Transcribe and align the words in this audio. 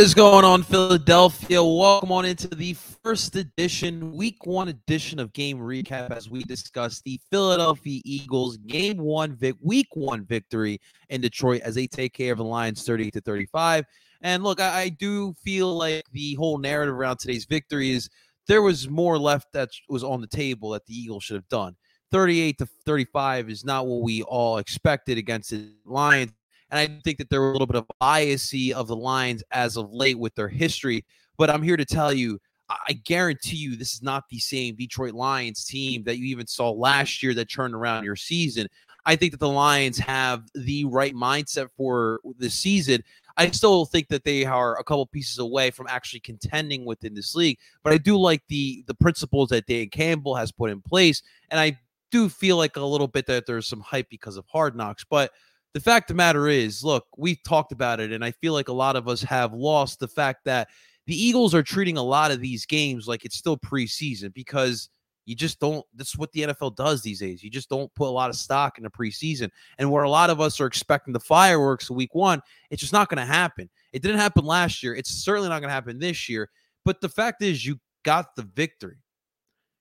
What 0.00 0.06
is 0.06 0.14
going 0.14 0.46
on, 0.46 0.62
Philadelphia? 0.62 1.62
Welcome 1.62 2.10
on 2.10 2.24
into 2.24 2.48
the 2.48 2.72
first 2.72 3.36
edition, 3.36 4.16
week 4.16 4.46
one 4.46 4.68
edition 4.68 5.18
of 5.18 5.30
Game 5.34 5.58
Recap 5.58 6.10
as 6.10 6.30
we 6.30 6.42
discuss 6.44 7.02
the 7.02 7.20
Philadelphia 7.30 8.00
Eagles 8.06 8.56
game 8.56 8.96
one, 8.96 9.36
vic- 9.36 9.56
week 9.60 9.88
one 9.92 10.24
victory 10.24 10.80
in 11.10 11.20
Detroit 11.20 11.60
as 11.60 11.74
they 11.74 11.86
take 11.86 12.14
care 12.14 12.32
of 12.32 12.38
the 12.38 12.44
Lions 12.44 12.82
38 12.82 13.12
to 13.12 13.20
35. 13.20 13.84
And 14.22 14.42
look, 14.42 14.58
I, 14.58 14.84
I 14.84 14.88
do 14.88 15.34
feel 15.44 15.76
like 15.76 16.04
the 16.12 16.34
whole 16.36 16.56
narrative 16.56 16.94
around 16.94 17.18
today's 17.18 17.44
victory 17.44 17.90
is 17.90 18.08
there 18.46 18.62
was 18.62 18.88
more 18.88 19.18
left 19.18 19.52
that 19.52 19.68
was 19.90 20.02
on 20.02 20.22
the 20.22 20.26
table 20.26 20.70
that 20.70 20.86
the 20.86 20.94
Eagles 20.94 21.24
should 21.24 21.36
have 21.36 21.48
done. 21.48 21.76
38 22.10 22.56
to 22.56 22.66
35 22.86 23.50
is 23.50 23.66
not 23.66 23.86
what 23.86 24.00
we 24.00 24.22
all 24.22 24.56
expected 24.56 25.18
against 25.18 25.50
the 25.50 25.74
Lions. 25.84 26.32
And 26.70 26.78
I 26.78 27.00
think 27.02 27.18
that 27.18 27.30
there 27.30 27.40
were 27.40 27.50
a 27.50 27.52
little 27.52 27.66
bit 27.66 27.76
of 27.76 27.86
biasy 28.00 28.72
of 28.72 28.88
the 28.88 28.96
Lions 28.96 29.42
as 29.50 29.76
of 29.76 29.92
late 29.92 30.18
with 30.18 30.34
their 30.34 30.48
history. 30.48 31.04
But 31.36 31.50
I'm 31.50 31.62
here 31.62 31.76
to 31.76 31.84
tell 31.84 32.12
you, 32.12 32.38
I 32.68 32.92
guarantee 32.92 33.56
you 33.56 33.76
this 33.76 33.94
is 33.94 34.02
not 34.02 34.24
the 34.30 34.38
same 34.38 34.76
Detroit 34.76 35.14
Lions 35.14 35.64
team 35.64 36.04
that 36.04 36.18
you 36.18 36.26
even 36.26 36.46
saw 36.46 36.70
last 36.70 37.22
year 37.22 37.34
that 37.34 37.50
turned 37.50 37.74
around 37.74 38.04
your 38.04 38.16
season. 38.16 38.68
I 39.06 39.16
think 39.16 39.32
that 39.32 39.40
the 39.40 39.48
Lions 39.48 39.98
have 39.98 40.44
the 40.54 40.84
right 40.84 41.14
mindset 41.14 41.68
for 41.76 42.20
the 42.38 42.50
season. 42.50 43.02
I 43.36 43.50
still 43.50 43.86
think 43.86 44.08
that 44.08 44.24
they 44.24 44.44
are 44.44 44.78
a 44.78 44.84
couple 44.84 45.06
pieces 45.06 45.38
away 45.38 45.70
from 45.70 45.86
actually 45.88 46.20
contending 46.20 46.84
within 46.84 47.14
this 47.14 47.34
league, 47.34 47.58
but 47.82 47.92
I 47.92 47.98
do 47.98 48.18
like 48.18 48.42
the 48.48 48.84
the 48.86 48.94
principles 48.94 49.48
that 49.48 49.66
Dan 49.66 49.88
Campbell 49.88 50.34
has 50.34 50.52
put 50.52 50.70
in 50.70 50.82
place, 50.82 51.22
and 51.50 51.58
I 51.58 51.78
do 52.10 52.28
feel 52.28 52.56
like 52.56 52.76
a 52.76 52.84
little 52.84 53.08
bit 53.08 53.26
that 53.26 53.46
there's 53.46 53.66
some 53.66 53.80
hype 53.80 54.10
because 54.10 54.36
of 54.36 54.44
Hard 54.46 54.76
Knocks, 54.76 55.04
but 55.08 55.32
the 55.74 55.80
fact 55.80 56.10
of 56.10 56.16
the 56.16 56.18
matter 56.18 56.48
is, 56.48 56.82
look, 56.82 57.06
we've 57.16 57.42
talked 57.42 57.72
about 57.72 58.00
it, 58.00 58.12
and 58.12 58.24
I 58.24 58.32
feel 58.32 58.52
like 58.52 58.68
a 58.68 58.72
lot 58.72 58.96
of 58.96 59.08
us 59.08 59.22
have 59.22 59.52
lost 59.52 60.00
the 60.00 60.08
fact 60.08 60.44
that 60.44 60.68
the 61.06 61.14
Eagles 61.14 61.54
are 61.54 61.62
treating 61.62 61.96
a 61.96 62.02
lot 62.02 62.30
of 62.30 62.40
these 62.40 62.66
games 62.66 63.08
like 63.08 63.24
it's 63.24 63.36
still 63.36 63.56
preseason 63.56 64.32
because 64.34 64.88
you 65.26 65.34
just 65.36 65.60
don't. 65.60 65.84
That's 65.94 66.16
what 66.16 66.32
the 66.32 66.42
NFL 66.42 66.76
does 66.76 67.02
these 67.02 67.20
days. 67.20 67.42
You 67.42 67.50
just 67.50 67.68
don't 67.68 67.92
put 67.94 68.08
a 68.08 68.10
lot 68.10 68.30
of 68.30 68.36
stock 68.36 68.78
in 68.78 68.84
the 68.84 68.90
preseason. 68.90 69.50
And 69.78 69.90
where 69.90 70.04
a 70.04 70.10
lot 70.10 70.30
of 70.30 70.40
us 70.40 70.60
are 70.60 70.66
expecting 70.66 71.12
the 71.12 71.20
fireworks 71.20 71.90
week 71.90 72.14
one, 72.14 72.40
it's 72.70 72.80
just 72.80 72.92
not 72.92 73.08
going 73.08 73.18
to 73.18 73.32
happen. 73.32 73.68
It 73.92 74.02
didn't 74.02 74.18
happen 74.18 74.44
last 74.44 74.82
year. 74.82 74.94
It's 74.94 75.10
certainly 75.10 75.48
not 75.48 75.60
going 75.60 75.68
to 75.68 75.74
happen 75.74 75.98
this 75.98 76.28
year. 76.28 76.48
But 76.84 77.00
the 77.00 77.08
fact 77.08 77.42
is, 77.42 77.64
you 77.64 77.78
got 78.04 78.34
the 78.34 78.42
victory. 78.42 78.98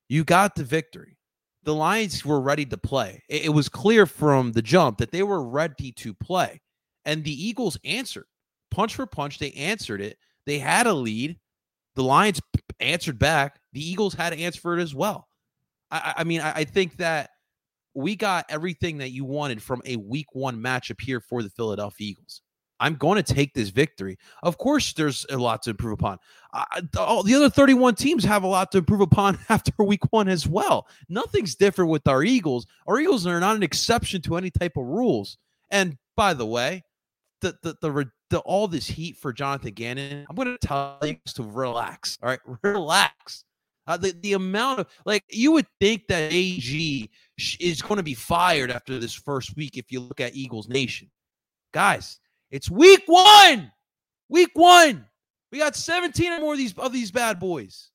You 0.07 0.23
got 0.23 0.55
the 0.55 0.63
victory 0.63 1.18
the 1.69 1.75
Lions 1.75 2.25
were 2.25 2.41
ready 2.41 2.65
to 2.65 2.77
play. 2.77 3.21
It, 3.29 3.45
it, 3.45 3.49
was 3.49 3.69
clear 3.69 4.07
from 4.07 4.53
the 4.53 4.61
jump 4.63 4.97
that 4.97 5.11
they 5.11 5.21
were 5.21 5.43
ready 5.43 5.91
to 5.91 6.15
play. 6.15 6.61
And 7.05 7.23
the 7.23 7.47
Eagles 7.47 7.77
answered 7.85 8.25
punch 8.71 8.95
for 8.95 9.05
punch. 9.05 9.37
They 9.37 9.51
answered 9.51 10.01
it. 10.01 10.17
They 10.47 10.57
had 10.57 10.87
a 10.87 10.93
lead. 10.93 11.37
The 11.93 12.01
Lions 12.01 12.41
answered 12.79 13.19
back. 13.19 13.59
The 13.73 13.87
Eagles 13.87 14.15
had 14.15 14.31
to 14.31 14.39
answer 14.39 14.59
for 14.59 14.79
it 14.79 14.81
as 14.81 14.95
well. 14.95 15.27
I, 15.91 16.15
I 16.17 16.23
mean, 16.23 16.41
I, 16.41 16.53
I 16.53 16.63
think 16.63 16.97
that 16.97 17.29
we 17.93 18.15
got 18.15 18.47
everything 18.49 18.97
that 18.97 19.11
you 19.11 19.23
wanted 19.23 19.61
from 19.61 19.83
a 19.85 19.95
week 19.97 20.33
one 20.33 20.57
matchup 20.57 20.99
here 20.99 21.19
for 21.19 21.43
the 21.43 21.51
Philadelphia 21.51 22.07
Eagles. 22.07 22.41
I'm 22.79 22.95
going 22.95 23.21
to 23.21 23.33
take 23.33 23.53
this 23.53 23.69
victory. 23.69 24.17
Of 24.43 24.57
course, 24.57 24.93
there's 24.93 25.25
a 25.29 25.37
lot 25.37 25.63
to 25.63 25.71
improve 25.71 25.93
upon. 25.93 26.19
All 26.97 27.23
the 27.23 27.35
other 27.35 27.49
31 27.49 27.95
teams 27.95 28.23
have 28.23 28.43
a 28.43 28.47
lot 28.47 28.71
to 28.71 28.79
improve 28.79 29.01
upon 29.01 29.37
after 29.49 29.71
week 29.83 30.01
one 30.11 30.27
as 30.27 30.47
well. 30.47 30.87
Nothing's 31.09 31.55
different 31.55 31.91
with 31.91 32.07
our 32.07 32.23
Eagles. 32.23 32.67
Our 32.87 32.99
Eagles 32.99 33.27
are 33.27 33.39
not 33.39 33.55
an 33.55 33.63
exception 33.63 34.21
to 34.23 34.37
any 34.37 34.49
type 34.49 34.77
of 34.77 34.85
rules. 34.85 35.37
And 35.69 35.97
by 36.15 36.33
the 36.33 36.45
way, 36.45 36.83
the 37.41 37.55
the 37.63 37.75
the, 37.81 38.11
the 38.29 38.39
all 38.39 38.67
this 38.67 38.87
heat 38.87 39.17
for 39.17 39.33
Jonathan 39.33 39.73
Gannon, 39.73 40.25
I'm 40.29 40.35
going 40.35 40.57
to 40.57 40.67
tell 40.67 40.99
you 41.03 41.17
to 41.35 41.43
relax. 41.43 42.17
All 42.21 42.29
right, 42.29 42.39
relax. 42.63 43.43
Uh, 43.87 43.97
the, 43.97 44.13
the 44.21 44.33
amount 44.33 44.79
of 44.79 44.87
like 45.05 45.23
you 45.29 45.51
would 45.51 45.65
think 45.79 46.05
that 46.07 46.31
AG 46.31 47.09
is 47.59 47.81
going 47.81 47.97
to 47.97 48.03
be 48.03 48.13
fired 48.13 48.69
after 48.69 48.99
this 48.99 49.13
first 49.13 49.55
week 49.55 49.77
if 49.77 49.91
you 49.91 49.99
look 49.99 50.19
at 50.19 50.35
Eagles 50.35 50.69
Nation. 50.69 51.09
Guys, 51.73 52.19
it's 52.51 52.69
week 52.69 53.03
one. 53.05 53.71
Week 54.29 54.51
one. 54.53 55.05
We 55.51 55.59
got 55.59 55.75
17 55.75 56.31
or 56.31 56.39
more 56.39 56.53
of 56.53 56.59
these 56.59 56.77
of 56.77 56.93
these 56.93 57.11
bad 57.11 57.39
boys. 57.39 57.89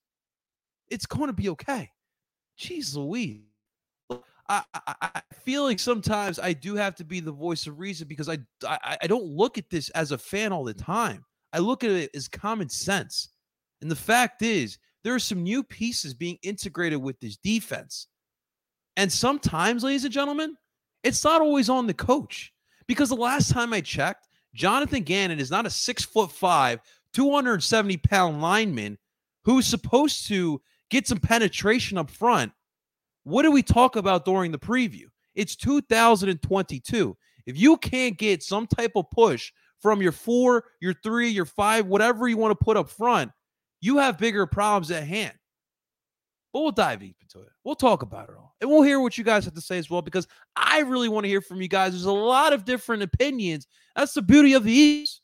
It's 0.88 1.06
going 1.06 1.28
to 1.28 1.32
be 1.32 1.48
okay. 1.50 1.90
Jeez 2.58 2.96
Louise. 2.96 3.42
I, 4.46 4.62
I, 4.74 4.94
I, 5.00 5.22
feel 5.42 5.62
like 5.62 5.78
sometimes 5.78 6.38
I 6.38 6.52
do 6.52 6.74
have 6.74 6.94
to 6.96 7.04
be 7.04 7.20
the 7.20 7.32
voice 7.32 7.66
of 7.66 7.78
reason 7.78 8.06
because 8.06 8.28
I, 8.28 8.36
I 8.68 8.98
I 9.02 9.06
don't 9.06 9.24
look 9.24 9.56
at 9.56 9.70
this 9.70 9.88
as 9.90 10.12
a 10.12 10.18
fan 10.18 10.52
all 10.52 10.64
the 10.64 10.74
time. 10.74 11.24
I 11.54 11.58
look 11.58 11.82
at 11.82 11.90
it 11.90 12.10
as 12.14 12.28
common 12.28 12.68
sense. 12.68 13.30
And 13.80 13.90
the 13.90 13.96
fact 13.96 14.42
is, 14.42 14.78
there 15.02 15.14
are 15.14 15.20
some 15.20 15.42
new 15.42 15.62
pieces 15.62 16.14
being 16.14 16.38
integrated 16.42 17.00
with 17.00 17.18
this 17.20 17.36
defense. 17.36 18.08
And 18.96 19.10
sometimes, 19.10 19.84
ladies 19.84 20.04
and 20.04 20.12
gentlemen, 20.12 20.56
it's 21.02 21.24
not 21.24 21.40
always 21.40 21.68
on 21.68 21.86
the 21.86 21.94
coach. 21.94 22.52
Because 22.86 23.08
the 23.08 23.16
last 23.16 23.50
time 23.50 23.72
I 23.72 23.80
checked, 23.80 24.28
Jonathan 24.54 25.02
Gannon 25.02 25.40
is 25.40 25.50
not 25.50 25.66
a 25.66 25.70
six 25.70 26.04
foot 26.04 26.30
five, 26.32 26.80
270 27.12 27.96
pound 27.98 28.40
lineman 28.40 28.98
who's 29.44 29.66
supposed 29.66 30.26
to 30.28 30.60
get 30.90 31.06
some 31.06 31.18
penetration 31.18 31.98
up 31.98 32.10
front. 32.10 32.52
What 33.24 33.42
do 33.42 33.50
we 33.50 33.62
talk 33.62 33.96
about 33.96 34.24
during 34.24 34.52
the 34.52 34.58
preview? 34.58 35.06
It's 35.34 35.56
2022. 35.56 37.16
If 37.46 37.58
you 37.58 37.76
can't 37.76 38.16
get 38.16 38.42
some 38.42 38.66
type 38.66 38.92
of 38.96 39.10
push 39.10 39.52
from 39.80 40.00
your 40.00 40.12
four, 40.12 40.64
your 40.80 40.94
three, 41.02 41.28
your 41.28 41.44
five, 41.44 41.86
whatever 41.86 42.28
you 42.28 42.36
want 42.36 42.58
to 42.58 42.64
put 42.64 42.76
up 42.76 42.88
front, 42.88 43.32
you 43.80 43.98
have 43.98 44.18
bigger 44.18 44.46
problems 44.46 44.90
at 44.90 45.04
hand. 45.04 45.34
But 46.54 46.60
we'll 46.60 46.70
dive 46.70 47.00
deep 47.00 47.16
into 47.20 47.44
it. 47.44 47.52
We'll 47.64 47.74
talk 47.74 48.02
about 48.02 48.28
it 48.28 48.36
all. 48.38 48.54
And 48.60 48.70
we'll 48.70 48.82
hear 48.82 49.00
what 49.00 49.18
you 49.18 49.24
guys 49.24 49.44
have 49.44 49.54
to 49.54 49.60
say 49.60 49.76
as 49.76 49.90
well, 49.90 50.02
because 50.02 50.28
I 50.54 50.78
really 50.82 51.08
want 51.08 51.24
to 51.24 51.28
hear 51.28 51.40
from 51.40 51.60
you 51.60 51.66
guys. 51.66 51.92
There's 51.92 52.04
a 52.04 52.12
lot 52.12 52.52
of 52.52 52.64
different 52.64 53.02
opinions. 53.02 53.66
That's 53.96 54.14
the 54.14 54.22
beauty 54.22 54.52
of 54.52 54.62
the 54.62 54.72
East. 54.72 55.20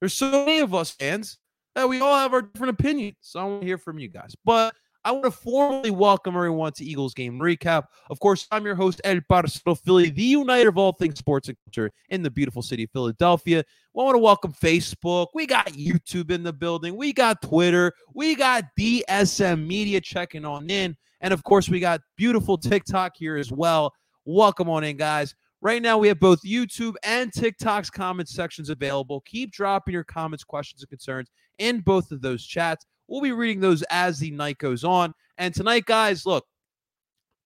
There's 0.00 0.12
so 0.12 0.44
many 0.44 0.58
of 0.58 0.74
us 0.74 0.90
fans 0.90 1.38
that 1.76 1.88
we 1.88 2.00
all 2.00 2.16
have 2.16 2.34
our 2.34 2.42
different 2.42 2.78
opinions. 2.80 3.14
So 3.20 3.38
I 3.38 3.44
want 3.44 3.60
to 3.60 3.66
hear 3.66 3.78
from 3.78 4.00
you 4.00 4.08
guys. 4.08 4.34
But 4.44 4.74
I 5.04 5.10
want 5.10 5.24
to 5.24 5.32
formally 5.32 5.90
welcome 5.90 6.36
everyone 6.36 6.72
to 6.74 6.84
Eagles 6.84 7.12
game 7.12 7.40
recap. 7.40 7.86
Of 8.08 8.20
course, 8.20 8.46
I'm 8.52 8.64
your 8.64 8.76
host, 8.76 9.00
El 9.02 9.18
Parcero 9.28 9.74
Philly, 9.74 10.10
the 10.10 10.22
uniter 10.22 10.68
of 10.68 10.78
all 10.78 10.92
things 10.92 11.18
sports 11.18 11.48
and 11.48 11.56
culture 11.64 11.90
in 12.10 12.22
the 12.22 12.30
beautiful 12.30 12.62
city 12.62 12.84
of 12.84 12.90
Philadelphia. 12.92 13.60
I 13.60 13.64
want 13.94 14.14
to 14.14 14.20
welcome 14.20 14.52
Facebook. 14.52 15.28
We 15.34 15.46
got 15.46 15.72
YouTube 15.72 16.30
in 16.30 16.44
the 16.44 16.52
building. 16.52 16.94
We 16.94 17.12
got 17.12 17.42
Twitter. 17.42 17.92
We 18.14 18.36
got 18.36 18.62
DSM 18.78 19.66
Media 19.66 20.00
checking 20.00 20.44
on 20.44 20.70
in. 20.70 20.96
And 21.20 21.34
of 21.34 21.42
course, 21.42 21.68
we 21.68 21.80
got 21.80 22.00
beautiful 22.16 22.56
TikTok 22.56 23.16
here 23.16 23.36
as 23.36 23.50
well. 23.50 23.92
Welcome 24.24 24.70
on 24.70 24.84
in, 24.84 24.98
guys. 24.98 25.34
Right 25.60 25.82
now, 25.82 25.98
we 25.98 26.06
have 26.08 26.20
both 26.20 26.42
YouTube 26.44 26.94
and 27.02 27.32
TikTok's 27.32 27.90
comment 27.90 28.28
sections 28.28 28.70
available. 28.70 29.20
Keep 29.22 29.50
dropping 29.50 29.94
your 29.94 30.04
comments, 30.04 30.44
questions, 30.44 30.82
and 30.82 30.88
concerns 30.88 31.28
in 31.58 31.80
both 31.80 32.12
of 32.12 32.20
those 32.20 32.44
chats. 32.44 32.86
We'll 33.08 33.20
be 33.20 33.32
reading 33.32 33.60
those 33.60 33.82
as 33.90 34.18
the 34.18 34.30
night 34.30 34.58
goes 34.58 34.84
on. 34.84 35.14
And 35.38 35.54
tonight, 35.54 35.84
guys, 35.84 36.24
look, 36.24 36.44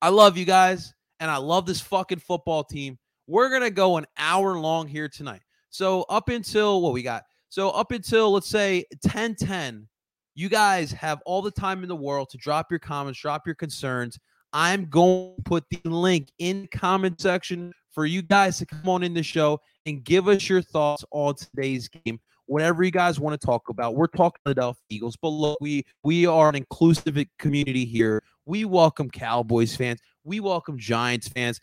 I 0.02 0.10
love 0.10 0.36
you 0.36 0.44
guys, 0.44 0.92
and 1.20 1.30
I 1.30 1.38
love 1.38 1.66
this 1.66 1.80
fucking 1.80 2.20
football 2.20 2.64
team. 2.64 2.98
We're 3.26 3.50
gonna 3.50 3.70
go 3.70 3.96
an 3.96 4.06
hour 4.18 4.58
long 4.58 4.86
here 4.86 5.08
tonight. 5.08 5.42
So 5.70 6.02
up 6.08 6.28
until 6.28 6.80
what 6.80 6.92
we 6.92 7.02
got. 7.02 7.24
So 7.48 7.70
up 7.70 7.90
until 7.92 8.32
let's 8.32 8.48
say 8.48 8.84
10 9.02 9.34
10, 9.34 9.88
you 10.34 10.48
guys 10.48 10.92
have 10.92 11.20
all 11.26 11.42
the 11.42 11.50
time 11.50 11.82
in 11.82 11.88
the 11.88 11.96
world 11.96 12.28
to 12.30 12.38
drop 12.38 12.70
your 12.70 12.78
comments, 12.78 13.20
drop 13.20 13.46
your 13.46 13.54
concerns. 13.54 14.18
I'm 14.52 14.86
going 14.86 15.36
to 15.36 15.42
put 15.42 15.64
the 15.70 15.80
link 15.88 16.28
in 16.38 16.62
the 16.62 16.68
comment 16.68 17.20
section 17.20 17.72
for 17.90 18.06
you 18.06 18.22
guys 18.22 18.58
to 18.58 18.66
come 18.66 18.88
on 18.88 19.02
in 19.02 19.14
the 19.14 19.22
show 19.22 19.60
and 19.86 20.04
give 20.04 20.28
us 20.28 20.48
your 20.48 20.62
thoughts 20.62 21.04
on 21.10 21.34
today's 21.34 21.88
game 21.88 22.20
whatever 22.46 22.82
you 22.82 22.90
guys 22.90 23.20
want 23.20 23.38
to 23.38 23.46
talk 23.46 23.68
about. 23.68 23.94
We're 23.94 24.06
talking 24.06 24.40
Philadelphia 24.44 24.82
Eagles, 24.88 25.16
but 25.16 25.28
look, 25.28 25.58
we 25.60 25.84
we 26.02 26.26
are 26.26 26.48
an 26.48 26.54
inclusive 26.54 27.22
community 27.38 27.84
here. 27.84 28.22
We 28.46 28.64
welcome 28.64 29.10
Cowboys 29.10 29.76
fans. 29.76 30.00
We 30.24 30.40
welcome 30.40 30.78
Giants 30.78 31.28
fans. 31.28 31.60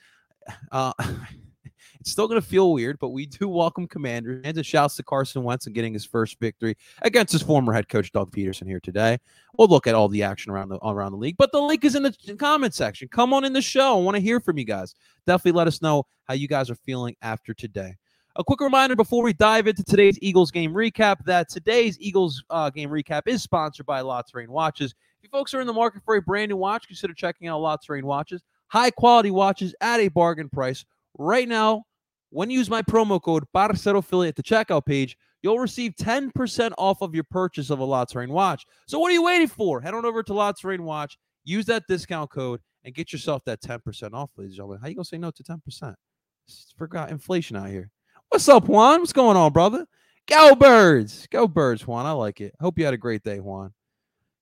Uh, 0.71 0.93
it's 1.99 2.11
still 2.11 2.27
going 2.27 2.39
to 2.39 2.45
feel 2.45 2.73
weird, 2.73 2.99
but 2.99 3.09
we 3.09 3.25
do 3.25 3.47
welcome 3.47 3.87
Commanders. 3.87 4.41
And 4.43 4.57
a 4.57 4.63
shouts 4.63 4.95
to 4.97 5.03
Carson 5.03 5.43
Wentz 5.43 5.65
and 5.65 5.75
getting 5.75 5.93
his 5.93 6.05
first 6.05 6.37
victory 6.39 6.75
against 7.01 7.31
his 7.31 7.41
former 7.41 7.73
head 7.73 7.87
coach 7.87 8.11
Doug 8.11 8.31
Pederson 8.31 8.67
here 8.67 8.81
today. 8.81 9.17
We'll 9.57 9.69
look 9.69 9.87
at 9.87 9.95
all 9.95 10.09
the 10.09 10.23
action 10.23 10.51
around 10.51 10.69
the 10.69 10.79
around 10.85 11.13
the 11.13 11.17
league, 11.17 11.37
but 11.37 11.51
the 11.51 11.61
link 11.61 11.85
is 11.85 11.95
in 11.95 12.03
the 12.03 12.35
comment 12.37 12.73
section. 12.73 13.07
Come 13.07 13.33
on 13.33 13.45
in 13.45 13.53
the 13.53 13.61
show. 13.61 13.97
I 13.97 14.01
want 14.01 14.15
to 14.15 14.21
hear 14.21 14.39
from 14.39 14.57
you 14.57 14.65
guys. 14.65 14.93
Definitely 15.25 15.57
let 15.57 15.67
us 15.67 15.81
know 15.81 16.05
how 16.25 16.33
you 16.33 16.47
guys 16.47 16.69
are 16.69 16.75
feeling 16.75 17.15
after 17.21 17.53
today. 17.53 17.95
A 18.35 18.43
quick 18.43 18.61
reminder 18.61 18.95
before 18.95 19.21
we 19.21 19.31
dive 19.31 19.67
into 19.67 19.83
today's 19.83 20.17
Eagles 20.19 20.49
game 20.49 20.73
recap 20.73 21.23
that 21.25 21.49
today's 21.49 21.99
Eagles 21.99 22.43
uh, 22.49 22.71
game 22.71 22.89
recap 22.89 23.21
is 23.27 23.43
sponsored 23.43 23.85
by 23.85 24.01
La 24.01 24.23
Terrain 24.23 24.49
Watches. 24.49 24.89
If 24.89 25.23
you 25.23 25.29
folks 25.29 25.53
are 25.53 25.61
in 25.61 25.67
the 25.67 25.73
market 25.73 26.01
for 26.03 26.15
a 26.15 26.21
brand 26.21 26.49
new 26.49 26.57
watch, 26.57 26.87
consider 26.87 27.13
checking 27.13 27.47
out 27.47 27.61
La 27.61 27.77
Terrain 27.77 28.07
Watches. 28.07 28.41
High 28.69 28.89
quality 28.89 29.29
watches 29.29 29.75
at 29.81 29.99
a 29.99 30.07
bargain 30.07 30.49
price. 30.49 30.83
Right 31.15 31.47
now, 31.47 31.83
when 32.31 32.49
you 32.49 32.57
use 32.57 32.71
my 32.71 32.81
promo 32.81 33.21
code 33.21 33.43
Parcero 33.53 34.27
at 34.27 34.35
the 34.35 34.41
checkout 34.41 34.87
page, 34.87 35.15
you'll 35.43 35.59
receive 35.59 35.93
10% 35.93 36.71
off 36.79 37.03
of 37.03 37.13
your 37.13 37.25
purchase 37.25 37.69
of 37.69 37.77
a 37.77 37.85
La 37.85 38.03
Terrain 38.03 38.31
watch. 38.31 38.65
So 38.87 38.97
what 38.97 39.11
are 39.11 39.13
you 39.13 39.23
waiting 39.23 39.47
for? 39.47 39.79
Head 39.79 39.93
on 39.93 40.05
over 40.05 40.23
to 40.23 40.33
La 40.33 40.53
Terrain 40.53 40.81
Watch, 40.81 41.19
use 41.43 41.67
that 41.67 41.83
discount 41.87 42.31
code, 42.31 42.61
and 42.83 42.95
get 42.95 43.13
yourself 43.13 43.43
that 43.45 43.61
10% 43.61 44.13
off, 44.13 44.31
ladies 44.37 44.53
and 44.53 44.55
gentlemen. 44.55 44.79
How 44.81 44.87
you 44.87 44.95
gonna 44.95 45.05
say 45.05 45.19
no 45.19 45.29
to 45.29 45.43
10%? 45.43 45.93
Forgot 46.75 47.11
inflation 47.11 47.57
out 47.57 47.69
here. 47.69 47.91
What's 48.33 48.49
up, 48.49 48.67
Juan? 48.67 49.01
What's 49.01 49.13
going 49.13 49.37
on, 49.37 49.53
brother? 49.53 49.85
Go 50.25 50.55
birds. 50.55 51.27
Go 51.29 51.47
birds, 51.47 51.85
Juan. 51.85 52.07
I 52.07 52.13
like 52.13 52.41
it. 52.41 52.55
Hope 52.59 52.79
you 52.79 52.83
had 52.83 52.95
a 52.95 52.97
great 52.97 53.21
day, 53.21 53.39
Juan. 53.39 53.71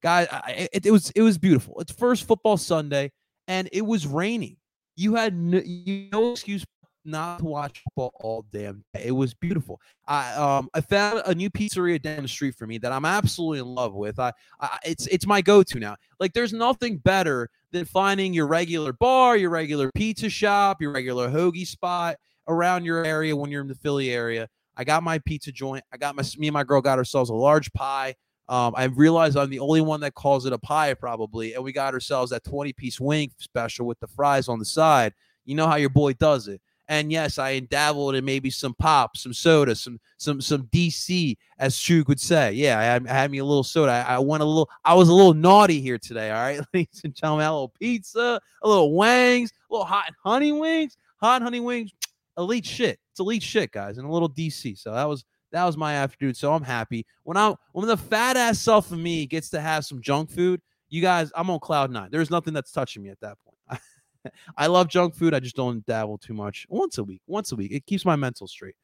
Guys, 0.01 0.29
it, 0.47 0.85
it 0.85 0.91
was 0.91 1.11
it 1.13 1.21
was 1.21 1.37
beautiful. 1.37 1.77
It's 1.81 1.91
first 1.91 2.25
football 2.25 2.55
Sunday, 2.55 3.11
and 3.49 3.67
it 3.73 3.85
was 3.85 4.07
raining. 4.07 4.55
You 4.95 5.15
had 5.15 5.35
no, 5.35 5.59
you, 5.65 6.07
no 6.09 6.31
excuse 6.31 6.63
not 7.03 7.39
to 7.39 7.43
watch 7.43 7.83
football 7.83 8.13
all 8.21 8.45
damn 8.49 8.85
day. 8.93 9.03
It 9.07 9.11
was 9.11 9.33
beautiful. 9.33 9.81
I 10.07 10.35
um 10.35 10.69
I 10.73 10.79
found 10.79 11.23
a 11.25 11.35
new 11.35 11.49
pizzeria 11.49 12.01
down 12.01 12.21
the 12.21 12.29
street 12.29 12.55
for 12.55 12.65
me 12.65 12.77
that 12.77 12.93
I'm 12.93 13.03
absolutely 13.03 13.59
in 13.59 13.65
love 13.65 13.93
with. 13.93 14.19
I, 14.19 14.31
I 14.61 14.77
it's 14.85 15.05
it's 15.07 15.27
my 15.27 15.41
go-to 15.41 15.79
now. 15.79 15.97
Like 16.17 16.31
there's 16.31 16.53
nothing 16.53 16.95
better 16.95 17.49
than 17.73 17.83
finding 17.83 18.33
your 18.33 18.47
regular 18.47 18.93
bar, 18.93 19.35
your 19.35 19.49
regular 19.49 19.91
pizza 19.93 20.29
shop, 20.29 20.81
your 20.81 20.93
regular 20.93 21.29
hoagie 21.29 21.67
spot 21.67 22.15
around 22.47 22.85
your 22.85 23.05
area 23.05 23.35
when 23.35 23.51
you're 23.51 23.61
in 23.61 23.67
the 23.67 23.75
Philly 23.75 24.11
area. 24.11 24.47
I 24.77 24.83
got 24.83 25.03
my 25.03 25.19
pizza 25.19 25.51
joint. 25.51 25.83
I 25.93 25.97
got 25.97 26.15
my 26.15 26.23
me 26.37 26.47
and 26.47 26.53
my 26.53 26.63
girl 26.63 26.81
got 26.81 26.97
ourselves 26.97 27.29
a 27.29 27.35
large 27.35 27.71
pie. 27.73 28.15
Um, 28.49 28.73
I 28.75 28.85
realized 28.85 29.37
I'm 29.37 29.49
the 29.49 29.59
only 29.59 29.81
one 29.81 30.01
that 30.01 30.13
calls 30.13 30.45
it 30.45 30.53
a 30.53 30.57
pie, 30.57 30.93
probably, 30.93 31.53
and 31.53 31.63
we 31.63 31.71
got 31.71 31.93
ourselves 31.93 32.31
that 32.31 32.43
20 32.43 32.73
piece 32.73 32.99
wing 32.99 33.31
special 33.37 33.85
with 33.85 33.99
the 33.99 34.07
fries 34.07 34.49
on 34.49 34.59
the 34.59 34.65
side. 34.65 35.13
You 35.45 35.55
know 35.55 35.67
how 35.67 35.75
your 35.75 35.89
boy 35.89 36.13
does 36.13 36.47
it. 36.47 36.61
And 36.91 37.09
yes, 37.09 37.37
I 37.37 37.59
dabbled 37.59 38.15
in 38.15 38.25
maybe 38.25 38.49
some 38.49 38.73
pop, 38.73 39.15
some 39.15 39.33
soda, 39.33 39.75
some 39.75 39.99
some 40.17 40.41
some 40.41 40.63
DC, 40.63 41.37
as 41.57 41.77
Shug 41.77 42.09
would 42.09 42.19
say. 42.19 42.51
Yeah, 42.51 42.77
I 42.77 42.83
had, 42.83 43.07
I 43.07 43.13
had 43.13 43.31
me 43.31 43.37
a 43.37 43.45
little 43.45 43.63
soda. 43.63 43.91
I, 43.91 44.15
I, 44.15 44.19
went 44.19 44.43
a 44.43 44.45
little. 44.45 44.69
I 44.83 44.93
was 44.95 45.07
a 45.07 45.13
little 45.13 45.33
naughty 45.33 45.79
here 45.79 45.97
today. 45.97 46.31
All 46.31 46.41
right, 46.41 46.59
ladies 46.73 46.99
and 47.05 47.15
gentlemen, 47.15 47.45
a 47.45 47.53
little 47.53 47.73
pizza, 47.79 48.41
a 48.61 48.67
little 48.67 48.97
wings, 48.97 49.51
a 49.51 49.73
little 49.73 49.85
hot 49.85 50.11
honey 50.21 50.51
wings, 50.51 50.97
hot 51.21 51.41
honey 51.41 51.61
wings, 51.61 51.93
elite 52.41 52.65
shit. 52.65 52.99
It's 53.11 53.19
elite 53.19 53.43
shit, 53.43 53.71
guys, 53.71 53.97
and 53.97 54.07
a 54.07 54.11
little 54.11 54.29
DC. 54.29 54.77
So 54.77 54.91
that 54.91 55.07
was 55.07 55.23
that 55.51 55.65
was 55.65 55.77
my 55.77 55.95
afternoon. 55.95 56.33
So 56.33 56.53
I'm 56.53 56.63
happy 56.63 57.05
when 57.23 57.37
I 57.37 57.53
when 57.73 57.87
the 57.87 57.97
fat 57.97 58.37
ass 58.37 58.59
self 58.59 58.91
of 58.91 58.99
me 58.99 59.25
gets 59.25 59.49
to 59.51 59.61
have 59.61 59.85
some 59.85 60.01
junk 60.01 60.29
food. 60.29 60.61
You 60.89 61.01
guys, 61.01 61.31
I'm 61.35 61.49
on 61.49 61.59
cloud 61.59 61.91
nine. 61.91 62.09
There's 62.11 62.29
nothing 62.29 62.53
that's 62.53 62.71
touching 62.71 63.03
me 63.03 63.09
at 63.09 63.19
that 63.21 63.37
point. 63.45 63.81
I 64.57 64.67
love 64.67 64.89
junk 64.89 65.15
food. 65.15 65.33
I 65.33 65.39
just 65.39 65.55
don't 65.55 65.85
dabble 65.85 66.17
too 66.17 66.33
much. 66.33 66.65
Once 66.69 66.97
a 66.97 67.03
week, 67.03 67.21
once 67.27 67.51
a 67.51 67.55
week. 67.55 67.71
It 67.71 67.85
keeps 67.85 68.03
my 68.03 68.15
mental 68.17 68.47
straight. 68.47 68.75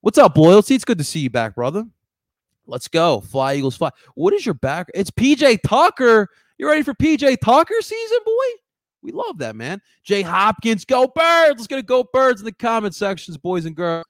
What's 0.00 0.18
up, 0.18 0.36
loyalty? 0.36 0.74
It's 0.74 0.84
good 0.84 0.98
to 0.98 1.04
see 1.04 1.20
you 1.20 1.30
back, 1.30 1.54
brother. 1.54 1.84
Let's 2.66 2.88
go. 2.88 3.20
Fly 3.20 3.54
Eagles 3.54 3.76
fly. 3.76 3.90
What 4.14 4.34
is 4.34 4.44
your 4.44 4.54
back? 4.54 4.88
It's 4.94 5.10
PJ 5.10 5.60
Tucker. 5.64 6.28
You 6.58 6.68
ready 6.68 6.82
for 6.82 6.94
PJ 6.94 7.38
Tucker 7.40 7.80
season, 7.80 8.18
boy? 8.24 8.46
We 9.02 9.12
love 9.12 9.38
that, 9.38 9.56
man. 9.56 9.80
Jay 10.04 10.22
Hopkins, 10.22 10.84
go 10.84 11.06
birds. 11.06 11.58
Let's 11.58 11.66
get 11.66 11.78
a 11.78 11.82
go 11.82 12.04
birds 12.12 12.40
in 12.40 12.44
the 12.44 12.52
comment 12.52 12.94
sections, 12.94 13.36
boys 13.36 13.64
and 13.66 13.74
girls. 13.74 14.04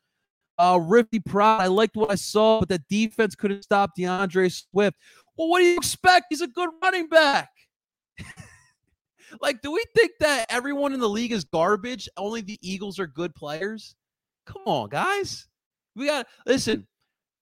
Uh, 0.59 0.79
Rifty 0.83 1.19
Proud. 1.19 1.61
I 1.61 1.67
liked 1.67 1.97
what 1.97 2.11
I 2.11 2.15
saw, 2.15 2.61
but 2.61 2.69
that 2.69 2.87
defense 2.89 3.35
couldn't 3.35 3.63
stop 3.63 3.93
D'Andre 3.97 4.49
Swift. 4.49 4.97
Well, 5.37 5.49
what 5.49 5.61
do 5.61 5.65
you 5.65 5.77
expect? 5.77 6.27
He's 6.29 6.43
a 6.43 6.47
good 6.47 6.69
running 6.83 7.09
back. 7.09 7.49
Like, 9.41 9.63
do 9.63 9.73
we 9.73 9.85
think 9.95 10.13
that 10.21 10.47
everyone 10.51 10.93
in 10.93 11.01
the 11.01 11.09
league 11.09 11.33
is 11.33 11.45
garbage? 11.45 12.09
Only 12.17 12.43
the 12.43 12.59
Eagles 12.61 12.99
are 12.99 13.07
good 13.07 13.35
players? 13.35 13.95
Come 14.47 14.63
on, 14.67 14.89
guys. 14.89 15.47
We 15.95 16.07
got 16.07 16.27
listen. 16.47 16.87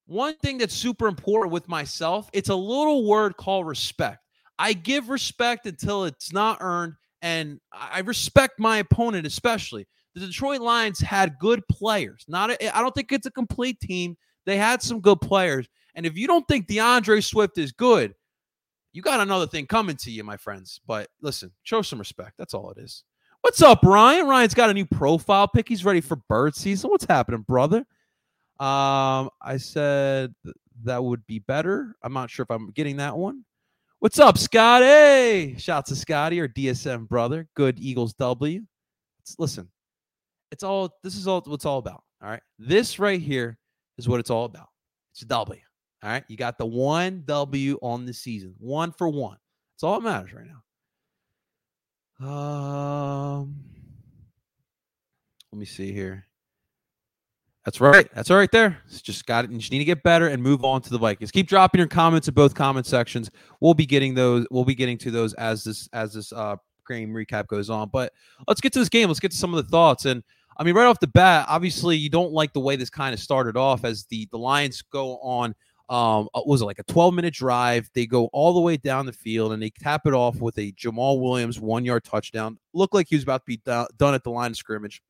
One 0.06 0.36
thing 0.36 0.58
that's 0.58 0.74
super 0.74 1.06
important 1.06 1.52
with 1.52 1.68
myself, 1.68 2.28
it's 2.32 2.48
a 2.48 2.54
little 2.54 3.06
word 3.06 3.36
called 3.36 3.66
respect. 3.66 4.18
I 4.58 4.72
give 4.72 5.08
respect 5.08 5.66
until 5.66 6.04
it's 6.04 6.32
not 6.32 6.58
earned, 6.60 6.94
and 7.22 7.60
I 7.72 8.00
respect 8.00 8.58
my 8.58 8.78
opponent 8.78 9.26
especially. 9.26 9.86
The 10.14 10.26
Detroit 10.26 10.60
Lions 10.60 11.00
had 11.00 11.38
good 11.38 11.62
players. 11.68 12.24
Not 12.28 12.50
I 12.50 12.70
I 12.74 12.80
don't 12.80 12.94
think 12.94 13.12
it's 13.12 13.26
a 13.26 13.30
complete 13.30 13.78
team. 13.80 14.16
They 14.46 14.56
had 14.56 14.82
some 14.82 15.00
good 15.00 15.20
players. 15.20 15.68
And 15.94 16.06
if 16.06 16.16
you 16.16 16.26
don't 16.26 16.46
think 16.48 16.66
D'Andre 16.66 17.20
Swift 17.20 17.58
is 17.58 17.72
good, 17.72 18.14
you 18.92 19.02
got 19.02 19.20
another 19.20 19.46
thing 19.46 19.66
coming 19.66 19.96
to 19.98 20.10
you, 20.10 20.24
my 20.24 20.36
friends. 20.36 20.80
But 20.86 21.08
listen, 21.20 21.52
show 21.62 21.82
some 21.82 21.98
respect. 21.98 22.32
That's 22.38 22.54
all 22.54 22.70
it 22.70 22.78
is. 22.78 23.04
What's 23.42 23.62
up, 23.62 23.82
Ryan? 23.82 24.26
Ryan's 24.26 24.54
got 24.54 24.70
a 24.70 24.74
new 24.74 24.84
profile 24.86 25.48
pic. 25.48 25.68
He's 25.68 25.84
ready 25.84 26.00
for 26.00 26.16
bird 26.28 26.54
season. 26.54 26.90
What's 26.90 27.06
happening, 27.06 27.42
brother? 27.42 27.78
Um, 28.58 29.30
I 29.40 29.56
said 29.58 30.34
that 30.84 31.02
would 31.02 31.26
be 31.26 31.38
better. 31.38 31.94
I'm 32.02 32.12
not 32.12 32.30
sure 32.30 32.42
if 32.42 32.50
I'm 32.50 32.70
getting 32.72 32.98
that 32.98 33.16
one. 33.16 33.44
What's 34.00 34.18
up, 34.18 34.38
Scotty? 34.38 35.58
Shouts 35.58 35.90
to 35.90 35.94
Scotty, 35.94 36.40
our 36.40 36.48
DSM 36.48 37.06
brother. 37.06 37.46
Good 37.54 37.78
Eagles 37.78 38.14
W. 38.14 38.62
It's, 39.20 39.36
listen, 39.38 39.68
it's 40.50 40.62
all. 40.62 40.96
This 41.04 41.16
is 41.16 41.28
all. 41.28 41.42
What's 41.44 41.66
all 41.66 41.76
about. 41.76 42.02
All 42.22 42.30
right. 42.30 42.40
This 42.58 42.98
right 42.98 43.20
here 43.20 43.58
is 43.98 44.08
what 44.08 44.18
it's 44.18 44.30
all 44.30 44.46
about. 44.46 44.68
It's 45.12 45.20
a 45.20 45.26
W. 45.26 45.60
All 46.02 46.08
right. 46.08 46.24
You 46.28 46.38
got 46.38 46.56
the 46.56 46.64
one 46.64 47.24
W 47.26 47.78
on 47.82 48.06
the 48.06 48.14
season, 48.14 48.54
one 48.56 48.90
for 48.90 49.10
one. 49.10 49.36
That's 49.74 49.82
all 49.82 50.00
that 50.00 50.08
matters 50.08 50.32
right 50.32 50.46
now. 52.20 52.26
Um, 52.26 53.54
let 55.52 55.58
me 55.58 55.66
see 55.66 55.92
here. 55.92 56.24
That's 57.64 57.80
right. 57.80 58.08
That's 58.14 58.30
all 58.30 58.38
right 58.38 58.50
there. 58.50 58.78
It's 58.86 59.02
just 59.02 59.26
got 59.26 59.44
it. 59.44 59.50
You 59.50 59.58
just 59.58 59.70
need 59.70 59.80
to 59.80 59.84
get 59.84 60.02
better 60.02 60.28
and 60.28 60.42
move 60.42 60.64
on 60.64 60.80
to 60.82 60.90
the 60.90 60.98
Vikings. 60.98 61.30
Keep 61.30 61.48
dropping 61.48 61.78
your 61.78 61.88
comments 61.88 62.26
in 62.26 62.34
both 62.34 62.54
comment 62.54 62.86
sections. 62.86 63.30
We'll 63.60 63.74
be 63.74 63.86
getting 63.86 64.14
those. 64.14 64.46
We'll 64.50 64.64
be 64.64 64.74
getting 64.74 64.96
to 64.98 65.10
those 65.10 65.34
as 65.34 65.64
this 65.64 65.88
as 65.92 66.14
this 66.14 66.32
uh 66.32 66.56
game 66.88 67.12
recap 67.12 67.46
goes 67.48 67.68
on. 67.68 67.90
But 67.90 68.12
let's 68.48 68.60
get 68.60 68.72
to 68.72 68.78
this 68.78 68.88
game. 68.88 69.08
Let's 69.08 69.20
get 69.20 69.30
to 69.32 69.36
some 69.36 69.52
of 69.54 69.62
the 69.62 69.70
thoughts. 69.70 70.06
And 70.06 70.22
I 70.56 70.64
mean, 70.64 70.74
right 70.74 70.86
off 70.86 71.00
the 71.00 71.06
bat, 71.06 71.46
obviously 71.48 71.96
you 71.96 72.08
don't 72.08 72.32
like 72.32 72.54
the 72.54 72.60
way 72.60 72.76
this 72.76 72.90
kind 72.90 73.12
of 73.12 73.20
started 73.20 73.56
off 73.56 73.84
as 73.84 74.06
the 74.06 74.26
the 74.30 74.38
Lions 74.38 74.82
go 74.90 75.18
on 75.18 75.54
um, 75.90 76.28
uh, 76.34 76.42
was 76.46 76.62
it 76.62 76.66
like 76.66 76.78
a 76.78 76.84
12 76.84 77.12
minute 77.14 77.34
drive? 77.34 77.90
They 77.94 78.06
go 78.06 78.26
all 78.26 78.54
the 78.54 78.60
way 78.60 78.76
down 78.76 79.06
the 79.06 79.12
field 79.12 79.52
and 79.52 79.60
they 79.60 79.70
tap 79.70 80.06
it 80.06 80.14
off 80.14 80.36
with 80.36 80.56
a 80.56 80.70
Jamaal 80.72 81.20
Williams 81.20 81.58
one 81.58 81.84
yard 81.84 82.04
touchdown. 82.04 82.58
Looked 82.72 82.94
like 82.94 83.08
he 83.08 83.16
was 83.16 83.24
about 83.24 83.38
to 83.38 83.46
be 83.46 83.60
done 83.66 84.14
at 84.14 84.22
the 84.22 84.30
line 84.30 84.52
of 84.52 84.56
scrimmage. 84.56 85.02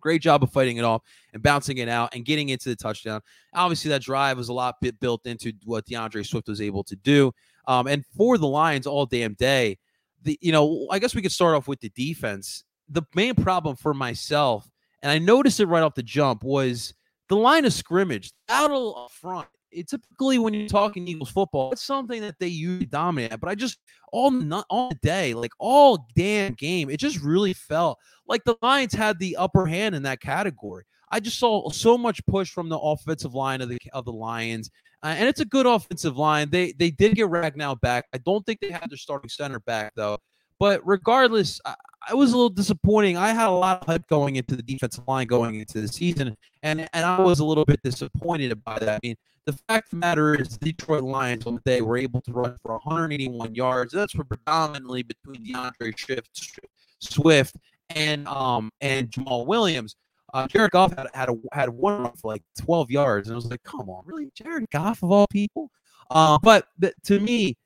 Great 0.00 0.22
job 0.22 0.42
of 0.42 0.52
fighting 0.52 0.76
it 0.76 0.84
off 0.84 1.02
and 1.32 1.42
bouncing 1.42 1.78
it 1.78 1.88
out 1.88 2.14
and 2.14 2.24
getting 2.24 2.48
into 2.48 2.68
the 2.68 2.76
touchdown. 2.76 3.20
Obviously, 3.54 3.88
that 3.90 4.02
drive 4.02 4.36
was 4.36 4.48
a 4.48 4.52
lot 4.52 4.76
bit 4.80 4.98
built 5.00 5.26
into 5.26 5.52
what 5.64 5.86
D'Andre 5.86 6.22
Swift 6.22 6.48
was 6.48 6.60
able 6.60 6.84
to 6.84 6.96
do. 6.96 7.32
Um, 7.66 7.86
and 7.86 8.04
for 8.16 8.38
the 8.38 8.46
Lions 8.46 8.86
all 8.86 9.06
damn 9.06 9.34
day, 9.34 9.78
the 10.22 10.38
you 10.40 10.52
know, 10.52 10.88
I 10.90 10.98
guess 10.98 11.14
we 11.14 11.22
could 11.22 11.32
start 11.32 11.54
off 11.54 11.68
with 11.68 11.80
the 11.80 11.90
defense. 11.90 12.64
The 12.88 13.02
main 13.14 13.34
problem 13.34 13.76
for 13.76 13.92
myself, 13.92 14.68
and 15.02 15.12
I 15.12 15.18
noticed 15.18 15.60
it 15.60 15.66
right 15.66 15.82
off 15.82 15.94
the 15.94 16.02
jump, 16.02 16.42
was 16.42 16.94
the 17.28 17.36
line 17.36 17.64
of 17.66 17.72
scrimmage, 17.72 18.32
battle 18.46 18.96
up 18.96 19.10
front 19.10 19.48
it 19.70 19.88
typically 19.88 20.38
when 20.38 20.54
you're 20.54 20.68
talking 20.68 21.06
Eagles 21.06 21.30
football, 21.30 21.72
it's 21.72 21.82
something 21.82 22.20
that 22.22 22.38
they 22.38 22.48
usually 22.48 22.86
dominate. 22.86 23.38
But 23.40 23.48
I 23.48 23.54
just 23.54 23.78
all 24.12 24.30
not 24.30 24.66
all 24.70 24.92
day, 25.02 25.34
like 25.34 25.52
all 25.58 26.06
damn 26.14 26.54
game, 26.54 26.90
it 26.90 26.98
just 26.98 27.20
really 27.20 27.52
felt 27.52 27.98
like 28.26 28.44
the 28.44 28.56
Lions 28.62 28.94
had 28.94 29.18
the 29.18 29.36
upper 29.36 29.66
hand 29.66 29.94
in 29.94 30.02
that 30.04 30.20
category. 30.20 30.84
I 31.10 31.20
just 31.20 31.38
saw 31.38 31.70
so 31.70 31.96
much 31.96 32.24
push 32.26 32.50
from 32.50 32.68
the 32.68 32.78
offensive 32.78 33.34
line 33.34 33.60
of 33.60 33.68
the 33.68 33.78
of 33.92 34.04
the 34.04 34.12
Lions, 34.12 34.70
uh, 35.02 35.14
and 35.16 35.28
it's 35.28 35.40
a 35.40 35.44
good 35.44 35.66
offensive 35.66 36.16
line. 36.16 36.50
They 36.50 36.72
they 36.72 36.90
did 36.90 37.14
get 37.14 37.28
Ragnow 37.28 37.80
back. 37.80 38.06
I 38.14 38.18
don't 38.18 38.44
think 38.44 38.60
they 38.60 38.70
had 38.70 38.90
their 38.90 38.98
starting 38.98 39.30
center 39.30 39.60
back 39.60 39.92
though. 39.96 40.18
But 40.58 40.84
regardless, 40.84 41.60
I, 41.64 41.74
I, 42.08 42.14
was 42.14 42.32
a 42.32 42.36
little 42.36 42.50
disappointing. 42.50 43.16
I 43.16 43.28
had 43.28 43.46
a 43.46 43.50
lot 43.50 43.80
of 43.80 43.86
hype 43.86 44.08
going 44.08 44.36
into 44.36 44.56
the 44.56 44.62
defensive 44.62 45.06
line 45.06 45.28
going 45.28 45.54
into 45.54 45.80
the 45.80 45.88
season, 45.88 46.36
and 46.62 46.88
and 46.92 47.04
I 47.04 47.20
was 47.20 47.38
a 47.38 47.44
little 47.44 47.64
bit 47.64 47.80
disappointed 47.82 48.62
by 48.64 48.78
that. 48.80 48.88
I 48.96 48.98
mean, 49.02 49.14
the 49.48 49.58
fact 49.66 49.86
of 49.86 49.90
the 49.92 49.96
matter 49.96 50.34
is, 50.34 50.58
the 50.58 50.72
Detroit 50.72 51.02
Lions 51.02 51.46
on 51.46 51.54
the 51.54 51.60
day 51.62 51.80
were 51.80 51.96
able 51.96 52.20
to 52.20 52.32
run 52.32 52.54
for 52.62 52.72
181 52.84 53.54
yards. 53.54 53.94
That's 53.94 54.12
predominantly 54.12 55.02
between 55.02 55.50
D'Andre 55.50 55.92
Swift, 55.96 56.58
Swift 57.00 57.56
and 57.88 58.28
um 58.28 58.70
and 58.82 59.10
Jamaal 59.10 59.46
Williams. 59.46 59.96
Uh, 60.34 60.46
Jared 60.46 60.72
Goff 60.72 60.94
had, 60.94 61.06
had 61.14 61.30
a 61.30 61.36
had 61.54 61.70
one 61.70 62.02
run 62.02 62.12
for 62.12 62.30
like 62.30 62.42
12 62.60 62.90
yards, 62.90 63.28
and 63.28 63.34
I 63.34 63.36
was 63.36 63.46
like, 63.46 63.62
"Come 63.62 63.88
on, 63.88 64.02
really, 64.04 64.30
Jared 64.34 64.68
Goff 64.70 65.02
of 65.02 65.10
all 65.10 65.26
people?" 65.28 65.70
Uh, 66.10 66.38
but 66.42 66.66
th- 66.78 66.92
to 67.04 67.18
me, 67.18 67.56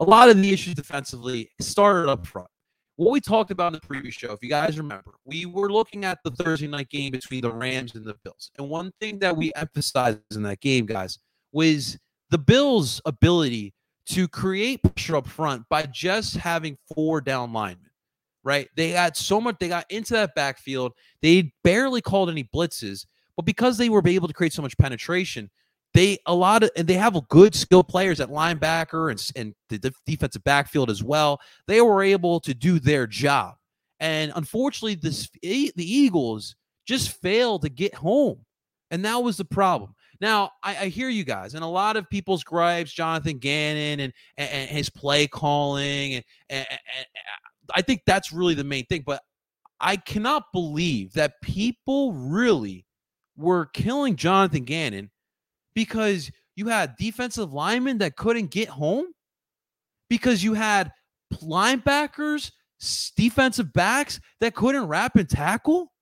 a 0.00 0.04
lot 0.04 0.30
of 0.30 0.42
the 0.42 0.52
issues 0.52 0.74
defensively 0.74 1.48
started 1.60 2.10
up 2.10 2.26
front. 2.26 2.49
What 3.00 3.12
we 3.12 3.20
talked 3.22 3.50
about 3.50 3.68
in 3.68 3.80
the 3.80 3.86
previous 3.86 4.14
show, 4.14 4.30
if 4.32 4.42
you 4.42 4.50
guys 4.50 4.76
remember, 4.76 5.12
we 5.24 5.46
were 5.46 5.72
looking 5.72 6.04
at 6.04 6.18
the 6.22 6.32
Thursday 6.32 6.66
night 6.66 6.90
game 6.90 7.12
between 7.12 7.40
the 7.40 7.50
Rams 7.50 7.94
and 7.94 8.04
the 8.04 8.14
Bills. 8.22 8.50
And 8.58 8.68
one 8.68 8.92
thing 9.00 9.18
that 9.20 9.34
we 9.34 9.54
emphasized 9.56 10.18
in 10.32 10.42
that 10.42 10.60
game, 10.60 10.84
guys, 10.84 11.18
was 11.50 11.96
the 12.28 12.36
Bills' 12.36 13.00
ability 13.06 13.72
to 14.10 14.28
create 14.28 14.82
pressure 14.82 15.16
up 15.16 15.26
front 15.26 15.62
by 15.70 15.84
just 15.84 16.36
having 16.36 16.76
four 16.94 17.22
down 17.22 17.54
linemen 17.54 17.86
right? 18.42 18.68
They 18.76 18.90
had 18.90 19.16
so 19.16 19.40
much, 19.40 19.56
they 19.60 19.68
got 19.68 19.90
into 19.90 20.12
that 20.14 20.34
backfield. 20.34 20.92
They 21.22 21.52
barely 21.62 22.00
called 22.02 22.28
any 22.28 22.44
blitzes, 22.44 23.06
but 23.36 23.46
because 23.46 23.78
they 23.78 23.88
were 23.88 24.02
able 24.06 24.28
to 24.28 24.34
create 24.34 24.52
so 24.52 24.62
much 24.62 24.76
penetration, 24.78 25.50
they 25.94 26.18
a 26.26 26.34
lot 26.34 26.62
of 26.62 26.70
and 26.76 26.86
they 26.86 26.94
have 26.94 27.20
good 27.28 27.54
skill 27.54 27.82
players 27.82 28.20
at 28.20 28.28
linebacker 28.28 29.10
and 29.10 29.30
and 29.36 29.54
the 29.68 29.92
defensive 30.06 30.44
backfield 30.44 30.90
as 30.90 31.02
well. 31.02 31.40
They 31.66 31.80
were 31.80 32.02
able 32.02 32.40
to 32.40 32.54
do 32.54 32.78
their 32.78 33.06
job, 33.06 33.54
and 33.98 34.32
unfortunately, 34.36 34.94
this 34.94 35.28
the 35.42 35.72
Eagles 35.76 36.54
just 36.86 37.20
failed 37.20 37.62
to 37.62 37.68
get 37.68 37.94
home, 37.94 38.44
and 38.90 39.04
that 39.04 39.22
was 39.22 39.36
the 39.36 39.44
problem. 39.44 39.94
Now, 40.20 40.50
I, 40.62 40.76
I, 40.76 40.86
hear 40.88 41.08
you 41.08 41.24
guys, 41.24 41.54
and 41.54 41.64
a 41.64 41.68
lot 41.68 41.96
of 41.96 42.10
people's 42.10 42.44
gripes, 42.44 42.92
Jonathan 42.92 43.38
Gannon 43.38 44.00
and, 44.00 44.12
and, 44.36 44.50
and 44.50 44.70
his 44.70 44.90
play 44.90 45.26
calling, 45.26 46.16
and, 46.16 46.24
and, 46.50 46.66
and 46.68 47.06
I 47.74 47.80
think 47.80 48.02
that's 48.06 48.30
really 48.30 48.52
the 48.52 48.64
main 48.64 48.84
thing. 48.84 49.02
But 49.06 49.22
I 49.80 49.96
cannot 49.96 50.44
believe 50.52 51.14
that 51.14 51.40
people 51.42 52.12
really 52.12 52.84
were 53.36 53.66
killing 53.66 54.16
Jonathan 54.16 54.64
Gannon 54.64 55.10
because 55.74 56.30
you 56.56 56.68
had 56.68 56.96
defensive 56.96 57.52
linemen 57.52 57.98
that 57.98 58.16
couldn't 58.16 58.50
get 58.50 58.68
home, 58.68 59.06
because 60.08 60.42
you 60.42 60.54
had 60.54 60.92
linebackers, 61.34 62.50
defensive 63.16 63.72
backs 63.72 64.20
that 64.40 64.54
couldn't 64.54 64.86
wrap 64.86 65.16
and 65.16 65.28
tackle. 65.28 65.92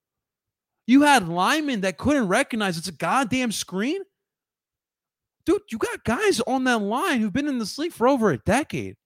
You 0.87 1.03
had 1.03 1.29
linemen 1.29 1.83
that 1.83 1.99
couldn't 1.99 2.29
recognize 2.29 2.79
it's 2.79 2.89
a 2.89 2.93
goddamn 2.93 3.53
screen. 3.53 4.01
Dude, 5.45 5.63
you 5.71 5.79
got 5.79 6.05
guys 6.05 6.41
on 6.41 6.65
that 6.65 6.83
line 6.83 7.21
who've 7.21 7.33
been 7.33 7.49
in 7.49 7.59
this 7.59 7.79
league 7.79 7.93
for 7.93 8.09
over 8.09 8.31
a 8.31 8.39
decade. 8.39 8.97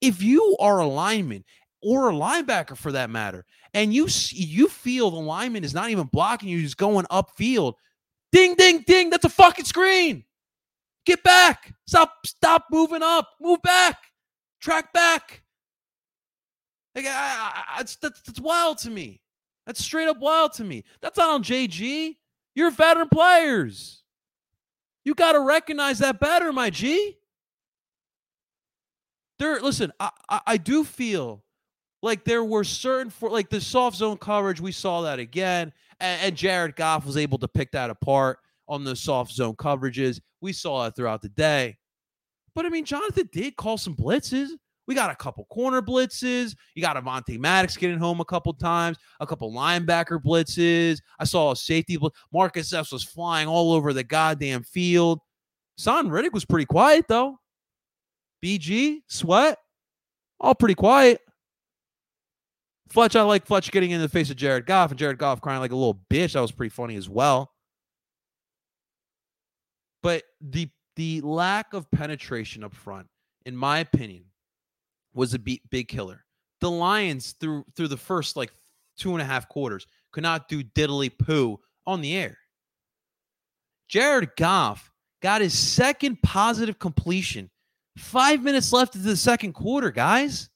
If 0.00 0.22
you 0.22 0.56
are 0.60 0.78
a 0.78 0.86
lineman 0.86 1.44
or 1.82 2.10
a 2.10 2.14
linebacker 2.14 2.76
for 2.76 2.92
that 2.92 3.10
matter, 3.10 3.44
and 3.74 3.92
you 3.94 4.08
you 4.30 4.68
feel 4.68 5.10
the 5.10 5.18
lineman 5.18 5.64
is 5.64 5.74
not 5.74 5.90
even 5.90 6.06
blocking 6.06 6.48
you, 6.48 6.58
he's 6.58 6.74
going 6.74 7.06
upfield, 7.06 7.74
Ding, 8.32 8.54
ding, 8.54 8.84
ding. 8.86 9.10
That's 9.10 9.24
a 9.24 9.30
fucking 9.30 9.64
screen. 9.64 10.24
Get 11.06 11.22
back. 11.22 11.72
Stop, 11.86 12.26
stop 12.26 12.66
moving 12.70 13.02
up. 13.02 13.28
Move 13.40 13.60
back. 13.62 13.96
Track 14.60 14.92
back. 14.92 15.42
Like, 16.94 17.06
I, 17.06 17.64
I, 17.68 17.78
that's, 17.78 17.96
that's, 17.96 18.40
wild 18.40 18.78
to 18.78 18.90
me. 18.90 19.20
That's 19.66 19.84
straight 19.84 20.08
up 20.08 20.18
wild 20.18 20.52
to 20.54 20.64
me. 20.64 20.84
That's 21.00 21.18
not 21.18 21.30
on 21.30 21.42
JG. 21.42 22.16
You're 22.54 22.70
veteran 22.70 23.08
players. 23.08 24.02
You 25.04 25.14
got 25.14 25.32
to 25.32 25.40
recognize 25.40 25.98
that 26.00 26.20
better, 26.20 26.52
my 26.52 26.70
G. 26.70 27.16
There, 29.38 29.60
listen, 29.60 29.92
I, 29.98 30.10
I, 30.28 30.40
I 30.46 30.56
do 30.58 30.84
feel 30.84 31.42
like 32.02 32.24
there 32.24 32.44
were 32.44 32.64
certain 32.64 33.10
for 33.10 33.30
like 33.30 33.48
the 33.48 33.60
soft 33.60 33.96
zone 33.96 34.18
coverage. 34.18 34.60
We 34.60 34.72
saw 34.72 35.02
that 35.02 35.18
again 35.18 35.72
and, 36.00 36.36
Jared 36.36 36.76
Goff 36.76 37.04
was 37.06 37.16
able 37.16 37.38
to 37.38 37.48
pick 37.48 37.72
that 37.72 37.90
apart 37.90 38.38
on 38.68 38.84
the 38.84 38.96
soft 38.96 39.32
zone 39.32 39.54
coverages. 39.56 40.20
We 40.40 40.52
saw 40.52 40.86
it 40.86 40.96
throughout 40.96 41.22
the 41.22 41.28
day. 41.28 41.76
But 42.54 42.66
I 42.66 42.68
mean, 42.68 42.84
Jonathan 42.84 43.28
did 43.32 43.56
call 43.56 43.78
some 43.78 43.94
blitzes. 43.94 44.48
We 44.86 44.94
got 44.94 45.10
a 45.10 45.14
couple 45.14 45.44
corner 45.44 45.82
blitzes. 45.82 46.56
You 46.74 46.82
got 46.82 46.96
Avonte 46.96 47.38
Maddox 47.38 47.76
getting 47.76 47.98
home 47.98 48.20
a 48.20 48.24
couple 48.24 48.52
times, 48.54 48.98
a 49.20 49.26
couple 49.26 49.52
linebacker 49.52 50.20
blitzes. 50.20 50.98
I 51.18 51.24
saw 51.24 51.52
a 51.52 51.56
safety. 51.56 51.96
Marcus 52.32 52.72
Epps 52.72 52.90
was 52.90 53.04
flying 53.04 53.46
all 53.46 53.72
over 53.72 53.92
the 53.92 54.02
goddamn 54.02 54.64
field. 54.64 55.20
Haason 55.78 56.10
Reddick 56.10 56.34
was 56.34 56.44
pretty 56.44 56.66
quiet, 56.66 57.06
though. 57.08 57.38
BG, 58.44 59.02
Sweat, 59.06 59.58
all 60.40 60.54
pretty 60.54 60.74
quiet. 60.74 61.20
Fletch, 62.90 63.14
I 63.14 63.22
like 63.22 63.46
Fletch 63.46 63.70
getting 63.70 63.92
in 63.92 64.00
the 64.00 64.08
face 64.08 64.30
of 64.30 64.36
Jared 64.36 64.66
Goff 64.66 64.90
and 64.90 64.98
Jared 64.98 65.18
Goff 65.18 65.40
crying 65.40 65.60
like 65.60 65.70
a 65.70 65.76
little 65.76 66.00
bitch. 66.10 66.32
That 66.32 66.40
was 66.40 66.52
pretty 66.52 66.70
funny 66.70 66.96
as 66.96 67.08
well. 67.08 67.52
But 70.02 70.24
the 70.40 70.68
the 70.96 71.20
lack 71.20 71.72
of 71.72 71.90
penetration 71.90 72.64
up 72.64 72.74
front, 72.74 73.06
in 73.46 73.56
my 73.56 73.78
opinion, 73.78 74.24
was 75.14 75.34
a 75.34 75.38
big 75.38 75.88
killer. 75.88 76.24
The 76.60 76.70
Lions 76.70 77.32
through 77.40 77.64
through 77.76 77.88
the 77.88 77.96
first 77.96 78.36
like 78.36 78.52
two 78.98 79.12
and 79.12 79.22
a 79.22 79.24
half 79.24 79.48
quarters 79.48 79.86
could 80.10 80.22
not 80.22 80.48
do 80.48 80.64
diddly 80.64 81.10
poo 81.16 81.60
on 81.86 82.00
the 82.00 82.16
air. 82.16 82.38
Jared 83.88 84.30
Goff 84.36 84.90
got 85.22 85.40
his 85.40 85.56
second 85.56 86.20
positive 86.22 86.78
completion. 86.78 87.50
Five 87.98 88.42
minutes 88.42 88.72
left 88.72 88.94
of 88.94 89.02
the 89.02 89.16
second 89.16 89.52
quarter, 89.52 89.90
guys. 89.90 90.48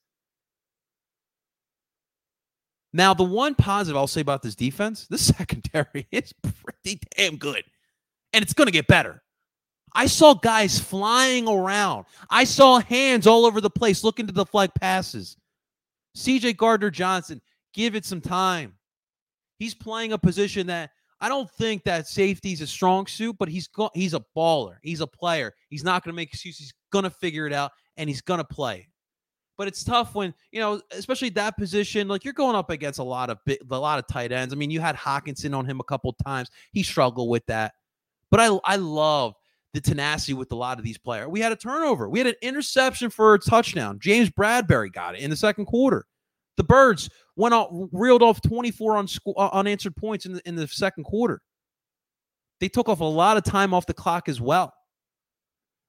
Now, 2.97 3.13
the 3.13 3.25
one 3.25 3.57
positive 3.57 3.97
I'll 3.97 4.07
say 4.07 4.21
about 4.21 4.41
this 4.41 4.55
defense, 4.55 5.09
the 5.09 5.19
secondary 5.37 6.07
is 6.13 6.33
pretty 6.33 7.01
damn 7.17 7.37
good. 7.37 7.65
And 8.33 8.43
it's 8.43 8.55
going 8.55 8.69
to 8.69 8.73
get 8.73 8.87
better. 8.87 9.21
I 9.93 10.07
saw 10.07 10.35
guys 10.35 10.79
flying 10.79 11.49
around. 11.49 12.07
I 12.31 12.45
saw 12.45 12.79
hands 12.79 13.27
all 13.27 13.47
over 13.47 13.61
the 13.61 13.71
place 13.71 14.05
looking 14.05 14.29
to 14.29 14.33
deflect 14.33 14.81
passes. 14.81 15.37
CJ 16.17 16.57
Gardner 16.57 16.91
Johnson, 16.91 17.41
give 17.75 17.97
it 17.97 18.05
some 18.05 18.21
time. 18.21 18.75
He's 19.59 19.75
playing 19.75 20.13
a 20.13 20.19
position 20.19 20.69
that 20.69 20.91
I 21.21 21.29
don't 21.29 21.51
think 21.51 21.83
that 21.85 22.07
safety 22.07 22.53
is 22.53 22.61
a 22.61 22.67
strong 22.67 23.07
suit, 23.07 23.37
but 23.39 23.49
he's 23.49 23.67
go- 23.67 23.91
he's 23.95 24.15
a 24.15 24.25
baller. 24.37 24.77
He's 24.83 25.01
a 25.01 25.07
player. 25.07 25.53
He's 25.69 25.85
not 25.85 26.05
going 26.05 26.13
to 26.13 26.17
make 26.17 26.29
excuses. 26.29 26.61
He's 26.61 26.75
going 26.93 27.05
to 27.05 27.11
figure 27.11 27.47
it 27.47 27.53
out 27.53 27.73
and 27.97 28.09
he's 28.09 28.21
going 28.21 28.39
to 28.39 28.45
play. 28.45 28.89
But 29.57 29.69
it's 29.69 29.85
tough 29.85 30.15
when 30.15 30.35
you 30.51 30.61
know, 30.61 30.81
especially 30.91 31.31
that 31.31 31.57
position. 31.57 32.09
Like 32.09 32.25
you're 32.25 32.35
going 32.35 32.57
up 32.57 32.71
against 32.71 32.99
a 32.99 33.05
lot 33.05 33.31
of 33.31 33.39
a 33.49 33.79
lot 33.79 33.99
of 33.99 34.07
tight 34.07 34.33
ends. 34.33 34.53
I 34.53 34.57
mean, 34.57 34.71
you 34.71 34.81
had 34.81 34.97
Hockenson 34.97 35.57
on 35.57 35.65
him 35.65 35.81
a 35.81 35.85
couple 35.85 36.13
times. 36.25 36.51
He 36.73 36.83
struggled 36.83 37.29
with 37.29 37.47
that. 37.47 37.75
But 38.31 38.41
I 38.41 38.59
I 38.65 38.77
love 38.77 39.35
the 39.75 39.81
tenacity 39.81 40.35
with 40.35 40.51
a 40.53 40.57
lot 40.57 40.79
of 40.79 40.85
these 40.85 40.99
players. 40.99 41.29
We 41.29 41.41
had 41.41 41.53
a 41.53 41.57
turnover. 41.57 42.09
We 42.09 42.21
had 42.21 42.29
an 42.29 42.35
interception 42.43 43.11
for 43.11 43.35
a 43.35 43.39
touchdown. 43.39 43.99
James 44.01 44.31
Bradberry 44.31 44.93
got 44.93 45.17
it 45.17 45.21
in 45.21 45.31
the 45.31 45.37
second 45.37 45.67
quarter. 45.67 46.07
The 46.57 46.65
Birds 46.65 47.11
went 47.37 47.55
off, 47.55 47.71
reeled 47.93 48.23
off 48.23 48.41
24 48.43 48.97
on 48.97 49.09
uh, 49.37 49.49
unanswered 49.53 49.97
points 49.97 50.27
in 50.27 50.35
the, 50.35 50.49
in 50.49 50.55
the 50.55 50.69
second 50.69 51.03
quarter. 51.03 51.43
They 52.61 52.69
took 52.69 52.89
off 52.89 53.01
a 53.01 53.05
lot 53.05 53.37
of 53.37 53.43
time 53.43 53.75
off 53.75 53.87
the 53.87 53.95
clock 53.95 54.29
as 54.29 54.41
well. 54.41 54.73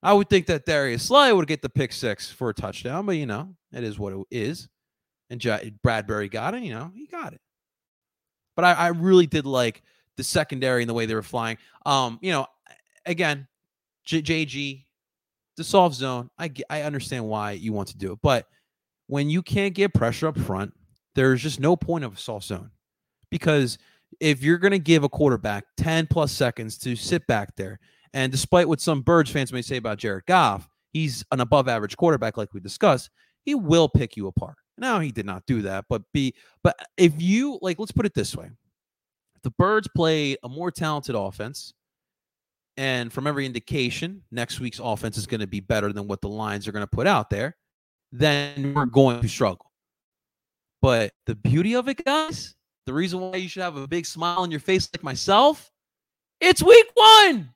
I 0.05 0.13
would 0.13 0.29
think 0.29 0.45
that 0.45 0.67
Darius 0.67 1.01
Slay 1.01 1.33
would 1.33 1.47
get 1.47 1.63
the 1.63 1.69
pick 1.69 1.91
six 1.91 2.31
for 2.31 2.49
a 2.49 2.53
touchdown, 2.53 3.07
but 3.07 3.13
you 3.13 3.25
know, 3.25 3.55
it 3.73 3.83
is 3.83 3.97
what 3.97 4.13
it 4.13 4.19
is. 4.29 4.69
And 5.31 5.41
J- 5.41 5.73
Bradberry 5.83 6.29
got 6.29 6.53
it, 6.53 6.61
you 6.61 6.75
know, 6.75 6.91
he 6.93 7.07
got 7.07 7.33
it. 7.33 7.41
But 8.55 8.65
I, 8.65 8.73
I 8.73 8.87
really 8.89 9.25
did 9.25 9.47
like 9.47 9.81
the 10.15 10.23
secondary 10.23 10.83
and 10.83 10.89
the 10.89 10.93
way 10.93 11.07
they 11.07 11.15
were 11.15 11.23
flying. 11.23 11.57
Um, 11.87 12.19
you 12.21 12.31
know, 12.31 12.45
again, 13.07 13.47
JG, 14.05 14.85
the 15.57 15.63
soft 15.63 15.95
zone, 15.95 16.29
I 16.37 16.51
I 16.69 16.83
understand 16.83 17.27
why 17.27 17.53
you 17.53 17.73
want 17.73 17.87
to 17.87 17.97
do 17.97 18.11
it, 18.11 18.19
but 18.21 18.47
when 19.07 19.27
you 19.31 19.41
can't 19.41 19.73
get 19.73 19.91
pressure 19.91 20.27
up 20.27 20.37
front, 20.37 20.71
there's 21.15 21.41
just 21.41 21.59
no 21.59 21.75
point 21.75 22.03
of 22.03 22.13
a 22.13 22.17
soft 22.17 22.45
zone 22.45 22.69
because 23.31 23.79
if 24.19 24.43
you're 24.43 24.59
going 24.59 24.71
to 24.71 24.79
give 24.79 25.03
a 25.03 25.09
quarterback 25.09 25.65
10 25.77 26.07
plus 26.07 26.31
seconds 26.31 26.77
to 26.77 26.95
sit 26.95 27.25
back 27.25 27.55
there 27.55 27.79
and 28.15 28.31
despite 28.31 28.69
what 28.69 28.79
some 28.79 29.01
Birds 29.01 29.29
fans 29.29 29.51
may 29.51 29.61
say 29.61 29.75
about 29.75 29.97
Jared 29.97 30.25
Goff, 30.25 30.67
he's 30.93 31.25
an 31.31 31.41
above 31.41 31.67
average 31.67 31.97
quarterback, 31.97 32.37
like 32.37 32.53
we 32.53 32.61
discussed. 32.61 33.09
He 33.43 33.53
will 33.53 33.89
pick 33.89 34.15
you 34.15 34.27
apart. 34.27 34.55
Now 34.77 34.99
he 34.99 35.11
did 35.11 35.25
not 35.25 35.45
do 35.45 35.61
that, 35.63 35.85
but 35.89 36.01
be 36.13 36.33
but 36.63 36.75
if 36.97 37.21
you 37.21 37.59
like, 37.61 37.77
let's 37.77 37.91
put 37.91 38.05
it 38.05 38.13
this 38.13 38.35
way: 38.35 38.49
the 39.43 39.51
Birds 39.51 39.89
play 39.95 40.37
a 40.43 40.49
more 40.49 40.71
talented 40.71 41.13
offense, 41.15 41.73
and 42.77 43.11
from 43.11 43.27
every 43.27 43.45
indication, 43.45 44.23
next 44.31 44.61
week's 44.61 44.79
offense 44.81 45.17
is 45.17 45.27
going 45.27 45.41
to 45.41 45.47
be 45.47 45.59
better 45.59 45.91
than 45.91 46.07
what 46.07 46.21
the 46.21 46.29
Lions 46.29 46.67
are 46.67 46.71
going 46.71 46.83
to 46.83 46.87
put 46.87 47.07
out 47.07 47.29
there. 47.29 47.57
Then 48.11 48.73
we're 48.73 48.85
going 48.85 49.21
to 49.21 49.27
struggle. 49.27 49.71
But 50.81 51.11
the 51.25 51.35
beauty 51.35 51.75
of 51.75 51.89
it, 51.89 52.03
guys, 52.05 52.55
the 52.85 52.93
reason 52.93 53.19
why 53.19 53.37
you 53.37 53.49
should 53.49 53.63
have 53.63 53.75
a 53.75 53.87
big 53.87 54.05
smile 54.05 54.39
on 54.39 54.51
your 54.51 54.59
face 54.61 54.89
like 54.93 55.03
myself, 55.03 55.69
it's 56.39 56.63
week 56.63 56.87
one. 56.93 57.54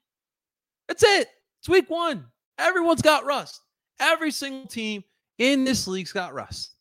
That's 0.90 1.04
it. 1.04 1.30
It's 1.60 1.70
week 1.70 1.90
one. 1.90 2.26
Everyone's 2.58 3.04
got 3.04 3.24
rust. 3.24 3.62
Every 4.02 4.32
single 4.32 4.68
team 4.68 5.04
in 5.38 5.64
this 5.64 5.88
league's 5.88 6.12
got 6.12 6.34
rust. 6.34 6.72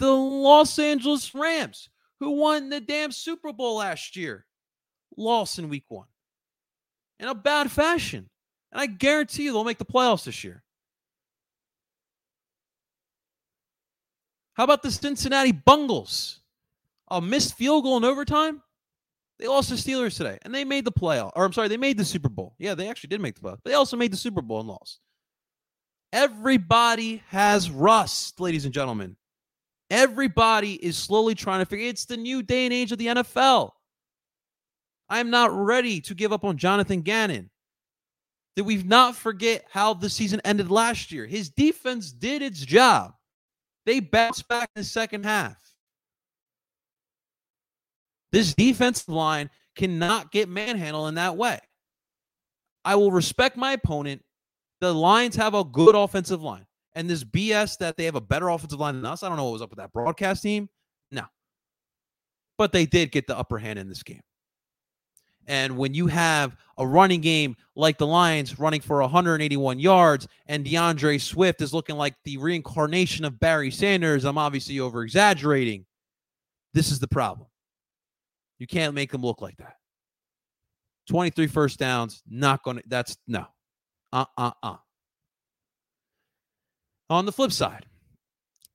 The 0.00 0.10
Los 0.10 0.78
Angeles 0.78 1.34
Rams, 1.34 1.88
who 2.20 2.32
won 2.32 2.68
the 2.68 2.80
damn 2.80 3.12
Super 3.12 3.52
Bowl 3.52 3.76
last 3.76 4.16
year, 4.16 4.44
lost 5.16 5.58
in 5.58 5.68
week 5.68 5.84
one 5.88 6.08
in 7.20 7.28
a 7.28 7.34
bad 7.34 7.70
fashion. 7.70 8.28
And 8.72 8.80
I 8.80 8.86
guarantee 8.86 9.44
you 9.44 9.52
they'll 9.52 9.64
make 9.64 9.78
the 9.78 9.84
playoffs 9.84 10.24
this 10.24 10.44
year. 10.44 10.62
How 14.54 14.64
about 14.64 14.82
the 14.82 14.90
Cincinnati 14.90 15.52
Bungles? 15.52 16.40
A 17.08 17.20
missed 17.20 17.56
field 17.56 17.84
goal 17.84 17.96
in 17.98 18.04
overtime? 18.04 18.62
They 19.38 19.48
lost 19.48 19.68
the 19.68 19.76
Steelers 19.76 20.16
today, 20.16 20.38
and 20.42 20.54
they 20.54 20.64
made 20.64 20.84
the 20.84 20.92
playoff. 20.92 21.32
Or 21.36 21.44
I'm 21.44 21.52
sorry, 21.52 21.68
they 21.68 21.76
made 21.76 21.98
the 21.98 22.04
Super 22.04 22.28
Bowl. 22.28 22.54
Yeah, 22.58 22.74
they 22.74 22.88
actually 22.88 23.08
did 23.08 23.20
make 23.20 23.34
the 23.34 23.42
playoff. 23.42 23.58
They 23.64 23.74
also 23.74 23.96
made 23.96 24.12
the 24.12 24.16
Super 24.16 24.40
Bowl 24.40 24.60
and 24.60 24.68
lost. 24.68 25.00
Everybody 26.12 27.22
has 27.28 27.70
rust, 27.70 28.40
ladies 28.40 28.64
and 28.64 28.72
gentlemen. 28.72 29.16
Everybody 29.90 30.74
is 30.74 30.96
slowly 30.96 31.34
trying 31.34 31.60
to 31.60 31.66
figure. 31.66 31.86
It's 31.86 32.06
the 32.06 32.16
new 32.16 32.42
day 32.42 32.64
and 32.64 32.72
age 32.72 32.92
of 32.92 32.98
the 32.98 33.08
NFL. 33.08 33.72
I 35.08 35.20
am 35.20 35.30
not 35.30 35.52
ready 35.52 36.00
to 36.02 36.14
give 36.14 36.32
up 36.32 36.44
on 36.44 36.56
Jonathan 36.56 37.02
Gannon. 37.02 37.50
That 38.56 38.64
we've 38.64 38.86
not 38.86 39.14
forget 39.14 39.66
how 39.70 39.92
the 39.92 40.08
season 40.08 40.40
ended 40.44 40.70
last 40.70 41.12
year. 41.12 41.26
His 41.26 41.50
defense 41.50 42.10
did 42.10 42.40
its 42.40 42.60
job. 42.60 43.12
They 43.84 44.00
bounced 44.00 44.48
back 44.48 44.70
in 44.74 44.80
the 44.80 44.84
second 44.84 45.24
half. 45.24 45.65
This 48.32 48.54
defensive 48.54 49.08
line 49.08 49.50
cannot 49.76 50.32
get 50.32 50.48
manhandled 50.48 51.08
in 51.08 51.14
that 51.14 51.36
way. 51.36 51.58
I 52.84 52.94
will 52.96 53.10
respect 53.10 53.56
my 53.56 53.72
opponent. 53.72 54.22
The 54.80 54.92
Lions 54.92 55.36
have 55.36 55.54
a 55.54 55.64
good 55.64 55.94
offensive 55.94 56.42
line. 56.42 56.66
And 56.94 57.10
this 57.10 57.24
BS 57.24 57.78
that 57.78 57.96
they 57.96 58.04
have 58.04 58.14
a 58.14 58.20
better 58.20 58.48
offensive 58.48 58.80
line 58.80 58.96
than 58.96 59.04
us, 59.04 59.22
I 59.22 59.28
don't 59.28 59.36
know 59.36 59.44
what 59.44 59.52
was 59.52 59.62
up 59.62 59.70
with 59.70 59.78
that 59.78 59.92
broadcast 59.92 60.42
team. 60.42 60.68
No. 61.10 61.24
But 62.56 62.72
they 62.72 62.86
did 62.86 63.12
get 63.12 63.26
the 63.26 63.36
upper 63.36 63.58
hand 63.58 63.78
in 63.78 63.88
this 63.88 64.02
game. 64.02 64.22
And 65.46 65.76
when 65.76 65.94
you 65.94 66.06
have 66.08 66.56
a 66.78 66.86
running 66.86 67.20
game 67.20 67.56
like 67.74 67.98
the 67.98 68.06
Lions 68.06 68.58
running 68.58 68.80
for 68.80 69.00
181 69.00 69.78
yards 69.78 70.26
and 70.46 70.64
D'Andre 70.64 71.18
Swift 71.18 71.60
is 71.60 71.72
looking 71.72 71.96
like 71.96 72.14
the 72.24 72.36
reincarnation 72.38 73.24
of 73.24 73.38
Barry 73.38 73.70
Sanders, 73.70 74.24
I'm 74.24 74.38
obviously 74.38 74.80
over 74.80 75.02
exaggerating. 75.02 75.86
This 76.74 76.90
is 76.90 76.98
the 76.98 77.08
problem. 77.08 77.46
You 78.58 78.66
can't 78.66 78.94
make 78.94 79.12
them 79.12 79.22
look 79.22 79.42
like 79.42 79.56
that. 79.58 79.76
23 81.08 81.46
first 81.46 81.78
downs, 81.78 82.22
not 82.28 82.62
going 82.62 82.78
to, 82.78 82.82
that's 82.86 83.16
no. 83.26 83.46
Uh 84.12 84.24
uh 84.36 84.52
uh. 84.62 84.76
On 87.10 87.26
the 87.26 87.32
flip 87.32 87.52
side, 87.52 87.86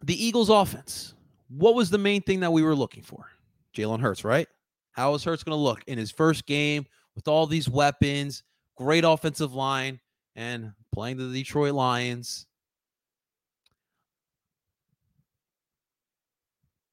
the 0.04 0.26
Eagles' 0.26 0.50
offense. 0.50 1.14
What 1.50 1.76
was 1.76 1.90
the 1.90 1.98
main 1.98 2.22
thing 2.22 2.40
that 2.42 2.54
we 2.54 2.64
were 2.64 2.76
looking 2.76 3.04
for? 3.04 3.28
Jalen 3.76 4.00
Hurts, 4.00 4.24
right? 4.24 4.48
How 4.94 5.14
is 5.16 5.24
Hurts 5.24 5.44
going 5.44 5.58
to 5.58 5.62
look 5.62 5.84
in 5.88 5.98
his 5.98 6.12
first 6.12 6.46
game 6.46 6.86
with 7.16 7.28
all 7.28 7.46
these 7.46 7.70
weapons, 7.70 8.44
great 8.78 9.04
offensive 9.04 9.54
line, 9.54 10.00
and 10.36 10.72
playing 10.94 11.18
the 11.18 11.32
Detroit 11.32 11.74
Lions? 11.74 12.46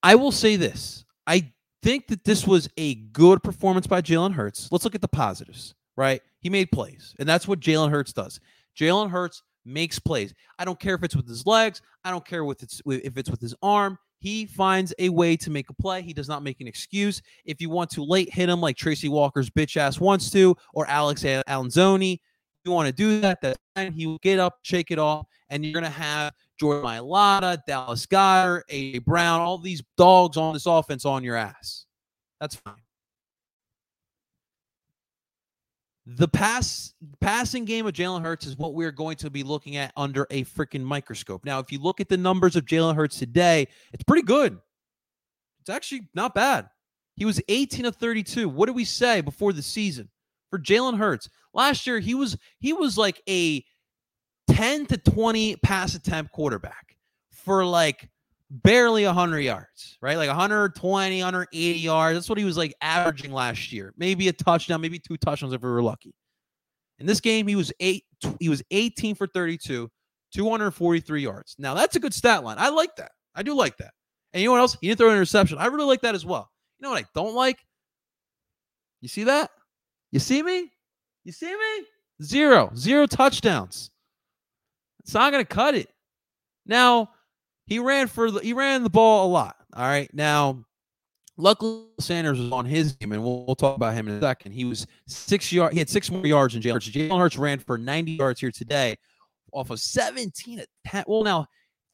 I 0.02 0.14
will 0.14 0.32
say 0.32 0.56
this. 0.56 1.04
I 1.26 1.52
think 1.82 2.08
that 2.08 2.24
this 2.24 2.46
was 2.46 2.68
a 2.76 2.96
good 2.96 3.42
performance 3.42 3.86
by 3.86 4.00
Jalen 4.00 4.32
Hurts. 4.32 4.70
Let's 4.70 4.84
look 4.84 4.94
at 4.94 5.00
the 5.00 5.08
positives, 5.08 5.74
right? 5.96 6.20
He 6.40 6.50
made 6.50 6.70
plays, 6.72 7.14
and 7.18 7.28
that's 7.28 7.48
what 7.48 7.60
Jalen 7.60 7.90
Hurts 7.90 8.12
does. 8.12 8.40
Jalen 8.76 9.10
Hurts 9.10 9.42
makes 9.64 9.98
plays. 9.98 10.34
I 10.58 10.64
don't 10.64 10.80
care 10.80 10.94
if 10.94 11.02
it's 11.02 11.16
with 11.16 11.28
his 11.28 11.46
legs. 11.46 11.82
I 12.04 12.10
don't 12.10 12.24
care 12.24 12.44
with 12.44 12.62
it's 12.62 12.80
if 12.86 13.16
it's 13.16 13.30
with 13.30 13.40
his 13.40 13.54
arm. 13.62 13.98
He 14.20 14.46
finds 14.46 14.92
a 14.98 15.10
way 15.10 15.36
to 15.36 15.50
make 15.50 15.70
a 15.70 15.74
play. 15.74 16.02
He 16.02 16.12
does 16.12 16.28
not 16.28 16.42
make 16.42 16.60
an 16.60 16.66
excuse. 16.66 17.22
If 17.44 17.60
you 17.60 17.70
want 17.70 17.90
to 17.90 18.02
late 18.02 18.32
hit 18.32 18.48
him 18.48 18.60
like 18.60 18.76
Tracy 18.76 19.08
Walker's 19.08 19.48
bitch 19.48 19.76
ass 19.76 20.00
wants 20.00 20.30
to, 20.30 20.56
or 20.74 20.86
Alex 20.88 21.22
Anzalone, 21.22 22.18
you 22.64 22.72
want 22.72 22.88
to 22.88 22.92
do 22.92 23.20
that, 23.20 23.38
fine. 23.76 23.92
He 23.92 24.06
will 24.06 24.18
get 24.18 24.40
up, 24.40 24.58
shake 24.62 24.90
it 24.90 24.98
off, 24.98 25.26
and 25.48 25.64
you're 25.64 25.72
going 25.72 25.84
to 25.84 25.90
have 25.90 26.32
Jordan 26.58 26.84
Mailata, 26.84 27.58
Dallas 27.66 28.06
Goedert, 28.06 28.62
A. 28.68 28.98
Brown, 29.00 29.40
all 29.40 29.58
these 29.58 29.82
dogs 29.96 30.36
on 30.36 30.54
this 30.54 30.66
offense 30.66 31.04
on 31.04 31.22
your 31.22 31.36
ass. 31.36 31.86
That's 32.40 32.54
fine. 32.54 32.74
The 36.06 36.28
pass 36.28 36.94
passing 37.20 37.66
game 37.66 37.86
of 37.86 37.92
Jalen 37.92 38.22
Hurts 38.22 38.46
is 38.46 38.56
what 38.56 38.72
we're 38.72 38.92
going 38.92 39.16
to 39.16 39.28
be 39.28 39.42
looking 39.42 39.76
at 39.76 39.92
under 39.94 40.26
a 40.30 40.44
freaking 40.44 40.82
microscope. 40.82 41.44
Now, 41.44 41.58
if 41.58 41.70
you 41.70 41.78
look 41.78 42.00
at 42.00 42.08
the 42.08 42.16
numbers 42.16 42.56
of 42.56 42.64
Jalen 42.64 42.94
Hurts 42.94 43.18
today, 43.18 43.68
it's 43.92 44.04
pretty 44.04 44.22
good. 44.22 44.58
It's 45.60 45.68
actually 45.68 46.08
not 46.14 46.34
bad. 46.34 46.68
He 47.14 47.26
was 47.26 47.42
18 47.48 47.84
of 47.84 47.96
32. 47.96 48.48
What 48.48 48.66
did 48.66 48.76
we 48.76 48.86
say 48.86 49.20
before 49.20 49.52
the 49.52 49.60
season 49.60 50.08
for 50.48 50.58
Jalen 50.58 50.96
Hurts? 50.96 51.28
Last 51.52 51.86
year, 51.86 51.98
he 51.98 52.14
was 52.14 52.38
he 52.58 52.72
was 52.72 52.96
like 52.96 53.20
a 53.28 53.62
10 54.48 54.86
to 54.86 54.98
20 54.98 55.56
pass 55.56 55.94
attempt 55.94 56.32
quarterback 56.32 56.96
for 57.30 57.64
like 57.64 58.08
barely 58.50 59.04
100 59.04 59.40
yards, 59.40 59.98
right? 60.00 60.16
Like 60.16 60.28
120, 60.28 61.18
180 61.18 61.78
yards. 61.78 62.16
That's 62.16 62.28
what 62.28 62.38
he 62.38 62.44
was 62.44 62.56
like 62.56 62.74
averaging 62.80 63.32
last 63.32 63.72
year. 63.72 63.92
Maybe 63.96 64.28
a 64.28 64.32
touchdown, 64.32 64.80
maybe 64.80 64.98
two 64.98 65.16
touchdowns 65.16 65.52
if 65.52 65.62
we 65.62 65.70
were 65.70 65.82
lucky. 65.82 66.14
In 66.98 67.06
this 67.06 67.20
game, 67.20 67.46
he 67.46 67.56
was 67.56 67.72
eight. 67.80 68.04
He 68.40 68.48
was 68.48 68.62
18 68.70 69.14
for 69.14 69.26
32, 69.28 69.88
243 70.34 71.22
yards. 71.22 71.54
Now 71.58 71.74
that's 71.74 71.96
a 71.96 72.00
good 72.00 72.14
stat 72.14 72.42
line. 72.42 72.56
I 72.58 72.70
like 72.70 72.96
that. 72.96 73.12
I 73.34 73.42
do 73.42 73.54
like 73.54 73.76
that. 73.78 73.92
And 74.32 74.42
you 74.42 74.48
know 74.48 74.52
what 74.52 74.60
else? 74.60 74.76
He 74.80 74.88
didn't 74.88 74.98
throw 74.98 75.08
an 75.08 75.14
interception. 75.14 75.58
I 75.58 75.66
really 75.66 75.86
like 75.86 76.00
that 76.02 76.14
as 76.14 76.26
well. 76.26 76.50
You 76.78 76.84
know 76.84 76.90
what 76.90 77.02
I 77.02 77.06
don't 77.14 77.34
like? 77.34 77.58
You 79.00 79.08
see 79.08 79.24
that? 79.24 79.50
You 80.10 80.18
see 80.18 80.42
me? 80.42 80.70
You 81.24 81.32
see 81.32 81.52
me? 81.54 81.86
Zero, 82.22 82.70
zero 82.74 83.06
touchdowns. 83.06 83.90
It's 85.08 85.14
not 85.14 85.32
going 85.32 85.42
to 85.42 85.48
cut 85.48 85.74
it. 85.74 85.88
Now, 86.66 87.08
he 87.64 87.78
ran 87.78 88.08
for 88.08 88.30
the, 88.30 88.40
he 88.40 88.52
ran 88.52 88.82
the 88.82 88.90
ball 88.90 89.26
a 89.26 89.30
lot. 89.30 89.56
All 89.74 89.86
right. 89.86 90.12
Now, 90.12 90.66
luckily 91.38 91.86
Sanders 91.98 92.38
was 92.38 92.52
on 92.52 92.66
his 92.66 92.92
game, 92.92 93.12
and 93.12 93.24
we'll, 93.24 93.46
we'll 93.46 93.56
talk 93.56 93.74
about 93.74 93.94
him 93.94 94.06
in 94.06 94.16
a 94.16 94.20
second. 94.20 94.52
He 94.52 94.66
was 94.66 94.86
six 95.06 95.50
yard. 95.50 95.72
He 95.72 95.78
had 95.78 95.88
six 95.88 96.10
more 96.10 96.26
yards 96.26 96.52
than 96.52 96.62
Jalen 96.62 96.74
Hurts. 96.74 96.90
Jalen 96.90 97.18
Hurts 97.18 97.38
ran 97.38 97.58
for 97.58 97.78
90 97.78 98.12
yards 98.12 98.38
here 98.38 98.50
today, 98.50 98.98
off 99.54 99.70
of 99.70 99.80
17 99.80 100.58
attempts. 100.58 101.08
Well, 101.08 101.24
now 101.24 101.46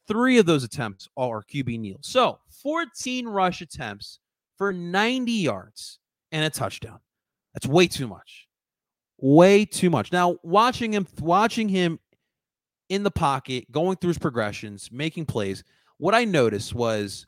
three 0.09 0.37
of 0.37 0.45
those 0.45 0.65
attempts 0.65 1.07
are 1.15 1.41
QB 1.41 1.79
kneel. 1.79 1.99
So 2.01 2.39
14 2.63 3.29
rush 3.29 3.61
attempts 3.61 4.19
for 4.57 4.73
90 4.73 5.31
yards 5.31 5.99
and 6.33 6.43
a 6.43 6.49
touchdown. 6.49 6.99
That's 7.53 7.65
way 7.65 7.87
too 7.87 8.07
much. 8.07 8.49
Way 9.19 9.63
too 9.63 9.89
much. 9.89 10.11
Now, 10.11 10.37
watching 10.43 10.91
him, 10.91 11.07
watching 11.21 11.69
him 11.69 11.97
in 12.89 13.03
the 13.03 13.11
pocket, 13.11 13.71
going 13.71 13.97
through 13.97 14.09
his 14.09 14.17
progressions, 14.17 14.89
making 14.91 15.25
plays. 15.25 15.63
What 15.97 16.13
I 16.13 16.25
noticed 16.25 16.75
was 16.75 17.25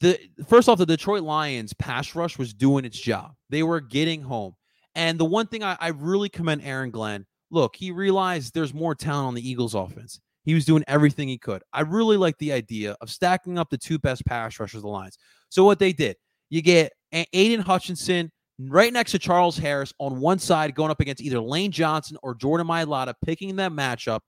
the 0.00 0.18
first 0.48 0.68
off, 0.68 0.78
the 0.78 0.86
Detroit 0.86 1.22
Lions 1.22 1.72
pass 1.74 2.14
rush 2.14 2.38
was 2.38 2.54
doing 2.54 2.84
its 2.84 2.98
job. 2.98 3.32
They 3.48 3.62
were 3.62 3.80
getting 3.80 4.22
home. 4.22 4.54
And 4.94 5.18
the 5.18 5.24
one 5.24 5.46
thing 5.46 5.62
I, 5.62 5.76
I 5.80 5.88
really 5.88 6.28
commend 6.28 6.62
Aaron 6.64 6.90
Glenn, 6.90 7.26
look, 7.50 7.76
he 7.76 7.90
realized 7.90 8.54
there's 8.54 8.74
more 8.74 8.94
talent 8.94 9.28
on 9.28 9.34
the 9.34 9.48
Eagles 9.48 9.74
offense. 9.74 10.20
He 10.44 10.54
was 10.54 10.64
doing 10.64 10.82
everything 10.88 11.28
he 11.28 11.38
could. 11.38 11.62
I 11.72 11.82
really 11.82 12.16
like 12.16 12.36
the 12.38 12.52
idea 12.52 12.96
of 13.00 13.10
stacking 13.10 13.58
up 13.58 13.68
the 13.70 13.78
two 13.78 13.98
best 13.98 14.24
pass 14.24 14.58
rushers 14.58 14.78
of 14.78 14.82
the 14.82 14.88
Lions. 14.88 15.18
So 15.50 15.64
what 15.64 15.78
they 15.78 15.92
did, 15.92 16.16
you 16.48 16.62
get 16.62 16.92
Aidan 17.12 17.60
Hutchinson 17.60 18.32
right 18.58 18.92
next 18.92 19.12
to 19.12 19.18
Charles 19.18 19.58
Harris 19.58 19.92
on 19.98 20.18
one 20.18 20.38
side, 20.38 20.74
going 20.74 20.90
up 20.90 21.00
against 21.00 21.22
either 21.22 21.40
Lane 21.40 21.70
Johnson 21.70 22.16
or 22.22 22.34
Jordan 22.34 22.66
Mailata, 22.66 23.14
picking 23.24 23.56
that 23.56 23.72
matchup 23.72 24.20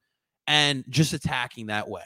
and 0.47 0.85
just 0.89 1.13
attacking 1.13 1.67
that 1.67 1.89
way. 1.89 2.05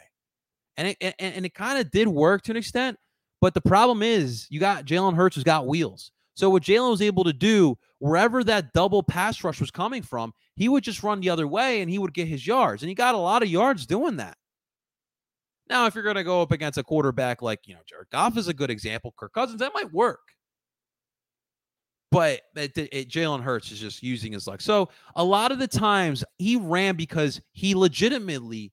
And 0.77 0.88
it, 0.88 0.96
and, 1.01 1.35
and 1.35 1.46
it 1.46 1.55
kind 1.55 1.79
of 1.79 1.90
did 1.90 2.09
work 2.09 2.42
to 2.42 2.53
an 2.53 2.57
extent. 2.57 2.99
But 3.40 3.55
the 3.55 3.61
problem 3.61 4.03
is 4.03 4.46
you 4.51 4.61
got 4.61 4.85
Jalen 4.85 5.14
Hurts 5.14 5.37
who's 5.37 5.44
got 5.44 5.66
wheels. 5.66 6.11
So 6.35 6.51
what 6.51 6.62
Jalen 6.62 6.90
was 6.90 7.03
able 7.03 7.25
to 7.25 7.33
do, 7.33 7.79
wherever 7.99 8.44
that 8.44 8.72
double 8.72 9.03
pass 9.03 9.42
rush 9.42 9.61
was 9.61 9.70
coming 9.70 10.03
from, 10.03 10.33
he 10.55 10.68
would 10.68 10.85
just 10.85 11.03
run 11.03 11.20
the 11.20 11.31
other 11.31 11.46
way 11.46 11.81
and 11.81 11.90
he 11.90 11.99
would 11.99 12.12
get 12.12 12.29
his 12.29 12.46
yards. 12.46 12.83
And 12.83 12.88
he 12.88 12.94
got 12.94 13.14
a 13.14 13.18
lot 13.18 13.42
of 13.42 13.49
yards 13.49 13.87
doing 13.87 14.16
that. 14.16 14.37
Now, 15.68 15.87
if 15.87 15.94
you're 15.94 16.05
going 16.05 16.16
to 16.16 16.25
go 16.25 16.42
up 16.42 16.53
against 16.53 16.79
a 16.79 16.85
quarterback 16.85 17.42
like, 17.42 17.61
you 17.66 17.75
know, 17.75 17.81
Jared 17.88 18.11
Goff 18.11 18.37
is 18.37 18.49
a 18.49 18.55
good 18.55 18.70
example, 18.70 19.14
Kirk 19.18 19.33
Cousins, 19.33 19.61
that 19.61 19.75
might 19.75 19.92
work 19.92 20.20
but 22.17 22.41
it, 22.55 22.79
it, 22.79 23.09
Jalen 23.11 23.43
Hurts 23.43 23.71
is 23.71 23.79
just 23.79 24.03
using 24.03 24.33
his 24.33 24.47
luck. 24.47 24.63
So 24.63 24.89
a 25.17 25.23
lot 25.23 25.53
of 25.53 25.59
the 25.59 25.69
times 25.69 26.25
he 26.39 26.57
ran 26.57 26.97
because 26.97 27.43
he 27.53 27.75
legitimately 27.75 28.73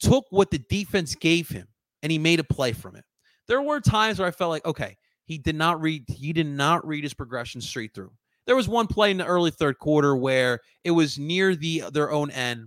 took 0.00 0.24
what 0.30 0.50
the 0.50 0.58
defense 0.58 1.14
gave 1.14 1.48
him 1.48 1.68
and 2.02 2.10
he 2.10 2.18
made 2.18 2.40
a 2.40 2.44
play 2.44 2.72
from 2.72 2.96
it. 2.96 3.04
There 3.46 3.62
were 3.62 3.78
times 3.78 4.18
where 4.18 4.26
I 4.26 4.32
felt 4.32 4.50
like, 4.50 4.66
okay, 4.66 4.96
he 5.26 5.38
did 5.38 5.54
not 5.54 5.80
read 5.80 6.02
he 6.08 6.32
did 6.32 6.48
not 6.48 6.84
read 6.84 7.04
his 7.04 7.14
progression 7.14 7.60
straight 7.60 7.94
through. 7.94 8.10
There 8.46 8.56
was 8.56 8.68
one 8.68 8.88
play 8.88 9.12
in 9.12 9.16
the 9.16 9.26
early 9.26 9.52
third 9.52 9.78
quarter 9.78 10.16
where 10.16 10.58
it 10.82 10.90
was 10.90 11.20
near 11.20 11.54
the 11.54 11.84
their 11.92 12.10
own 12.10 12.32
end, 12.32 12.66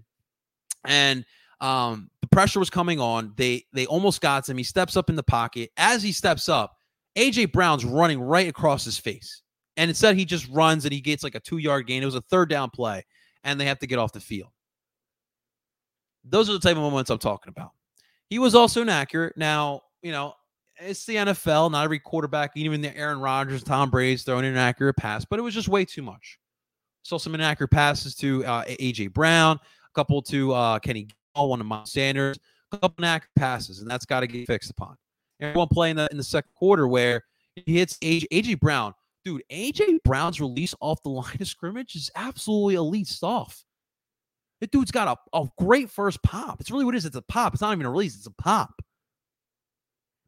and 0.85 1.25
um, 1.59 2.09
the 2.21 2.27
pressure 2.27 2.59
was 2.59 2.69
coming 2.69 3.01
on. 3.01 3.33
They 3.35 3.65
they 3.73 3.85
almost 3.85 4.21
got 4.21 4.47
him. 4.47 4.55
He 4.57 4.63
steps 4.63 4.95
up 4.95 5.09
in 5.09 5.17
the 5.17 5.23
pocket. 5.23 5.71
As 5.75 6.01
he 6.01 6.13
steps 6.13 6.47
up, 6.47 6.77
AJ 7.17 7.51
Brown's 7.51 7.83
running 7.83 8.21
right 8.21 8.47
across 8.47 8.85
his 8.85 8.97
face. 8.97 9.41
And 9.77 9.89
instead, 9.89 10.15
he 10.15 10.25
just 10.25 10.47
runs 10.49 10.85
and 10.85 10.93
he 10.93 11.01
gets 11.01 11.23
like 11.23 11.35
a 11.35 11.39
two 11.39 11.57
yard 11.57 11.87
gain. 11.87 12.01
It 12.01 12.05
was 12.05 12.15
a 12.15 12.21
third 12.21 12.49
down 12.49 12.69
play, 12.69 13.03
and 13.43 13.59
they 13.59 13.65
have 13.65 13.79
to 13.79 13.87
get 13.87 13.99
off 13.99 14.11
the 14.13 14.19
field. 14.19 14.49
Those 16.23 16.49
are 16.49 16.53
the 16.53 16.59
type 16.59 16.77
of 16.77 16.81
moments 16.81 17.09
I'm 17.09 17.19
talking 17.19 17.49
about. 17.49 17.71
He 18.29 18.39
was 18.39 18.55
also 18.55 18.81
inaccurate. 18.81 19.37
Now, 19.37 19.81
you 20.01 20.11
know, 20.11 20.33
it's 20.79 21.05
the 21.05 21.15
NFL. 21.15 21.71
Not 21.71 21.83
every 21.83 21.99
quarterback, 21.99 22.51
even 22.55 22.81
the 22.81 22.95
Aaron 22.97 23.19
Rodgers, 23.19 23.63
Tom 23.63 23.89
Brady's 23.89 24.23
throwing 24.23 24.45
an 24.45 24.51
inaccurate 24.51 24.95
pass, 24.95 25.25
but 25.25 25.39
it 25.39 25.41
was 25.41 25.53
just 25.53 25.67
way 25.67 25.85
too 25.85 26.01
much. 26.01 26.39
Saw 27.03 27.17
some 27.17 27.35
inaccurate 27.35 27.69
passes 27.69 28.15
to 28.15 28.43
uh, 28.45 28.63
AJ 28.65 29.13
Brown, 29.13 29.57
a 29.57 29.93
couple 29.93 30.21
to 30.23 30.53
uh, 30.53 30.79
Kenny 30.79 31.07
Gainwell, 31.35 31.49
one 31.49 31.61
of 31.61 31.67
Miles 31.67 31.91
Sanders, 31.91 32.39
a 32.71 32.77
couple 32.77 33.03
inaccurate 33.03 33.35
passes, 33.35 33.81
and 33.81 33.89
that's 33.89 34.05
got 34.05 34.21
to 34.21 34.27
get 34.27 34.47
fixed 34.47 34.71
upon. 34.71 34.97
And 35.39 35.55
one 35.55 35.67
play 35.67 35.91
in 35.91 35.97
the 35.97 36.07
in 36.11 36.17
the 36.17 36.23
second 36.23 36.49
quarter 36.55 36.87
where 36.87 37.23
he 37.55 37.77
hits 37.77 37.97
AJ 37.99 38.59
Brown 38.59 38.93
dude, 39.25 39.43
AJ 39.51 40.03
Brown's 40.03 40.39
release 40.39 40.75
off 40.79 41.01
the 41.03 41.09
line 41.09 41.37
of 41.41 41.47
scrimmage 41.47 41.95
is 41.95 42.11
absolutely 42.15 42.75
elite 42.75 43.07
stuff. 43.07 43.65
The 44.61 44.67
dude's 44.67 44.91
got 44.91 45.19
a, 45.33 45.37
a 45.37 45.49
great 45.57 45.89
first 45.89 46.23
pop. 46.23 46.61
It's 46.61 46.71
really 46.71 46.85
what 46.85 46.95
it 46.95 46.99
is. 46.99 47.05
It's 47.05 47.15
a 47.15 47.21
pop. 47.23 47.53
It's 47.53 47.61
not 47.61 47.73
even 47.73 47.85
a 47.85 47.91
release. 47.91 48.15
It's 48.15 48.27
a 48.27 48.31
pop. 48.31 48.81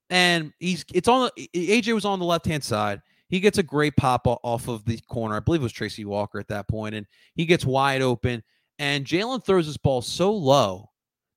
And 0.10 0.52
he's 0.60 0.86
it's 0.94 1.08
on 1.08 1.30
the 1.36 1.50
AJ 1.54 1.94
was 1.94 2.06
on 2.06 2.20
the 2.20 2.26
left 2.26 2.46
hand 2.46 2.64
side. 2.64 3.02
He 3.30 3.40
gets 3.40 3.58
a 3.58 3.64
great 3.64 3.96
pop 3.98 4.26
off 4.26 4.68
of 4.70 4.86
the 4.86 5.00
corner. 5.10 5.36
I 5.36 5.42
believe 5.42 5.62
it 5.62 5.64
was 5.64 5.74
Tracy 5.74 6.06
Walker 6.06 6.40
at 6.40 6.48
that 6.48 6.68
point, 6.68 6.96
and 6.96 7.06
he 7.36 7.46
gets 7.46 7.66
wide 7.66 8.02
open. 8.02 8.42
And 8.80 9.06
Jalen 9.06 9.44
throws 9.44 9.68
this 9.68 9.76
ball 9.76 10.02
so 10.02 10.32
low 10.34 10.90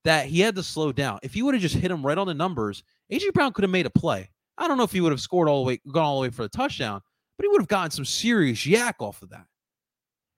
that 0.05 0.27
he 0.27 0.41
had 0.41 0.55
to 0.55 0.63
slow 0.63 0.93
down. 0.93 1.19
If 1.23 1.35
he 1.35 1.43
would 1.43 1.55
have 1.55 1.63
just 1.63 1.75
hit 1.75 1.91
him 1.91 2.07
right 2.07 2.19
on 2.19 2.27
the 2.27 2.35
numbers, 2.35 2.85
AJ 3.13 3.33
Brown 3.33 3.53
could 3.53 3.65
have 3.65 3.71
made 3.71 3.87
a 3.87 3.91
play. 3.91 4.31
I 4.57 4.69
don't 4.69 4.77
know 4.77 4.85
if 4.85 4.93
he 4.93 5.01
would 5.01 5.13
have 5.13 5.21
scored 5.21 5.49
all 5.49 5.65
the 5.65 5.69
way, 5.69 5.81
gone 5.91 6.05
all 6.05 6.21
the 6.21 6.29
way 6.29 6.31
for 6.31 6.43
the 6.43 6.49
touchdown, 6.49 7.01
but 7.41 7.47
he 7.47 7.49
would 7.49 7.63
have 7.63 7.69
gotten 7.69 7.91
some 7.91 8.05
serious 8.05 8.67
YAC 8.67 8.97
off 9.01 9.23
of 9.23 9.31
that. 9.31 9.47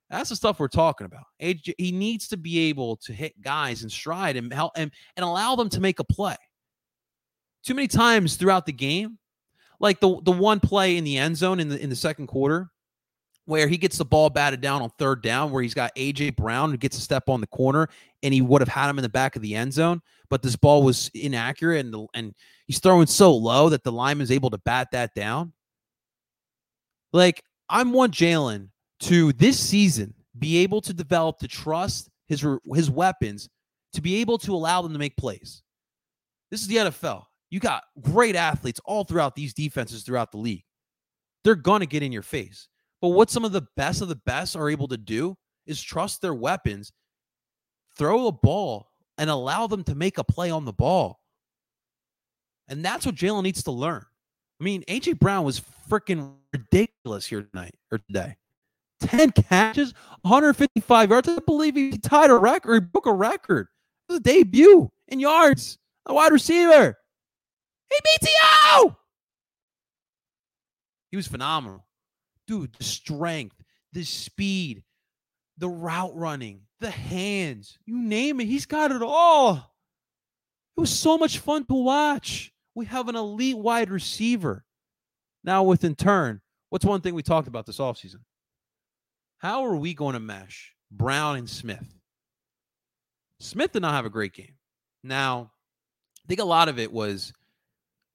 That's 0.08 0.28
the 0.28 0.36
stuff 0.36 0.60
we're 0.60 0.68
talking 0.68 1.04
about. 1.04 1.24
AJ, 1.42 1.74
he 1.76 1.90
needs 1.90 2.28
to 2.28 2.36
be 2.36 2.68
able 2.68 2.94
to 2.98 3.12
hit 3.12 3.40
guys 3.40 3.82
in 3.82 3.90
stride 3.90 4.36
and 4.36 4.52
help 4.52 4.70
and, 4.76 4.92
and 5.16 5.24
allow 5.24 5.56
them 5.56 5.68
to 5.70 5.80
make 5.80 5.98
a 5.98 6.04
play. 6.04 6.36
Too 7.64 7.74
many 7.74 7.88
times 7.88 8.36
throughout 8.36 8.66
the 8.66 8.72
game, 8.72 9.18
like 9.80 9.98
the 9.98 10.20
the 10.22 10.30
one 10.30 10.60
play 10.60 10.96
in 10.96 11.02
the 11.02 11.18
end 11.18 11.36
zone 11.36 11.58
in 11.58 11.68
the 11.68 11.82
in 11.82 11.90
the 11.90 11.96
second 11.96 12.28
quarter, 12.28 12.70
where 13.46 13.66
he 13.66 13.78
gets 13.78 13.98
the 13.98 14.04
ball 14.04 14.30
batted 14.30 14.60
down 14.60 14.80
on 14.80 14.90
third 14.96 15.24
down, 15.24 15.50
where 15.50 15.60
he's 15.64 15.74
got 15.74 15.92
AJ 15.96 16.36
Brown 16.36 16.70
who 16.70 16.76
gets 16.76 16.96
a 16.96 17.00
step 17.00 17.28
on 17.28 17.40
the 17.40 17.48
corner, 17.48 17.88
and 18.22 18.32
he 18.32 18.42
would 18.42 18.62
have 18.62 18.68
had 18.68 18.88
him 18.88 18.98
in 19.00 19.02
the 19.02 19.08
back 19.08 19.34
of 19.34 19.42
the 19.42 19.56
end 19.56 19.72
zone, 19.72 20.00
but 20.30 20.40
this 20.40 20.54
ball 20.54 20.84
was 20.84 21.10
inaccurate, 21.14 21.84
and 21.84 21.92
the, 21.92 22.06
and 22.14 22.32
he's 22.68 22.78
throwing 22.78 23.08
so 23.08 23.34
low 23.34 23.70
that 23.70 23.82
the 23.82 23.90
lineman 23.90 24.22
is 24.22 24.30
able 24.30 24.50
to 24.50 24.58
bat 24.58 24.86
that 24.92 25.16
down. 25.16 25.52
Like 27.12 27.42
I'm 27.68 27.92
one 27.92 28.10
Jalen 28.10 28.68
to 29.00 29.32
this 29.34 29.58
season 29.58 30.14
be 30.38 30.58
able 30.58 30.80
to 30.80 30.94
develop 30.94 31.38
to 31.38 31.48
trust 31.48 32.08
his 32.26 32.44
his 32.74 32.90
weapons 32.90 33.48
to 33.92 34.00
be 34.00 34.16
able 34.16 34.38
to 34.38 34.54
allow 34.54 34.82
them 34.82 34.92
to 34.92 34.98
make 34.98 35.16
plays. 35.16 35.62
This 36.50 36.62
is 36.62 36.68
the 36.68 36.76
NFL. 36.76 37.24
You 37.50 37.60
got 37.60 37.84
great 38.00 38.36
athletes 38.36 38.80
all 38.84 39.04
throughout 39.04 39.34
these 39.34 39.52
defenses 39.52 40.02
throughout 40.02 40.32
the 40.32 40.38
league. 40.38 40.64
They're 41.44 41.54
going 41.54 41.80
to 41.80 41.86
get 41.86 42.02
in 42.02 42.12
your 42.12 42.22
face. 42.22 42.68
But 43.00 43.08
what 43.08 43.30
some 43.30 43.44
of 43.44 43.52
the 43.52 43.66
best 43.76 44.00
of 44.00 44.08
the 44.08 44.20
best 44.24 44.56
are 44.56 44.70
able 44.70 44.88
to 44.88 44.96
do 44.96 45.36
is 45.66 45.82
trust 45.82 46.22
their 46.22 46.34
weapons, 46.34 46.92
throw 47.98 48.28
a 48.28 48.32
ball, 48.32 48.88
and 49.18 49.28
allow 49.28 49.66
them 49.66 49.84
to 49.84 49.94
make 49.94 50.18
a 50.18 50.24
play 50.24 50.50
on 50.50 50.64
the 50.64 50.72
ball. 50.72 51.20
And 52.68 52.84
that's 52.84 53.04
what 53.04 53.16
Jalen 53.16 53.42
needs 53.42 53.64
to 53.64 53.72
learn. 53.72 54.04
I 54.62 54.64
mean, 54.64 54.84
AJ 54.86 55.18
Brown 55.18 55.44
was 55.44 55.60
freaking 55.90 56.34
ridiculous 56.52 57.26
here 57.26 57.42
tonight 57.42 57.74
or 57.90 57.98
today. 57.98 58.36
10 59.00 59.32
catches, 59.32 59.92
155 60.20 61.10
yards. 61.10 61.28
I 61.28 61.40
believe 61.44 61.74
he 61.74 61.98
tied 61.98 62.30
a 62.30 62.36
record. 62.36 62.74
He 62.84 62.88
broke 62.92 63.06
a 63.06 63.12
record. 63.12 63.66
It 64.08 64.12
was 64.12 64.20
a 64.20 64.22
debut 64.22 64.88
in 65.08 65.18
yards. 65.18 65.78
A 66.06 66.14
wide 66.14 66.30
receiver. 66.30 66.96
He 67.90 67.98
beats 68.04 68.32
you. 68.32 68.96
He 71.10 71.16
was 71.16 71.26
phenomenal 71.26 71.84
dude, 72.46 72.72
the 72.78 72.84
strength, 72.84 73.56
the 73.92 74.04
speed, 74.04 74.84
the 75.58 75.68
route 75.68 76.14
running, 76.14 76.60
the 76.78 76.90
hands, 76.90 77.78
you 77.84 77.98
name 77.98 78.40
it, 78.40 78.46
he's 78.46 78.66
got 78.66 78.92
it 78.92 79.02
all. 79.02 79.56
It 80.76 80.80
was 80.80 80.90
so 80.90 81.18
much 81.18 81.38
fun 81.38 81.64
to 81.64 81.74
watch. 81.74 82.51
We 82.74 82.86
have 82.86 83.08
an 83.08 83.16
elite 83.16 83.58
wide 83.58 83.90
receiver. 83.90 84.64
Now, 85.44 85.62
with 85.62 85.84
in 85.84 85.94
turn, 85.94 86.40
what's 86.70 86.84
one 86.84 87.00
thing 87.00 87.14
we 87.14 87.22
talked 87.22 87.48
about 87.48 87.66
this 87.66 87.78
offseason? 87.78 88.20
How 89.38 89.64
are 89.64 89.76
we 89.76 89.92
going 89.92 90.14
to 90.14 90.20
mesh 90.20 90.72
Brown 90.90 91.36
and 91.36 91.50
Smith? 91.50 91.94
Smith 93.40 93.72
did 93.72 93.82
not 93.82 93.94
have 93.94 94.06
a 94.06 94.10
great 94.10 94.32
game. 94.32 94.54
Now, 95.02 95.50
I 96.24 96.28
think 96.28 96.40
a 96.40 96.44
lot 96.44 96.68
of 96.68 96.78
it 96.78 96.92
was 96.92 97.32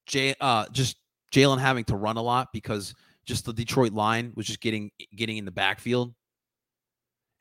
Jay, 0.06 0.34
uh, 0.40 0.68
just 0.72 0.96
Jalen 1.34 1.60
having 1.60 1.84
to 1.86 1.96
run 1.96 2.18
a 2.18 2.22
lot 2.22 2.50
because– 2.54 2.94
just 3.28 3.46
the 3.46 3.54
Detroit 3.54 3.92
line 3.92 4.32
was 4.36 4.48
just 4.48 4.62
getting 4.62 4.90
getting 5.16 5.38
in 5.38 5.46
the 5.46 5.52
backfield, 5.52 6.14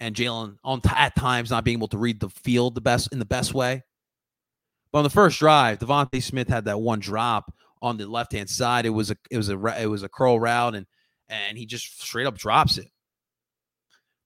and 0.00 0.14
Jalen 0.14 0.56
on 0.64 0.80
t- 0.80 0.90
at 0.94 1.14
times 1.14 1.50
not 1.50 1.64
being 1.64 1.78
able 1.78 1.88
to 1.88 1.98
read 1.98 2.20
the 2.20 2.28
field 2.28 2.74
the 2.74 2.80
best 2.80 3.12
in 3.12 3.18
the 3.18 3.24
best 3.24 3.54
way. 3.54 3.84
But 4.96 5.00
on 5.00 5.04
the 5.04 5.10
first 5.10 5.38
drive, 5.40 5.80
DeVonta 5.80 6.22
Smith 6.22 6.48
had 6.48 6.64
that 6.64 6.80
one 6.80 7.00
drop 7.00 7.52
on 7.82 7.98
the 7.98 8.06
left 8.06 8.32
hand 8.32 8.48
side. 8.48 8.86
It 8.86 8.88
was 8.88 9.10
a 9.10 9.16
it 9.30 9.36
was 9.36 9.50
a 9.50 9.82
it 9.82 9.90
was 9.90 10.02
a 10.02 10.08
curl 10.08 10.40
route, 10.40 10.74
and 10.74 10.86
and 11.28 11.58
he 11.58 11.66
just 11.66 12.00
straight 12.00 12.26
up 12.26 12.38
drops 12.38 12.78
it. 12.78 12.88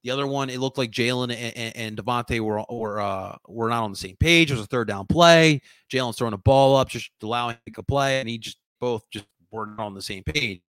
The 0.05 0.11
other 0.11 0.25
one, 0.25 0.49
it 0.49 0.61
looked 0.61 0.77
like 0.77 0.91
Jalen 0.91 1.35
and, 1.35 1.75
and 1.75 1.97
DeVonta 1.97 2.39
were 2.39 2.63
were 2.69 3.01
uh, 3.01 3.35
were 3.49 3.67
not 3.67 3.83
on 3.83 3.91
the 3.91 3.97
same 3.97 4.15
page. 4.15 4.49
It 4.49 4.53
was 4.53 4.63
a 4.63 4.67
third 4.67 4.87
down 4.87 5.07
play. 5.07 5.61
Jalen's 5.91 6.17
throwing 6.17 6.33
a 6.33 6.37
ball 6.37 6.77
up, 6.77 6.87
just 6.87 7.11
allowing 7.21 7.57
him 7.65 7.73
to 7.73 7.83
play, 7.83 8.21
and 8.21 8.29
he 8.29 8.37
just 8.37 8.55
both 8.79 9.03
just 9.11 9.25
were 9.51 9.65
not 9.65 9.87
on 9.87 9.93
the 9.93 10.01
same 10.01 10.23
page 10.23 10.61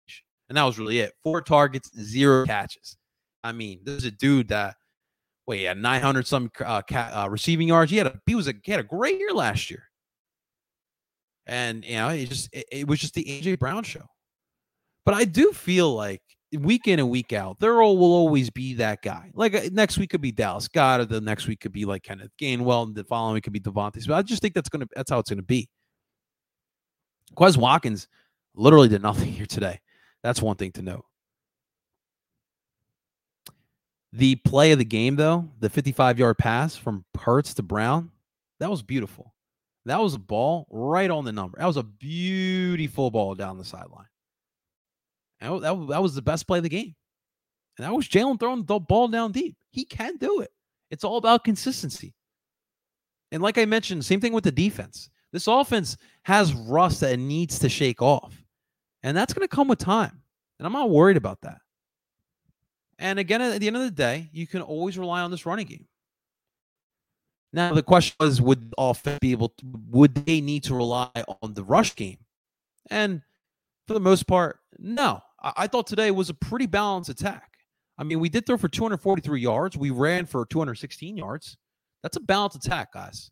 and 0.48 0.56
that 0.56 0.64
was 0.64 0.78
really 0.78 1.00
it. 1.00 1.12
Four 1.22 1.42
targets, 1.42 1.90
zero 2.00 2.46
catches. 2.46 2.96
I 3.44 3.52
mean, 3.52 3.80
this 3.84 3.98
is 3.98 4.04
a 4.06 4.10
dude 4.10 4.48
that 4.48 4.76
wait, 5.46 5.58
he 5.58 5.64
had 5.64 5.76
900 5.76 6.26
some 6.26 6.50
uh, 6.64 6.80
uh, 6.90 7.28
receiving 7.30 7.68
yards. 7.68 7.90
He 7.90 7.98
had 7.98 8.06
a 8.06 8.18
he 8.24 8.34
was 8.34 8.48
a 8.48 8.54
he 8.62 8.70
had 8.70 8.80
a 8.80 8.84
great 8.84 9.18
year 9.18 9.32
last 9.32 9.70
year, 9.70 9.89
and 11.46 11.85
you 11.85 11.96
know, 11.96 12.09
it 12.09 12.29
just 12.29 12.48
it, 12.53 12.66
it 12.70 12.88
was 12.88 12.98
just 12.98 13.14
the 13.14 13.24
AJ 13.24 13.59
Brown 13.59 13.83
show. 13.83 14.07
But 15.05 15.14
I 15.14 15.24
do 15.24 15.53
feel 15.53 15.94
like 15.94 16.22
week 16.53 16.88
in 16.88 16.98
and 16.98 17.11
week 17.11 17.33
out, 17.33 17.59
there 17.61 17.74
will 17.74 18.03
always 18.03 18.50
be 18.50 18.74
that 18.74 19.03
guy. 19.03 19.31
Like 19.35 19.55
uh, 19.55 19.62
next 19.72 19.98
week 19.98 20.11
could 20.11 20.20
be 20.20 20.33
Dallas 20.33 20.68
Goedert, 20.68 21.09
the 21.09 21.20
next 21.20 21.46
week 21.46 21.61
could 21.61 21.72
be 21.72 21.85
like 21.85 22.03
Kenneth 22.03 22.33
Gainwell, 22.40 22.85
and 22.85 22.94
the 22.94 23.05
following 23.05 23.35
week 23.35 23.44
could 23.44 23.53
be 23.53 23.61
DeVonta. 23.61 24.07
But 24.07 24.14
I 24.14 24.22
just 24.22 24.42
think 24.42 24.55
that's 24.55 24.68
gonna 24.68 24.87
that's 24.94 25.11
how 25.11 25.18
it's 25.18 25.31
gonna 25.31 25.42
be. 25.42 25.68
Quez 27.37 27.57
Watkins 27.57 28.09
literally 28.55 28.88
did 28.88 29.03
nothing 29.03 29.33
here 29.33 29.46
today. 29.46 29.81
That's 30.22 30.42
one 30.42 30.57
thing 30.57 30.72
to 30.72 30.83
note. 30.83 31.05
The 34.12 34.37
play 34.37 34.72
of 34.72 34.79
the 34.79 34.85
game, 34.85 35.14
though, 35.14 35.48
the 35.61 35.70
55 35.70 36.18
yard 36.18 36.37
pass 36.37 36.74
from 36.74 37.05
Hurts 37.18 37.55
to 37.55 37.62
Brown, 37.62 38.11
that 38.59 38.68
was 38.68 38.83
beautiful. 38.83 39.33
That 39.86 40.00
was 40.00 40.14
a 40.14 40.18
ball 40.18 40.66
right 40.70 41.10
on 41.10 41.24
the 41.24 41.32
number. 41.32 41.58
That 41.58 41.66
was 41.66 41.76
a 41.76 41.82
beautiful 41.82 43.10
ball 43.10 43.34
down 43.34 43.58
the 43.58 43.64
sideline. 43.64 44.06
And 45.40 45.62
that, 45.62 45.86
that 45.88 46.02
was 46.02 46.14
the 46.14 46.22
best 46.22 46.46
play 46.46 46.58
of 46.58 46.64
the 46.64 46.68
game. 46.68 46.94
And 47.78 47.86
that 47.86 47.94
was 47.94 48.08
Jalen 48.08 48.38
throwing 48.38 48.64
the 48.64 48.78
ball 48.78 49.08
down 49.08 49.32
deep. 49.32 49.56
He 49.70 49.84
can 49.84 50.16
do 50.18 50.40
it. 50.40 50.50
It's 50.90 51.04
all 51.04 51.16
about 51.16 51.44
consistency. 51.44 52.14
And 53.32 53.42
like 53.42 53.56
I 53.56 53.64
mentioned, 53.64 54.04
same 54.04 54.20
thing 54.20 54.32
with 54.32 54.44
the 54.44 54.52
defense. 54.52 55.08
This 55.32 55.46
offense 55.46 55.96
has 56.24 56.52
rust 56.52 57.00
that 57.00 57.12
it 57.12 57.18
needs 57.18 57.58
to 57.60 57.68
shake 57.68 58.02
off. 58.02 58.34
And 59.02 59.16
that's 59.16 59.32
going 59.32 59.48
to 59.48 59.56
come 59.56 59.68
with 59.68 59.78
time. 59.78 60.20
And 60.58 60.66
I'm 60.66 60.72
not 60.72 60.90
worried 60.90 61.16
about 61.16 61.40
that. 61.42 61.58
And 62.98 63.18
again, 63.18 63.40
at 63.40 63.60
the 63.60 63.66
end 63.66 63.76
of 63.76 63.82
the 63.82 63.90
day, 63.90 64.28
you 64.32 64.46
can 64.46 64.60
always 64.60 64.98
rely 64.98 65.22
on 65.22 65.30
this 65.30 65.46
running 65.46 65.66
game. 65.66 65.86
Now, 67.52 67.72
the 67.72 67.82
question 67.82 68.16
was 68.20 68.40
would 68.40 68.72
offense 68.78 69.18
be 69.20 69.32
able 69.32 69.48
to, 69.48 69.64
would 69.90 70.14
they 70.14 70.40
need 70.40 70.64
to 70.64 70.74
rely 70.74 71.10
on 71.42 71.54
the 71.54 71.64
rush 71.64 71.96
game? 71.96 72.18
And 72.90 73.22
for 73.88 73.94
the 73.94 74.00
most 74.00 74.26
part, 74.26 74.60
no. 74.78 75.20
I, 75.42 75.52
I 75.56 75.66
thought 75.66 75.86
today 75.86 76.10
was 76.10 76.30
a 76.30 76.34
pretty 76.34 76.66
balanced 76.66 77.10
attack. 77.10 77.50
I 77.98 78.04
mean, 78.04 78.20
we 78.20 78.28
did 78.28 78.46
throw 78.46 78.56
for 78.56 78.68
243 78.68 79.40
yards. 79.40 79.76
We 79.76 79.90
ran 79.90 80.26
for 80.26 80.46
216 80.46 81.16
yards. 81.16 81.56
That's 82.02 82.16
a 82.16 82.20
balanced 82.20 82.64
attack, 82.64 82.92
guys. 82.92 83.30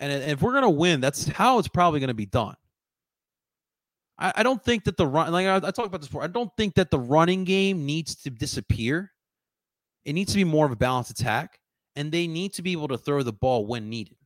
And 0.00 0.10
if 0.24 0.42
we're 0.42 0.52
to 0.64 0.70
win, 0.70 1.00
that's 1.00 1.28
how 1.28 1.58
it's 1.58 1.68
probably 1.68 2.00
to 2.08 2.14
be 2.14 2.26
done. 2.26 2.56
I, 4.18 4.32
I 4.36 4.42
don't 4.42 4.62
think 4.62 4.84
that 4.84 4.96
the 4.96 5.06
run 5.06 5.32
like 5.32 5.46
I, 5.46 5.56
I 5.56 5.70
talked 5.70 5.86
about 5.86 6.00
this 6.00 6.08
before. 6.08 6.22
I 6.22 6.28
don't 6.28 6.50
think 6.56 6.74
that 6.74 6.90
the 6.90 6.98
running 6.98 7.44
game 7.44 7.86
needs 7.86 8.16
to 8.22 8.30
disappear. 8.30 9.12
It 10.04 10.12
needs 10.12 10.32
to 10.32 10.36
be 10.36 10.44
more 10.44 10.66
of 10.66 10.72
a 10.72 10.76
balanced 10.76 11.10
attack, 11.10 11.58
and 11.96 12.10
they 12.10 12.26
need 12.26 12.52
to 12.54 12.62
be 12.62 12.72
able 12.72 12.88
to 12.88 12.98
throw 12.98 13.22
the 13.22 13.32
ball 13.32 13.66
when 13.66 13.88
needed, 13.88 14.16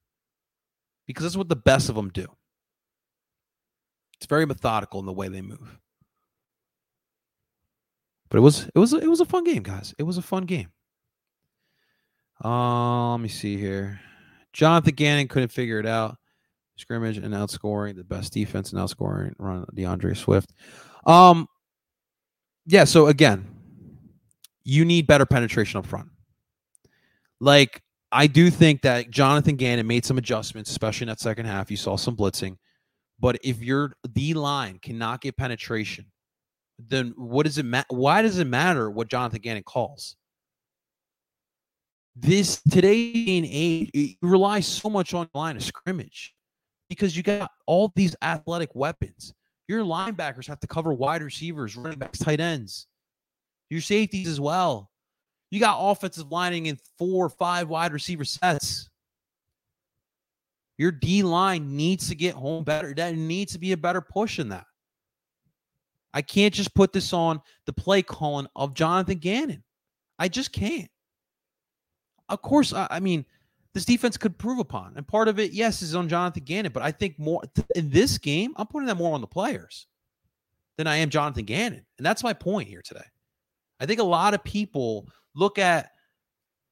because 1.07 1.25
that's 1.25 1.37
what 1.37 1.49
the 1.49 1.57
best 1.57 1.89
of 1.89 1.95
them 1.95 2.11
do. 2.11 2.27
It's 4.17 4.27
very 4.27 4.47
methodical 4.47 5.01
in 5.01 5.07
the 5.07 5.13
way 5.13 5.29
they 5.29 5.43
move. 5.43 5.79
But 8.31 8.39
it 8.39 8.41
was 8.41 8.69
it 8.75 8.79
was 8.79 8.93
it 8.93 9.09
was 9.09 9.21
a 9.21 9.25
fun 9.25 9.45
game, 9.45 9.63
guys. 9.63 9.95
It 9.99 10.03
was 10.03 10.19
a 10.19 10.23
fun 10.23 10.45
game. 10.45 10.69
Uh, 12.45 13.13
let 13.13 13.21
me 13.21 13.29
see 13.29 13.57
here. 13.57 14.01
Jonathan 14.53 14.95
Gannon 14.95 15.29
couldn't 15.29 15.49
figure 15.49 15.79
it 15.79 15.87
out 15.87 16.17
scrimmage 16.77 17.19
and 17.19 17.35
outscoring 17.35 17.97
the 17.97 18.05
best 18.05 18.33
defense 18.33 18.73
and 18.73 18.81
outscoring 18.81 19.35
run 19.39 19.67
D'Andre 19.75 20.15
Swift. 20.15 20.53
Um, 21.07 21.49
yeah. 22.67 22.85
So 22.85 23.09
again, 23.09 23.47
you 24.65 24.85
need 24.85 25.07
better 25.07 25.27
penetration 25.27 25.79
up 25.79 25.87
front. 25.87 26.09
Like 27.41 27.83
I 28.13 28.27
do 28.27 28.51
think 28.51 28.83
that 28.83 29.11
Jonathan 29.11 29.57
Gannon 29.57 29.87
made 29.87 30.05
some 30.05 30.19
adjustments, 30.19 30.71
especially 30.71 31.05
in 31.05 31.09
that 31.09 31.21
second 31.21 31.47
half. 31.47 31.71
You 31.71 31.77
saw 31.77 31.97
some 31.97 32.17
blitzing, 32.17 32.57
but 33.21 33.39
if 33.43 33.63
your 33.63 33.93
D 34.13 34.35
line 34.35 34.79
cannot 34.81 35.21
get 35.21 35.37
penetration, 35.37 36.07
then 36.79 37.15
what 37.17 37.47
does 37.47 37.59
it 37.59 37.65
matter? 37.65 37.87
Why 37.91 38.23
does 38.23 38.39
it 38.39 38.47
matter 38.47 38.91
what 38.91 39.09
Jonathan 39.09 39.41
Gannon 39.41 39.63
calls? 39.63 40.17
this 42.21 42.61
today 42.71 43.11
in 43.11 43.47
age, 43.47 43.91
you 43.93 44.15
rely 44.23 44.61
so 44.61 44.91
much 44.91 45.15
on 45.15 45.29
line 45.35 45.57
of 45.57 45.63
scrimmage 45.63 46.35
because 46.89 47.17
you 47.17 47.23
got 47.23 47.51
all 47.67 47.93
these 47.95 48.17
athletic 48.23 48.75
weapons. 48.75 49.33
Your 49.69 49.85
linebackers 49.85 50.47
have 50.47 50.61
to 50.61 50.67
cover 50.67 50.93
wide 50.93 51.23
receivers, 51.23 51.77
running 51.77 51.99
backs, 51.99 52.19
tight 52.19 52.41
ends, 52.41 52.87
your 53.71 53.81
safeties 53.81 54.29
as 54.29 54.41
well. 54.41 54.91
You 55.51 55.61
got 55.61 55.79
offensive 55.81 56.31
lining 56.31 56.67
in 56.67 56.79
four 56.99 57.27
or 57.27 57.31
five 57.31 57.69
wide 57.69 57.93
receiver 57.93 58.25
sets. 58.25 58.89
Your 60.77 60.93
D 60.93 61.23
line 61.23 61.77
needs 61.77 62.09
to 62.09 62.15
get 62.15 62.35
home 62.35 62.65
better. 62.65 62.95
That 62.95 63.17
needs 63.17 63.53
to 63.53 63.59
be 63.59 63.73
a 63.73 63.77
better 63.77 64.01
push 64.01 64.39
in 64.39 64.51
that. 64.51 64.65
I 66.15 66.23
can't 66.23 66.55
just 66.55 66.75
put 66.75 66.93
this 66.93 67.13
on 67.13 67.41
the 67.67 67.73
play 67.73 68.03
calling 68.03 68.47
of 68.57 68.75
Jonathan 68.75 69.19
Gannon. 69.19 69.63
I 70.19 70.29
just 70.29 70.53
can't. 70.53 70.91
Of 72.29 72.43
course, 72.43 72.73
I, 72.73 72.87
I 72.91 73.01
mean, 73.01 73.25
this 73.75 73.85
defense 73.85 74.17
could 74.17 74.39
prove 74.39 74.59
upon. 74.59 74.95
And 74.97 75.07
part 75.07 75.29
of 75.29 75.39
it, 75.39 75.53
yes, 75.53 75.83
is 75.83 75.95
on 75.95 76.09
Jonathan 76.09 76.45
Gannon, 76.45 76.73
but 76.73 76.83
I 76.83 76.91
think 76.91 77.19
more 77.19 77.43
in 77.75 77.91
this 77.91 78.19
game, 78.19 78.53
I'm 78.57 78.67
putting 78.67 78.87
that 78.87 78.97
more 78.97 79.15
on 79.15 79.21
the 79.21 79.27
players 79.27 79.87
than 80.77 80.87
I 80.87 80.97
am 80.97 81.11
Jonathan 81.11 81.45
Gannon. 81.45 81.85
And 81.99 82.07
that's 82.07 82.25
my 82.25 82.33
point 82.33 82.69
here 82.69 82.83
today. 82.83 83.05
I 83.81 83.87
think 83.87 84.01
a 84.01 84.05
lot 84.05 84.35
of 84.35 84.43
people 84.43 85.09
look 85.39 85.59
at 85.59 85.91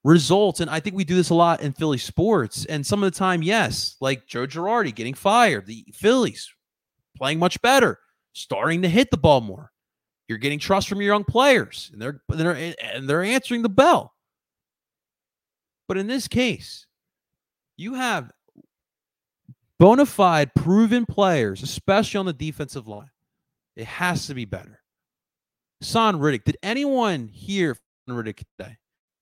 results, 0.04 0.60
and 0.60 0.70
I 0.70 0.80
think 0.80 0.96
we 0.96 1.04
do 1.04 1.16
this 1.16 1.30
a 1.30 1.34
lot 1.34 1.62
in 1.62 1.72
Philly 1.72 1.98
sports. 1.98 2.64
And 2.66 2.86
some 2.86 3.02
of 3.02 3.12
the 3.12 3.18
time, 3.18 3.42
yes, 3.42 3.96
like 4.00 4.26
Joe 4.26 4.46
Girardi 4.46 4.94
getting 4.94 5.14
fired, 5.14 5.66
the 5.66 5.84
Phillies 5.92 6.52
playing 7.16 7.38
much 7.38 7.60
better, 7.62 7.98
starting 8.32 8.82
to 8.82 8.88
hit 8.88 9.10
the 9.10 9.16
ball 9.16 9.40
more. 9.40 9.72
You're 10.28 10.38
getting 10.38 10.58
trust 10.58 10.88
from 10.88 11.00
your 11.00 11.14
young 11.14 11.24
players, 11.24 11.90
and 11.92 12.02
they're, 12.02 12.20
they're 12.28 12.74
and 12.82 13.08
they're 13.08 13.22
answering 13.22 13.62
the 13.62 13.68
bell. 13.68 14.12
But 15.88 15.98
in 15.98 16.08
this 16.08 16.26
case, 16.26 16.86
you 17.76 17.94
have 17.94 18.32
bona 19.78 20.06
fide, 20.06 20.54
proven 20.54 21.06
players, 21.06 21.62
especially 21.62 22.18
on 22.18 22.26
the 22.26 22.32
defensive 22.32 22.88
line. 22.88 23.10
It 23.76 23.86
has 23.86 24.26
to 24.26 24.34
be 24.34 24.46
better. 24.46 24.80
Haason 25.82 26.20
Reddick. 26.20 26.44
Did 26.44 26.56
anyone 26.62 27.28
from 27.28 27.76
Reddick 28.14 28.44
today? 28.58 28.76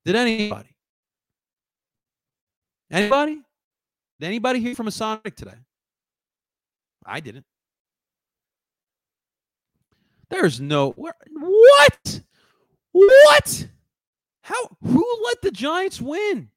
Did 0.04 0.16
anybody? 0.16 0.68
Anybody? 2.90 3.40
Did 4.20 4.26
anybody 4.26 4.60
hear 4.60 4.74
from 4.74 4.86
Reddick 4.86 5.36
today? 5.36 5.56
I 7.06 7.20
didn't. 7.20 7.44
There's 10.30 10.60
no 10.60 10.90
what? 10.92 11.16
What? 12.92 13.68
How 14.42 14.68
who 14.82 15.18
let 15.24 15.42
the 15.42 15.50
Giants 15.50 16.00
win? 16.00 16.50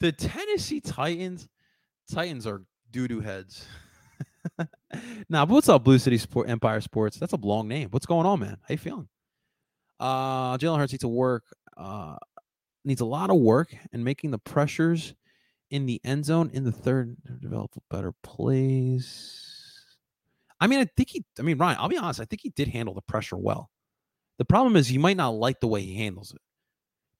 The 0.00 0.12
Tennessee 0.12 0.80
Titans, 0.80 1.48
Titans 2.12 2.46
are 2.46 2.62
doo 2.90 3.08
doo 3.08 3.20
heads. 3.20 3.66
nah, 5.28 5.46
what's 5.46 5.68
up, 5.68 5.84
Blue 5.84 5.98
City 5.98 6.18
Sport 6.18 6.48
Empire 6.48 6.80
Sports? 6.80 7.18
That's 7.18 7.32
a 7.32 7.36
long 7.36 7.68
name. 7.68 7.88
What's 7.90 8.06
going 8.06 8.26
on, 8.26 8.40
man? 8.40 8.58
How 8.62 8.72
you 8.72 8.78
feeling? 8.78 9.08
Uh, 9.98 10.58
Jalen 10.58 10.78
Hurts 10.78 10.92
needs 10.92 11.02
to 11.02 11.08
work. 11.08 11.44
Uh, 11.76 12.16
needs 12.84 13.00
a 13.00 13.06
lot 13.06 13.30
of 13.30 13.36
work 13.36 13.74
and 13.92 14.04
making 14.04 14.30
the 14.30 14.38
pressures 14.38 15.14
in 15.70 15.86
the 15.86 16.00
end 16.04 16.24
zone 16.24 16.50
in 16.52 16.64
the 16.64 16.72
third 16.72 17.16
develop 17.40 17.72
better 17.90 18.12
plays. 18.22 19.52
I 20.60 20.66
mean, 20.66 20.78
I 20.78 20.86
think 20.96 21.10
he. 21.10 21.24
I 21.38 21.42
mean, 21.42 21.58
Ryan. 21.58 21.78
I'll 21.80 21.88
be 21.88 21.98
honest. 21.98 22.20
I 22.20 22.24
think 22.24 22.42
he 22.42 22.50
did 22.50 22.68
handle 22.68 22.94
the 22.94 23.02
pressure 23.02 23.36
well. 23.36 23.70
The 24.38 24.44
problem 24.44 24.76
is 24.76 24.92
you 24.92 25.00
might 25.00 25.16
not 25.16 25.30
like 25.30 25.60
the 25.60 25.66
way 25.66 25.82
he 25.82 25.96
handles 25.96 26.32
it 26.32 26.40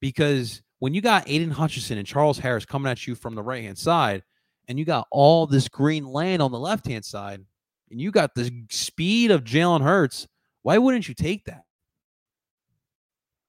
because 0.00 0.62
when 0.78 0.94
you 0.94 1.00
got 1.00 1.28
Aidan 1.28 1.50
Hutchinson 1.50 1.98
and 1.98 2.06
Charles 2.06 2.38
Harris 2.38 2.66
coming 2.66 2.90
at 2.90 3.06
you 3.06 3.14
from 3.14 3.34
the 3.34 3.42
right 3.42 3.62
hand 3.62 3.78
side, 3.78 4.22
and 4.68 4.78
you 4.78 4.84
got 4.84 5.06
all 5.10 5.46
this 5.46 5.68
green 5.68 6.04
land 6.04 6.42
on 6.42 6.52
the 6.52 6.58
left 6.58 6.86
hand 6.86 7.04
side, 7.04 7.40
and 7.90 8.00
you 8.00 8.10
got 8.10 8.34
the 8.34 8.50
speed 8.70 9.30
of 9.30 9.44
Jalen 9.44 9.82
Hurts, 9.82 10.26
why 10.62 10.78
wouldn't 10.78 11.08
you 11.08 11.14
take 11.14 11.44
that? 11.44 11.62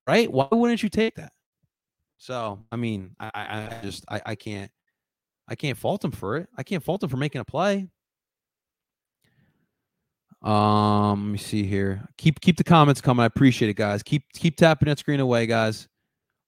Right? 0.07 0.31
Why 0.31 0.47
wouldn't 0.51 0.81
you 0.81 0.89
take 0.89 1.15
that? 1.15 1.33
So, 2.17 2.59
I 2.71 2.77
mean, 2.77 3.15
I, 3.19 3.29
I 3.33 3.79
just 3.83 4.05
I, 4.09 4.21
I 4.25 4.35
can't 4.35 4.71
I 5.47 5.55
can't 5.55 5.77
fault 5.77 6.03
him 6.03 6.11
for 6.11 6.37
it. 6.37 6.47
I 6.57 6.63
can't 6.63 6.83
fault 6.83 7.03
him 7.03 7.09
for 7.09 7.17
making 7.17 7.41
a 7.41 7.45
play. 7.45 7.89
Um, 10.41 11.25
let 11.25 11.31
me 11.31 11.37
see 11.37 11.63
here. 11.65 12.07
Keep 12.17 12.41
keep 12.41 12.57
the 12.57 12.63
comments 12.63 13.01
coming. 13.01 13.23
I 13.23 13.25
appreciate 13.25 13.69
it, 13.69 13.75
guys. 13.75 14.03
Keep 14.03 14.23
keep 14.33 14.55
tapping 14.55 14.87
that 14.87 14.99
screen 14.99 15.19
away, 15.19 15.45
guys. 15.45 15.87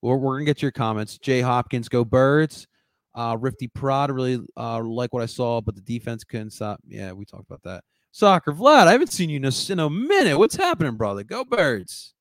We're, 0.01 0.15
we're 0.15 0.35
gonna 0.35 0.45
get 0.45 0.61
your 0.61 0.71
comments. 0.71 1.17
Jay 1.17 1.41
Hopkins, 1.41 1.89
go 1.89 2.05
birds. 2.05 2.67
Uh, 3.15 3.35
Rifty 3.39 3.67
Prod, 3.67 4.11
really 4.11 4.39
uh, 4.55 4.81
like 4.81 5.11
what 5.13 5.23
I 5.23 5.25
saw, 5.25 5.59
but 5.59 5.75
the 5.75 5.81
defense 5.81 6.23
couldn't 6.23 6.51
stop. 6.51 6.79
Yeah, 6.87 7.11
we 7.11 7.25
talked 7.25 7.49
about 7.49 7.63
that. 7.63 7.83
Soccer 8.11 8.53
Vlad, 8.53 8.87
I 8.87 8.91
haven't 8.91 9.11
seen 9.11 9.29
you 9.29 9.37
in 9.37 9.45
a, 9.45 9.51
in 9.69 9.79
a 9.79 9.89
minute. 9.89 10.37
What's 10.37 10.55
happening, 10.55 10.95
brother? 10.95 11.23
Go 11.23 11.43
birds. 11.43 12.13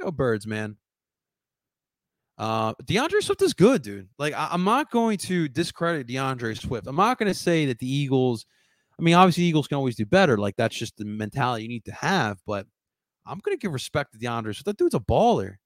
Go 0.00 0.10
birds, 0.10 0.46
man. 0.46 0.76
Uh, 2.36 2.74
D'Andre 2.84 3.20
Swift 3.20 3.42
is 3.42 3.54
good, 3.54 3.82
dude. 3.82 4.08
Like, 4.18 4.34
I, 4.34 4.52
am 4.52 4.64
not 4.64 4.90
going 4.90 5.18
to 5.18 5.48
discredit 5.48 6.08
D'Andre 6.08 6.54
Swift. 6.54 6.86
I'm 6.86 6.96
not 6.96 7.18
going 7.18 7.30
to 7.32 7.38
say 7.38 7.66
that 7.66 7.78
the 7.78 7.90
Eagles. 7.90 8.46
I 8.98 9.02
mean, 9.02 9.14
obviously, 9.14 9.44
Eagles 9.44 9.66
can 9.66 9.76
always 9.76 9.96
do 9.96 10.06
better. 10.06 10.36
Like, 10.36 10.56
that's 10.56 10.76
just 10.76 10.96
the 10.96 11.04
mentality 11.04 11.64
you 11.64 11.68
need 11.68 11.84
to 11.86 11.92
have. 11.92 12.38
But 12.46 12.66
I'm 13.26 13.38
going 13.38 13.56
to 13.56 13.60
give 13.60 13.72
respect 13.72 14.12
to 14.12 14.18
D'Andre 14.18 14.52
Swift. 14.52 14.66
That 14.66 14.76
dude's 14.76 14.94
a 14.94 15.00
baller, 15.00 15.56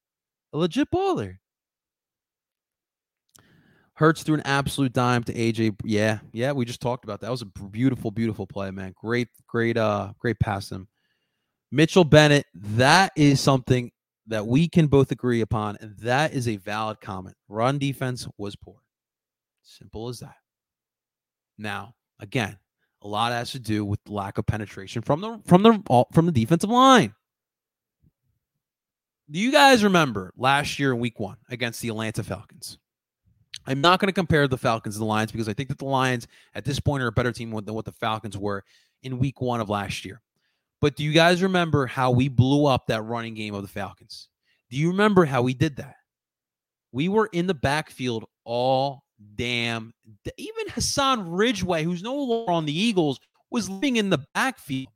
a 0.53 0.59
legit 0.59 0.91
baller. 0.91 1.37
Hurts 3.95 4.23
threw 4.23 4.35
an 4.35 4.43
absolute 4.45 4.93
dime 4.93 5.25
to 5.25 5.35
AJ. 5.35 5.75
Yeah, 5.85 6.21
yeah, 6.33 6.53
we 6.53 6.65
just 6.65 6.81
talked 6.81 7.05
about 7.05 7.21
that. 7.21 7.27
That 7.27 7.33
was 7.33 7.43
a 7.43 7.47
beautiful, 7.47 8.11
beautiful 8.13 8.47
play, 8.47 8.71
man. 8.71 8.95
Great, 8.95 9.29
great, 9.49 9.77
uh, 9.77 10.13
great 10.21 10.39
pass 10.39 10.71
him. 10.71 10.87
Mitchell 11.73 12.05
Bennett, 12.05 12.47
that 12.55 13.13
is 13.17 13.41
something 13.41 13.91
that 14.29 14.47
we 14.47 14.69
can 14.69 14.87
both 14.87 15.11
agree 15.11 15.41
upon, 15.41 15.77
and 15.81 15.97
that 15.99 16.33
is 16.33 16.49
a 16.49 16.57
valid 16.57 17.01
comment. 17.01 17.37
Run 17.49 17.79
defense 17.79 18.29
was 18.37 18.55
poor. 18.57 18.77
Simple 19.63 20.09
as 20.09 20.21
that. 20.21 20.37
Now, 21.59 21.95
again, 22.21 22.59
a 23.03 23.09
lot 23.09 23.33
has 23.33 23.53
to 23.53 23.59
do 23.59 23.85
with 23.85 24.01
lack 24.09 24.39
of 24.39 24.47
penetration 24.47 25.03
from 25.03 25.21
the 25.21 25.41
from 25.47 25.63
the 25.63 26.05
from 26.13 26.27
the 26.27 26.33
defensive 26.33 26.71
line. 26.71 27.15
Do 29.31 29.39
you 29.39 29.53
guys 29.53 29.85
remember 29.85 30.33
last 30.37 30.79
year 30.79 30.93
in 30.93 31.01
week 31.01 31.21
one 31.21 31.37
against 31.51 31.81
the 31.83 31.89
Atlanta 31.89 32.23
Falcons? 32.23 32.79
I'm 33.67 33.81
not 33.81 34.01
going 34.01 34.09
to 34.09 34.15
compare 34.15 34.49
the 34.49 34.57
Falcons 34.57 34.95
to 34.95 35.01
the 35.01 35.05
Lions 35.05 35.31
because 35.31 35.49
I 35.49 35.53
think 35.53 35.69
that 35.69 35.79
the 35.79 35.85
Lions 35.85 36.27
at 36.55 36.65
this 36.65 36.81
point 36.81 37.03
are 37.03 37.09
a 37.09 37.13
better 37.13 37.33
team 37.33 37.51
than 37.51 37.75
what 37.75 37.85
the 37.85 37.93
Falcons 37.93 38.39
were 38.39 38.65
in 39.03 39.19
week 39.19 39.41
one 39.41 39.61
of 39.61 39.69
last 39.69 40.05
year. 40.05 40.23
But 40.81 40.97
do 40.97 41.05
you 41.05 41.13
guys 41.13 41.43
remember 41.43 41.87
how 41.87 42.11
we 42.11 42.29
blew 42.29 42.67
up 42.67 42.87
that 42.87 43.03
running 43.03 43.35
game 43.35 43.55
of 43.55 43.63
the 43.63 43.69
Falcons? 43.69 44.29
Do 44.71 44.77
you 44.77 44.89
remember 44.89 45.25
how 45.25 45.43
we 45.43 45.55
did 45.55 45.77
that? 45.77 45.97
We 46.93 47.09
were 47.09 47.29
in 47.33 47.47
the 47.47 47.55
backfield 47.55 48.25
all 48.45 49.03
damn. 49.35 49.93
Even 50.37 50.69
Hassan 50.69 51.31
Ridgeway, 51.31 51.83
who's 51.85 52.03
no 52.03 52.15
longer 52.15 52.53
on 52.53 52.65
the 52.65 52.79
Eagles, 52.79 53.19
was 53.51 53.69
living 53.69 53.97
in 53.97 54.11
the 54.11 54.25
backfield. 54.35 54.89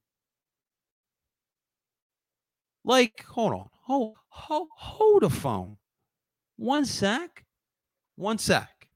Like, 2.84 3.24
hold 3.24 3.52
on, 3.52 3.68
hold, 3.82 4.16
hold, 4.28 4.68
hold 4.76 5.22
a 5.24 5.30
phone. 5.30 5.76
One 6.56 6.84
sack. 6.84 7.44
One 8.16 8.38
sack. 8.38 8.88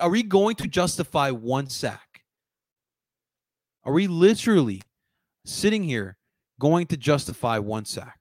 Are 0.00 0.10
we 0.10 0.22
going 0.22 0.56
to 0.56 0.68
justify 0.68 1.30
one 1.30 1.68
sack? 1.68 2.22
Are 3.84 3.92
we 3.92 4.06
literally 4.06 4.80
sitting 5.44 5.82
here 5.82 6.16
going 6.60 6.86
to 6.88 6.96
justify 6.96 7.58
one 7.58 7.84
sack? 7.84 8.20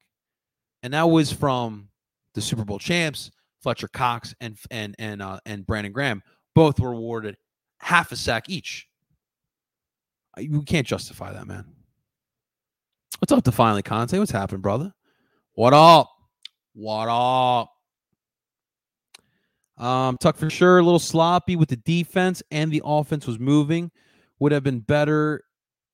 And 0.82 0.94
that 0.94 1.10
was 1.10 1.32
from 1.32 1.90
the 2.34 2.42
Super 2.42 2.66
Bowl 2.66 2.80
champs, 2.80 3.32
Fletcher 3.62 3.88
Cox 3.88 4.36
and 4.42 4.58
and 4.70 4.96
and 5.00 5.22
uh, 5.22 5.40
and 5.46 5.66
Brandon 5.66 5.94
Graham. 5.94 6.22
Both 6.56 6.80
were 6.80 6.92
awarded 6.92 7.38
half 7.80 8.12
a 8.12 8.16
sack 8.16 8.50
each. 8.50 8.88
You 10.38 10.64
can't 10.64 10.88
justify 10.88 11.32
that, 11.32 11.48
man. 11.48 11.66
What's 13.20 13.32
up 13.32 13.44
to 13.44 13.52
finally 13.52 13.84
Conte? 13.84 14.18
What's 14.18 14.32
happening, 14.32 14.62
brother? 14.62 14.94
What 15.54 15.74
up? 15.74 16.10
What 16.74 17.08
up? 17.08 17.70
Um, 19.78 20.18
Tuck 20.18 20.38
for 20.38 20.50
sure, 20.50 20.80
a 20.80 20.84
little 20.84 21.00
sloppy 21.00 21.56
with 21.56 21.70
the 21.70 21.78
defense 21.78 22.44
and 22.52 22.72
the 22.72 22.82
offense 22.84 23.28
was 23.28 23.40
moving. 23.40 23.92
Would 24.40 24.52
have 24.52 24.64
been 24.64 24.80
better 24.80 25.44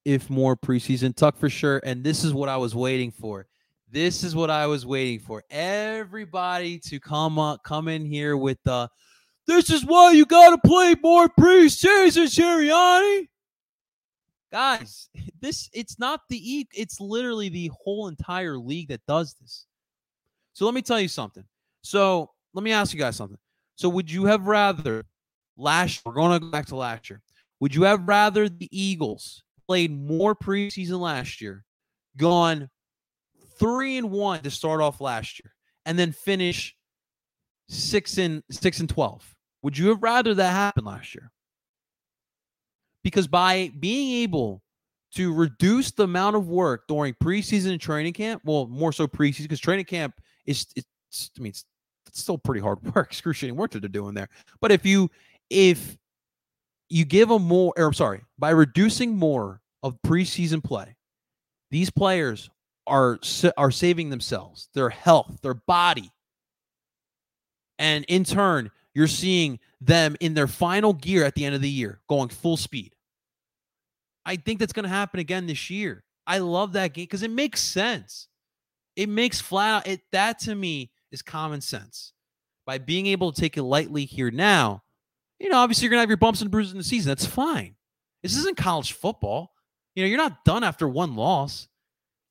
if 0.10 0.30
more 0.30 0.58
preseason. 0.58 1.15
Tuck 1.15 1.38
for 1.38 1.50
sure. 1.50 1.80
And 1.84 2.04
this 2.04 2.24
is 2.24 2.34
what 2.34 2.50
I 2.50 2.58
was 2.58 2.76
waiting 2.76 3.12
for. 3.12 3.45
This 3.91 4.24
is 4.24 4.36
what 4.36 4.50
I 4.50 4.65
was 4.67 4.86
waiting 4.86 5.19
for. 5.19 5.43
Everybody 5.50 6.80
to 6.80 7.00
come 7.00 7.39
up, 7.39 7.63
come 7.63 7.88
in 7.88 8.06
here 8.06 8.38
with 8.38 8.58
the 8.63 8.89
this 9.48 9.69
is 9.72 9.84
why 9.84 10.12
you 10.12 10.26
gotta 10.26 10.60
play 10.60 10.95
more 11.02 11.28
preseason, 11.28 12.28
Sirianni. 12.28 13.30
Guys, 14.52 15.10
this 15.41 15.69
it's 15.74 15.98
not 15.98 16.22
the 16.30 16.60
e 16.60 16.67
it's 16.74 17.00
literally 17.00 17.50
the 17.50 17.72
whole 17.84 18.08
entire 18.08 18.58
league 18.58 18.89
that 18.89 19.06
does 19.08 19.36
this. 19.36 19.65
So 20.54 20.65
let 20.65 20.74
me 20.74 20.82
tell 20.82 21.00
you 21.00 21.08
something. 21.08 21.45
So 21.82 22.32
let 22.54 22.63
me 22.63 22.72
ask 22.72 22.93
you 22.93 23.00
guys 23.00 23.15
something. 23.15 23.39
So 23.76 23.89
would 23.89 24.12
you 24.12 24.26
have 24.26 24.45
rather 24.45 25.06
last 25.58 26.02
we're 26.06 26.13
going 26.13 26.32
to 26.32 26.39
go 26.39 26.52
back 26.52 26.65
to 26.67 26.76
last 26.76 27.10
year. 27.10 27.22
Would 27.60 27.76
you 27.76 27.84
have 27.84 28.08
rather 28.08 28.48
the 28.50 28.69
Eagles 28.72 29.43
played 29.69 29.91
more 29.91 30.36
preseason 30.36 30.99
last 30.99 31.41
year, 31.41 31.63
gone 32.17 32.67
three 33.60 33.99
and 33.99 34.10
one 34.10 34.41
to 34.41 34.49
start 34.49 34.82
off 34.82 34.99
last 34.99 35.39
year, 35.39 35.53
and 35.86 35.97
then 35.97 36.12
finish 36.12 36.75
six 37.67 38.17
and 38.17 38.41
six 38.49 38.79
and 38.79 38.89
twelve? 38.89 39.36
Would 39.62 39.77
you 39.77 39.89
have 39.89 40.01
rather 40.01 40.34
that 40.34 40.53
happen 40.53 40.86
last 40.86 41.13
year? 41.13 41.32
Because 43.03 43.27
by 43.27 43.71
being 43.79 44.23
able 44.23 44.63
to 45.13 45.32
reduce 45.36 45.91
the 45.91 46.03
amount 46.03 46.36
of 46.36 46.47
work 46.47 46.88
during 46.88 47.13
preseason 47.13 47.69
and 47.69 47.82
training 47.82 48.13
camp, 48.13 48.41
well, 48.43 48.65
more 48.65 48.91
so 48.91 49.08
preseason 49.08 49.43
because 49.43 49.60
training 49.60 49.86
camp 49.86 50.15
is 50.47 50.65
it's 50.75 51.29
I 51.38 51.41
mean 51.41 51.51
it's, 51.51 51.65
it's 52.08 52.19
still 52.19 52.39
pretty 52.39 52.62
hard 52.62 52.84
work, 52.95 53.12
excruciating 53.12 53.55
work 53.55 53.69
that 53.71 53.82
they're 53.82 53.89
doing 53.89 54.15
there. 54.15 54.29
But 54.62 54.71
if 54.71 54.84
you 54.84 55.12
if 55.51 55.95
you 56.89 57.06
give 57.06 57.30
them 57.30 57.43
more, 57.43 57.73
or 57.78 57.88
I'm 57.88 57.93
sorry, 57.93 58.21
by 58.38 58.49
reducing 58.49 59.15
more 59.15 59.62
of 59.84 60.02
preseason 60.06 60.63
play, 60.63 60.95
these 61.71 61.89
players 61.89 62.49
are 62.88 63.19
are 63.58 63.71
saving 63.71 64.10
themselves, 64.10 64.69
their 64.73 64.89
health, 64.89 65.39
their 65.41 65.54
body, 65.54 66.12
and 67.78 68.04
in 68.10 68.25
turn, 68.25 68.71
you're 68.93 69.08
seeing 69.08 69.60
them 69.80 70.17
in 70.19 70.34
their 70.34 70.47
final 70.47 70.93
gear 70.93 71.23
at 71.23 71.36
the 71.36 71.45
end 71.45 71.56
of 71.56 71.62
the 71.62 71.69
year, 71.69 72.02
going 72.10 72.30
full 72.30 72.58
speed. 72.58 72.93
I 74.25 74.36
think 74.36 74.60
that's 74.60 74.73
going 74.73 74.84
to 74.84 74.89
happen 74.89 75.19
again 75.19 75.47
this 75.47 75.69
year. 75.69 76.04
I 76.28 76.39
love 76.39 76.73
that 76.73 76.93
game 76.93 77.04
because 77.04 77.23
it 77.23 77.32
makes 77.32 77.62
sense. 77.62 78.28
It 78.95 79.10
makes 79.10 79.39
flat 79.39 79.78
out 79.78 79.88
it 79.88 80.02
that 80.12 80.39
to 80.39 80.54
me 80.54 80.91
is 81.12 81.21
common 81.21 81.62
sense. 81.62 82.13
By 82.65 82.78
being 82.78 83.08
able 83.08 83.32
to 83.32 83.41
take 83.41 83.58
it 83.58 83.63
lightly 83.63 84.06
here 84.06 84.30
now, 84.30 84.84
you 85.39 85.49
know, 85.49 85.58
obviously 85.58 85.86
you're 85.86 85.91
gonna 85.91 86.02
have 86.02 86.10
your 86.10 86.17
bumps 86.17 86.41
and 86.41 86.52
bruises 86.52 86.73
in 86.73 86.78
the 86.78 86.84
season. 86.84 87.10
That's 87.10 87.25
fine. 87.25 87.75
This 88.23 88.36
isn't 88.38 88.58
college 88.58 88.93
football. 88.93 89.54
You 89.95 90.04
know, 90.04 90.08
you're 90.08 90.17
not 90.17 90.43
done 90.45 90.63
after 90.63 90.88
one 90.88 91.15
loss. 91.15 91.67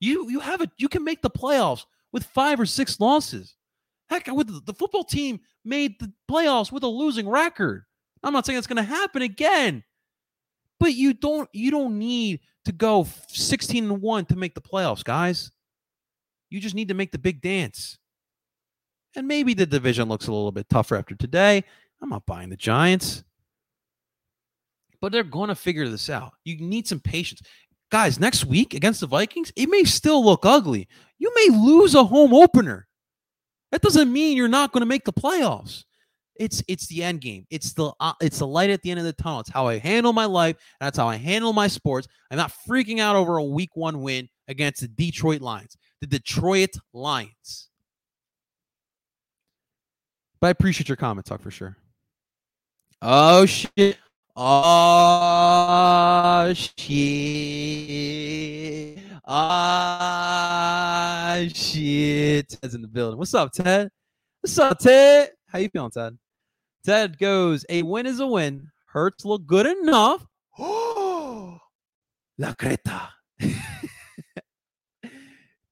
You 0.01 0.29
you 0.31 0.40
have 0.40 0.61
it. 0.61 0.71
You 0.79 0.88
can 0.88 1.05
make 1.05 1.23
the 1.23 1.31
playoffs 1.31 1.85
with 2.12 2.25
five 2.25 2.61
or 2.61 2.66
six 2.66 3.01
losses. 3.01 3.55
Heck, 4.09 4.27
with 4.29 4.47
the, 4.47 4.61
the 4.64 4.75
football 4.75 5.05
team 5.05 5.40
made 5.64 5.99
the 6.01 6.12
playoffs 6.31 6.73
with 6.73 6.83
a 6.83 6.88
losing 6.88 7.29
record. 7.29 7.85
I'm 8.23 8.33
not 8.33 8.47
saying 8.47 8.59
it's 8.59 8.66
going 8.66 8.77
to 8.77 8.83
happen 8.83 9.23
again, 9.23 9.85
but 10.81 10.94
you 10.94 11.12
don't 11.12 11.49
you 11.53 11.71
don't 11.71 11.99
need 11.99 12.40
to 12.64 12.73
go 12.73 13.07
16 13.29 13.85
and 13.85 14.03
one 14.03 14.25
to 14.27 14.37
make 14.37 14.55
the 14.55 14.61
playoffs, 14.61 15.05
guys. 15.05 15.53
You 16.51 16.61
just 16.61 16.75
need 16.75 16.88
to 16.88 16.94
make 16.94 17.12
the 17.12 17.18
big 17.18 17.40
dance. 17.40 17.99
And 19.14 19.29
maybe 19.29 19.55
the 19.55 19.66
division 19.66 20.09
looks 20.09 20.27
a 20.27 20.33
little 20.33 20.53
bit 20.53 20.68
tougher 20.68 20.97
after 20.97 21.14
today. 21.14 21.64
I'm 22.02 22.11
not 22.11 22.26
buying 22.26 22.48
the 22.48 22.56
Giants. 22.56 23.24
But 25.00 25.12
they're 25.12 25.22
going 25.22 25.48
to 25.48 25.54
figure 25.54 25.88
this 25.88 26.11
out. 26.11 26.32
You 26.44 26.58
need 26.58 26.88
some 26.88 27.00
patience. 27.00 27.42
Guys, 27.90 28.20
next 28.20 28.44
week 28.44 28.74
against 28.74 29.00
the 29.00 29.06
Vikings, 29.06 29.52
it 29.56 29.68
may 29.68 29.84
still 29.84 30.24
look 30.24 30.44
ugly. 30.44 30.88
You 31.18 31.32
may 31.34 31.56
lose 31.56 31.94
a 31.94 32.04
home 32.04 32.34
opener. 32.34 32.87
That 33.70 33.82
doesn't 33.82 34.12
mean 34.12 34.37
you're 34.37 34.48
not 34.48 34.72
going 34.72 34.82
to 34.82 34.87
make 34.87 35.04
the 35.04 35.12
playoffs. 35.12 35.84
It's 36.37 36.62
it's 36.68 36.87
the 36.87 37.02
end 37.02 37.20
game. 37.20 37.46
It's 37.50 37.72
the 37.72 37.92
uh, 37.98 38.12
it's 38.20 38.38
the 38.38 38.46
light 38.46 38.70
at 38.70 38.82
the 38.82 38.90
end 38.90 39.00
of 39.00 39.06
the 39.06 39.12
tunnel. 39.12 39.40
It's 39.40 39.50
how 39.50 39.66
I 39.66 39.78
handle 39.78 40.12
my 40.12 40.24
life. 40.24 40.56
that's 40.80 40.96
how 40.96 41.08
I 41.08 41.16
handle 41.16 41.52
my 41.52 41.66
sports. 41.66 42.06
I'm 42.30 42.37
not 42.37 42.52
freaking 42.68 43.00
out 43.00 43.16
over 43.16 43.38
a 43.38 43.44
week 43.44 43.70
one 43.74 44.00
win 44.02 44.28
against 44.46 44.80
the 44.80 44.88
Detroit 44.88 45.40
Lions. 45.40 45.76
The 46.00 46.06
Detroit 46.06 46.76
Lions. 46.92 47.68
But 50.40 50.48
I 50.48 50.50
appreciate 50.50 50.88
your 50.88 50.96
comment, 50.96 51.26
talk 51.26 51.42
for 51.42 51.50
sure. 51.50 51.76
Oh 53.00 53.46
shit. 53.46 53.96
Oh 54.34 54.92
shit. 56.52 56.74
Ah 59.24 60.16
shit. 61.54 62.48
Ted's 62.48 62.74
in 62.74 62.82
the 62.82 62.88
building. 62.88 63.16
What's 63.18 63.34
up, 63.34 63.52
Ted? 63.52 63.88
What's 64.40 64.58
up, 64.58 64.80
Ted? 64.80 65.30
How 65.46 65.61
you 65.61 65.68
feeling, 65.68 65.92
Ted? 65.92 66.18
Ted 66.84 67.18
goes, 67.18 67.64
a 67.68 67.82
win 67.82 68.06
is 68.06 68.18
a 68.18 68.26
win. 68.26 68.68
Hurts 68.87 69.24
look 69.24 69.46
good 69.46 69.66
enough. 69.66 70.26
Oh, 70.58 71.56
La 72.38 72.52
Creta. 72.54 73.11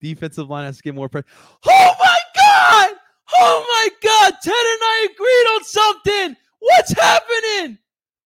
Defensive 0.00 0.48
line 0.48 0.66
has 0.66 0.76
to 0.76 0.82
get 0.84 0.94
more 0.94 1.08
pressure. 1.08 1.26
Oh 1.66 1.94
my 1.98 2.18
God! 2.36 2.90
Oh 3.34 3.64
my 3.68 3.88
God! 4.00 4.32
Ted 4.40 4.52
and 4.52 4.80
I 4.80 5.08
agreed 5.12 5.46
on 5.56 5.64
something. 5.64 6.36
What's 6.66 6.92
happening? 6.92 7.78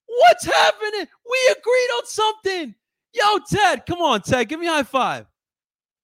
What's 0.07 0.45
happening? 0.45 1.07
We 1.31 1.53
agreed 1.53 1.91
on 1.97 2.07
something. 2.07 2.75
Yo, 3.13 3.39
Ted, 3.51 3.85
come 3.87 4.01
on, 4.01 4.23
Ted, 4.23 4.49
give 4.49 4.61
me 4.61 4.67
a 4.67 4.73
high 4.73 4.83
five. 4.83 5.27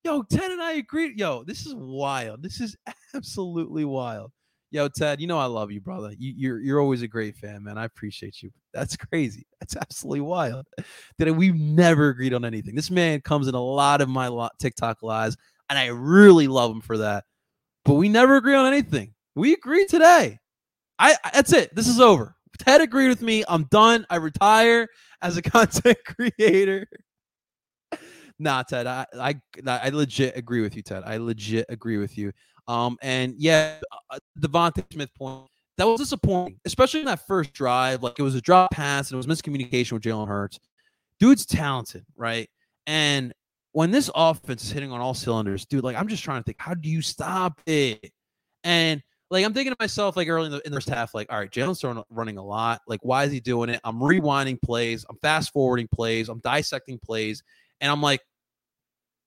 Yo, 0.04 0.22
Ted 0.22 0.50
and 0.50 0.62
I 0.62 0.72
agreed. 0.72 1.18
Yo, 1.18 1.44
this 1.44 1.66
is 1.66 1.74
wild. 1.74 2.42
This 2.42 2.60
is 2.60 2.76
absolutely 3.14 3.84
wild. 3.84 4.32
Yo, 4.70 4.88
Ted, 4.88 5.20
you 5.20 5.26
know 5.26 5.38
I 5.38 5.46
love 5.46 5.70
you, 5.70 5.80
brother. 5.80 6.12
You, 6.18 6.32
are 6.32 6.36
you're, 6.36 6.60
you're 6.60 6.80
always 6.80 7.02
a 7.02 7.08
great 7.08 7.36
fan, 7.36 7.64
man. 7.64 7.78
I 7.78 7.84
appreciate 7.84 8.42
you. 8.42 8.50
That's 8.74 8.96
crazy. 8.96 9.46
That's 9.60 9.76
absolutely 9.76 10.20
wild. 10.20 10.66
That 11.18 11.32
we've 11.32 11.54
never 11.54 12.10
agreed 12.10 12.34
on 12.34 12.44
anything. 12.44 12.74
This 12.74 12.90
man 12.90 13.22
comes 13.22 13.48
in 13.48 13.54
a 13.54 13.62
lot 13.62 14.02
of 14.02 14.08
my 14.08 14.48
TikTok 14.58 15.02
lives, 15.02 15.36
and 15.70 15.78
I 15.78 15.86
really 15.86 16.48
love 16.48 16.70
him 16.70 16.82
for 16.82 16.98
that. 16.98 17.24
But 17.86 17.94
we 17.94 18.10
never 18.10 18.36
agree 18.36 18.54
on 18.54 18.66
anything. 18.66 19.14
We 19.34 19.54
agreed 19.54 19.88
today. 19.88 20.38
I 20.98 21.16
that's 21.32 21.52
it. 21.52 21.74
This 21.74 21.88
is 21.88 22.00
over. 22.00 22.34
Ted 22.58 22.80
agreed 22.80 23.08
with 23.08 23.22
me. 23.22 23.44
I'm 23.48 23.64
done. 23.64 24.06
I 24.08 24.16
retire 24.16 24.88
as 25.22 25.36
a 25.36 25.42
content 25.42 25.98
creator. 26.04 26.86
nah, 28.38 28.62
Ted. 28.62 28.86
I, 28.86 29.06
I 29.18 29.34
I 29.66 29.88
legit 29.90 30.36
agree 30.36 30.62
with 30.62 30.76
you, 30.76 30.82
Ted. 30.82 31.02
I 31.04 31.18
legit 31.18 31.66
agree 31.68 31.98
with 31.98 32.16
you. 32.16 32.32
Um, 32.68 32.96
and 33.02 33.34
yeah, 33.38 33.78
uh, 34.10 34.18
DeVonta 34.40 34.84
Smith 34.92 35.10
point 35.14 35.48
that 35.78 35.86
was 35.86 36.00
disappointing, 36.00 36.58
especially 36.64 37.00
in 37.00 37.06
that 37.06 37.26
first 37.26 37.52
drive. 37.52 38.02
Like 38.02 38.18
it 38.18 38.22
was 38.22 38.34
a 38.34 38.40
drop 38.40 38.70
pass 38.70 39.10
and 39.10 39.16
it 39.16 39.26
was 39.26 39.40
miscommunication 39.40 39.92
with 39.92 40.02
Jalen 40.02 40.28
Hurts. 40.28 40.58
Dude's 41.20 41.46
talented, 41.46 42.04
right? 42.16 42.48
And 42.86 43.32
when 43.72 43.90
this 43.90 44.10
offense 44.14 44.64
is 44.64 44.70
hitting 44.70 44.90
on 44.90 45.00
all 45.00 45.14
cylinders, 45.14 45.66
dude, 45.66 45.84
like 45.84 45.96
I'm 45.96 46.08
just 46.08 46.24
trying 46.24 46.40
to 46.40 46.44
think, 46.44 46.56
how 46.58 46.74
do 46.74 46.88
you 46.88 47.02
stop 47.02 47.60
it? 47.66 48.10
And 48.64 49.02
like 49.30 49.44
I'm 49.44 49.52
thinking 49.52 49.72
to 49.72 49.76
myself, 49.80 50.16
like 50.16 50.28
early 50.28 50.46
in 50.46 50.52
the, 50.52 50.66
in 50.66 50.72
the 50.72 50.76
first 50.76 50.88
half, 50.88 51.14
like, 51.14 51.32
all 51.32 51.38
right, 51.38 51.50
Jalen's 51.50 52.04
running 52.10 52.38
a 52.38 52.44
lot. 52.44 52.80
Like, 52.86 53.00
why 53.02 53.24
is 53.24 53.32
he 53.32 53.40
doing 53.40 53.70
it? 53.70 53.80
I'm 53.84 53.98
rewinding 53.98 54.60
plays, 54.62 55.04
I'm 55.08 55.16
fast 55.16 55.52
forwarding 55.52 55.88
plays, 55.92 56.28
I'm 56.28 56.38
dissecting 56.40 56.98
plays, 56.98 57.42
and 57.80 57.90
I'm 57.90 58.02
like, 58.02 58.20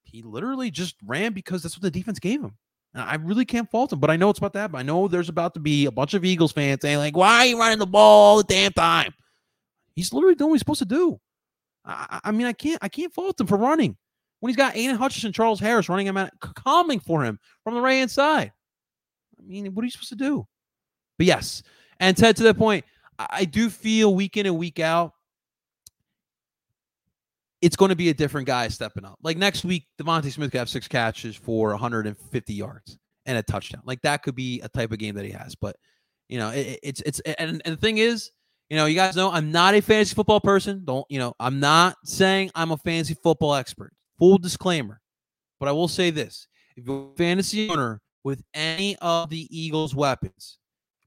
he 0.04 0.22
literally 0.22 0.72
just 0.72 0.95
ran 1.06 1.34
because 1.34 1.64
that's 1.64 1.76
what 1.76 1.84
the 1.84 1.91
defense 1.91 2.20
gave 2.20 2.41
him. 2.41 2.56
And 2.93 3.04
I 3.04 3.16
really 3.16 3.45
can't 3.45 3.70
fault 3.70 3.93
him, 3.93 4.00
but 4.00 4.10
I 4.10 4.16
know 4.16 4.30
it's 4.30 4.39
about 4.39 4.56
happen. 4.56 4.78
I 4.78 4.82
know 4.82 5.08
there's 5.08 5.30
about 5.30 5.54
to 5.54 5.60
be 5.60 5.86
a 5.86 5.91
bunch 5.91 6.16
of 6.16 6.26
Eagles 6.26 6.52
fans 6.52 6.82
saying, 6.82 6.97
like, 6.97 7.16
why 7.16 7.39
are 7.39 7.45
you 7.45 7.60
running 7.60 7.78
the 7.78 7.86
ball 7.86 8.32
all 8.32 8.38
the 8.38 8.43
damn 8.43 8.72
time? 8.74 9.14
He's 9.93 10.12
literally 10.12 10.36
doing 10.36 10.50
what 10.50 10.56
he's 10.56 10.62
supposed 10.62 10.80
to 10.80 10.86
do. 10.86 11.20
I, 11.86 12.20
I 12.26 12.32
mean, 12.32 12.47
I 12.47 12.54
can't 12.54 12.80
I 12.82 12.89
can't 12.89 13.14
fault 13.14 13.39
him 13.39 13.47
for 13.47 13.58
running 13.58 13.95
when 14.39 14.50
he's 14.50 14.58
got 14.58 14.76
Aidan 14.76 14.95
Hutchinson, 14.95 15.34
Charles 15.34 15.60
Harris 15.60 15.89
running 15.89 16.08
him 16.08 16.18
out, 16.18 16.32
coming 16.39 17.00
for 17.00 17.24
him 17.24 17.39
from 17.64 17.76
the 17.76 17.82
right 17.82 17.95
hand 17.95 18.12
side. 18.12 18.52
I 19.40 19.48
mean, 19.48 19.74
what 19.74 19.84
are 19.84 19.86
you 19.86 19.92
supposed 19.92 20.10
to 20.10 20.16
do? 20.16 20.46
But 21.18 21.28
yes, 21.28 21.64
and 22.00 22.16
Ted, 22.16 22.38
to 22.38 22.44
that 22.44 22.58
point, 22.58 22.86
I 23.18 23.46
do 23.46 23.70
feel 23.70 24.16
week 24.16 24.38
in 24.38 24.46
and 24.46 24.58
week 24.58 24.80
out, 24.80 25.14
it's 27.62 27.76
going 27.76 27.90
to 27.90 27.96
be 27.96 28.10
a 28.10 28.14
different 28.14 28.48
guy 28.48 28.70
stepping 28.70 29.04
up. 29.04 29.20
Like 29.22 29.38
next 29.38 29.66
week, 29.66 29.86
DeVonta 30.02 30.32
Smith 30.32 30.52
could 30.52 30.60
have 30.60 30.70
six 30.70 30.88
catches 30.88 31.36
for 31.36 31.72
150 31.72 32.54
yards 32.54 32.98
and 33.26 33.38
a 33.38 33.44
touchdown. 33.44 33.82
Like 33.84 34.02
that 34.04 34.24
could 34.24 34.36
be 34.36 34.62
a 34.62 34.70
type 34.70 34.92
of 34.92 35.00
game 35.00 35.16
that 35.16 35.26
he 35.26 35.32
has. 35.32 35.56
But 35.56 35.76
you 36.30 36.38
know, 36.38 36.52
it, 36.52 36.80
it's 36.82 37.02
it's 37.06 37.20
and, 37.22 37.62
and 37.66 37.74
the 37.74 37.78
thing 37.78 37.98
is, 37.98 38.32
you 38.70 38.78
know, 38.78 38.86
you 38.86 38.96
guys 38.96 39.16
know 39.16 39.32
I'm 39.32 39.52
not 39.52 39.76
a 39.76 39.82
fantasy 39.82 40.16
football 40.16 40.40
person. 40.40 40.84
Don't 40.86 41.06
you 41.10 41.20
know? 41.20 41.34
I'm 41.40 41.60
not 41.60 41.98
saying 42.06 42.52
I'm 42.56 42.72
a 42.72 42.78
fantasy 42.78 43.16
football 43.16 43.56
expert. 43.56 43.92
Full 44.20 44.38
disclaimer. 44.38 45.02
But 45.60 45.68
I 45.68 45.74
will 45.74 45.88
say 45.88 46.12
this: 46.12 46.48
if 46.78 46.86
you're 46.86 47.12
a 47.12 47.18
fantasy 47.18 47.70
owner 47.70 48.00
with 48.30 48.43
any 48.53 48.95
of 48.97 49.30
the 49.30 49.47
Eagles' 49.49 49.95
weapons, 49.95 50.59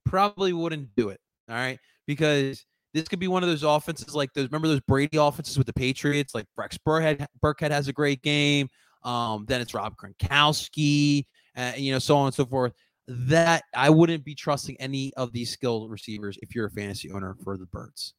probably 0.04 0.52
wouldn't 0.52 0.94
do 0.96 1.08
it. 1.10 1.20
All 1.48 1.54
right, 1.54 1.78
because 2.06 2.64
this 2.92 3.08
could 3.08 3.20
be 3.20 3.28
one 3.28 3.42
of 3.42 3.48
those 3.48 3.62
offenses 3.62 4.14
like 4.14 4.32
those. 4.34 4.46
Remember 4.46 4.68
those 4.68 4.80
Brady 4.80 5.16
offenses 5.16 5.56
with 5.56 5.66
the 5.66 5.72
Patriots? 5.72 6.34
Like 6.34 6.46
Rex 6.56 6.76
Burkhead, 6.86 7.24
Burkhead 7.42 7.70
has 7.70 7.88
a 7.88 7.92
great 7.92 8.22
game. 8.22 8.68
Um, 9.04 9.44
then 9.48 9.60
it's 9.60 9.74
Rob 9.74 9.94
Gronkowski, 9.96 11.24
uh, 11.56 11.72
you 11.76 11.92
know, 11.92 11.98
so 11.98 12.16
on 12.16 12.26
and 12.26 12.34
so 12.34 12.44
forth. 12.44 12.72
That 13.08 13.64
I 13.74 13.90
wouldn't 13.90 14.24
be 14.24 14.34
trusting 14.34 14.80
any 14.80 15.12
of 15.16 15.32
these 15.32 15.50
skilled 15.50 15.90
receivers 15.90 16.38
if 16.42 16.54
you're 16.54 16.66
a 16.66 16.70
fantasy 16.70 17.10
owner 17.10 17.36
for 17.42 17.56
the 17.56 17.66
Birds. 17.66 18.14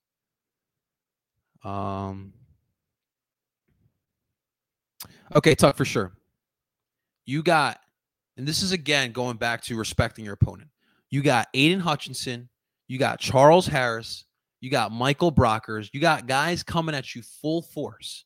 Um. 1.63 2.33
Okay, 5.35 5.55
talk 5.55 5.75
for 5.75 5.85
sure. 5.85 6.13
You 7.25 7.41
got 7.43 7.79
and 8.37 8.47
this 8.47 8.61
is 8.63 8.71
again 8.71 9.11
going 9.11 9.37
back 9.37 9.61
to 9.63 9.77
respecting 9.77 10.25
your 10.25 10.33
opponent. 10.33 10.69
You 11.09 11.21
got 11.21 11.47
Aidan 11.53 11.79
Hutchinson, 11.79 12.49
you 12.87 12.97
got 12.97 13.19
Charles 13.19 13.67
Harris, 13.67 14.25
you 14.61 14.69
got 14.69 14.91
Michael 14.91 15.31
Brockers, 15.31 15.89
you 15.93 15.99
got 15.99 16.27
guys 16.27 16.63
coming 16.63 16.95
at 16.95 17.15
you 17.15 17.21
full 17.21 17.61
force. 17.61 18.25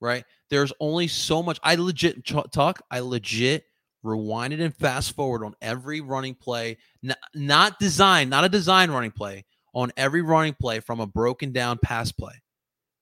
Right? 0.00 0.24
There's 0.48 0.72
only 0.80 1.08
so 1.08 1.42
much. 1.42 1.60
I 1.62 1.74
legit 1.74 2.24
talk, 2.24 2.80
I 2.90 3.00
legit 3.00 3.64
rewinded 4.04 4.62
and 4.62 4.74
fast 4.74 5.14
forward 5.14 5.44
on 5.44 5.54
every 5.60 6.00
running 6.00 6.34
play, 6.34 6.78
not, 7.02 7.18
not 7.34 7.78
design, 7.78 8.30
not 8.30 8.44
a 8.44 8.48
design 8.48 8.90
running 8.90 9.10
play, 9.10 9.44
on 9.74 9.92
every 9.96 10.22
running 10.22 10.54
play 10.54 10.80
from 10.80 11.00
a 11.00 11.06
broken 11.06 11.52
down 11.52 11.78
pass 11.78 12.10
play. 12.12 12.32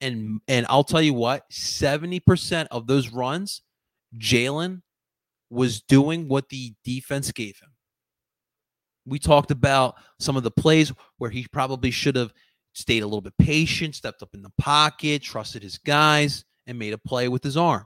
And 0.00 0.40
and 0.46 0.66
I'll 0.68 0.84
tell 0.84 1.02
you 1.02 1.14
what, 1.14 1.48
70% 1.50 2.66
of 2.70 2.86
those 2.86 3.08
runs, 3.08 3.62
Jalen 4.16 4.82
was 5.50 5.80
doing 5.82 6.28
what 6.28 6.48
the 6.48 6.74
defense 6.84 7.32
gave 7.32 7.58
him. 7.60 7.70
We 9.06 9.18
talked 9.18 9.50
about 9.50 9.94
some 10.18 10.36
of 10.36 10.42
the 10.42 10.50
plays 10.50 10.92
where 11.16 11.30
he 11.30 11.46
probably 11.50 11.90
should 11.90 12.16
have 12.16 12.32
stayed 12.74 13.02
a 13.02 13.06
little 13.06 13.22
bit 13.22 13.32
patient, 13.38 13.94
stepped 13.94 14.22
up 14.22 14.34
in 14.34 14.42
the 14.42 14.52
pocket, 14.58 15.22
trusted 15.22 15.62
his 15.62 15.78
guys, 15.78 16.44
and 16.66 16.78
made 16.78 16.92
a 16.92 16.98
play 16.98 17.28
with 17.28 17.42
his 17.42 17.56
arm. 17.56 17.84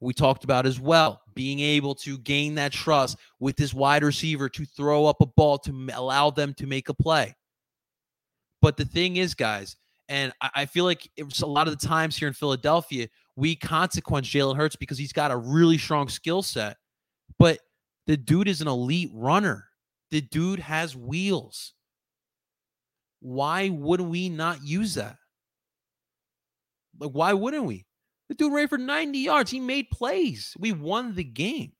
We 0.00 0.12
talked 0.12 0.44
about 0.44 0.66
as 0.66 0.78
well 0.78 1.22
being 1.34 1.60
able 1.60 1.94
to 1.94 2.18
gain 2.18 2.56
that 2.56 2.72
trust 2.72 3.16
with 3.40 3.56
this 3.56 3.72
wide 3.72 4.04
receiver 4.04 4.48
to 4.50 4.64
throw 4.66 5.06
up 5.06 5.20
a 5.20 5.26
ball 5.26 5.58
to 5.60 5.88
allow 5.94 6.30
them 6.30 6.52
to 6.54 6.66
make 6.66 6.90
a 6.90 6.94
play. 6.94 7.34
But 8.60 8.76
the 8.76 8.84
thing 8.84 9.16
is, 9.16 9.34
guys, 9.34 9.76
and 10.08 10.32
I 10.40 10.66
feel 10.66 10.84
like 10.84 11.08
it's 11.16 11.40
a 11.40 11.46
lot 11.46 11.66
of 11.66 11.78
the 11.78 11.86
times 11.86 12.16
here 12.16 12.28
in 12.28 12.34
Philadelphia, 12.34 13.08
we 13.36 13.54
consequence 13.54 14.28
Jalen 14.28 14.56
Hurts 14.56 14.76
because 14.76 14.98
he's 14.98 15.12
got 15.12 15.30
a 15.30 15.36
really 15.36 15.78
strong 15.78 16.08
skill 16.08 16.42
set. 16.42 16.78
But 17.38 17.60
the 18.06 18.16
dude 18.16 18.48
is 18.48 18.60
an 18.60 18.68
elite 18.68 19.10
runner. 19.12 19.66
The 20.10 20.22
dude 20.22 20.60
has 20.60 20.96
wheels. 20.96 21.74
Why 23.20 23.68
would 23.68 24.00
we 24.00 24.28
not 24.28 24.64
use 24.64 24.94
that? 24.94 25.16
Like, 26.98 27.10
why 27.10 27.32
wouldn't 27.34 27.64
we? 27.64 27.84
The 28.28 28.34
dude 28.34 28.52
ran 28.52 28.68
for 28.68 28.78
90 28.78 29.18
yards. 29.18 29.50
He 29.50 29.60
made 29.60 29.90
plays. 29.90 30.54
We 30.58 30.72
won 30.72 31.14
the 31.14 31.24
game. 31.24 31.72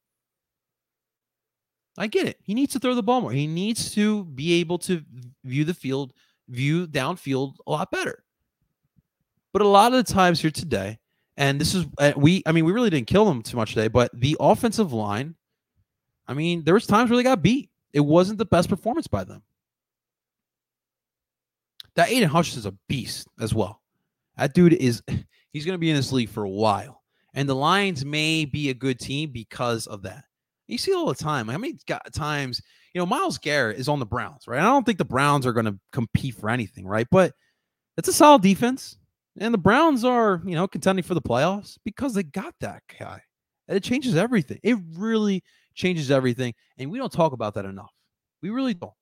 I 1.99 2.07
get 2.09 2.27
it. 2.27 2.39
He 2.43 2.55
needs 2.55 2.75
to 2.75 2.79
throw 2.79 2.95
the 2.95 3.03
ball 3.03 3.23
more. 3.23 3.33
He 3.33 3.47
needs 3.47 3.95
to 3.95 4.25
be 4.25 4.61
able 4.61 4.79
to 4.81 5.03
view 5.45 5.65
the 5.65 5.73
field, 5.73 6.13
view 6.49 6.87
downfield 6.87 7.55
a 7.67 7.71
lot 7.71 7.91
better. 7.91 8.23
But 9.53 9.63
a 9.63 9.69
lot 9.69 9.95
of 9.95 10.05
the 10.05 10.13
times 10.13 10.41
here 10.41 10.51
today, 10.51 10.99
and 11.37 11.61
this 11.61 11.75
is 11.75 11.87
uh, 11.99 12.13
we, 12.17 12.43
I 12.47 12.53
mean, 12.53 12.65
we 12.65 12.73
really 12.73 12.91
didn't 12.91 13.09
kill 13.09 13.25
them 13.27 13.43
too 13.43 13.57
much 13.57 13.75
today, 13.75 13.89
but 13.89 14.11
the 14.15 14.37
offensive 14.41 14.93
line, 14.93 15.35
I 16.27 16.35
mean, 16.35 16.65
there 16.65 16.75
was 16.75 16.87
times 16.87 17.11
where 17.11 17.17
they 17.17 17.23
got 17.23 17.43
beat. 17.43 17.71
It 17.93 18.01
wasn't 18.01 18.39
the 18.39 18.45
best 18.45 18.69
performance 18.69 19.07
by 19.07 19.25
them. 19.25 19.43
That 21.95 22.11
Aidan 22.11 22.29
Hutchinson 22.29 22.61
is 22.61 22.67
a 22.67 22.75
beast 22.89 23.29
as 23.41 23.55
well. 23.55 23.81
That 24.37 24.55
dude 24.55 24.75
is 24.75 25.03
he's 25.53 25.65
going 25.65 25.75
to 25.75 25.79
be 25.79 25.91
in 25.91 25.97
this 25.97 26.13
league 26.13 26.29
for 26.29 26.45
a 26.45 26.51
while. 26.51 27.03
And 27.35 27.49
the 27.49 27.55
Lions 27.55 28.05
may 28.05 28.47
be 28.47 28.71
a 28.71 28.75
good 28.75 28.99
team 28.99 29.31
because 29.31 29.87
of 29.87 30.03
that. 30.03 30.25
You 30.69 30.79
see 30.79 30.95
all 30.95 31.07
the 31.07 31.15
time. 31.15 31.49
How 31.49 31.59
many 31.59 31.79
times, 32.13 32.63
you 32.95 32.99
know, 32.99 33.07
Myles 33.07 33.39
Garrett 33.39 33.79
is 33.79 33.89
on 33.89 33.99
the 33.99 34.07
Browns, 34.07 34.49
right? 34.49 34.59
I 34.59 34.65
don't 34.65 34.85
think 34.85 34.99
the 34.99 35.05
Browns 35.05 35.47
are 35.47 35.53
going 35.53 35.67
to 35.67 35.79
compete 35.93 36.35
for 36.35 36.49
anything, 36.49 36.87
right? 36.87 37.07
But 37.11 37.35
it's 37.99 38.09
a 38.09 38.13
solid 38.13 38.43
defense. 38.43 38.97
And 39.39 39.53
the 39.53 39.59
Browns 39.59 40.05
are, 40.05 40.41
you 40.47 40.55
know, 40.55 40.67
contending 40.67 41.03
for 41.03 41.15
the 41.15 41.23
playoffs 41.23 41.77
because 41.85 42.15
they 42.15 42.23
got 42.23 42.55
that 42.61 42.83
guy. 42.99 43.21
And 43.69 43.77
it 43.77 43.83
changes 43.83 44.17
everything. 44.17 44.59
It 44.63 44.79
really 44.95 45.43
changes 45.75 46.11
everything. 46.11 46.55
And 46.79 46.91
we 46.91 46.99
don't 46.99 47.13
talk 47.13 47.33
about 47.33 47.55
that 47.55 47.65
enough. 47.65 47.93
We 48.43 48.51
really 48.51 48.75
don't. 48.75 48.93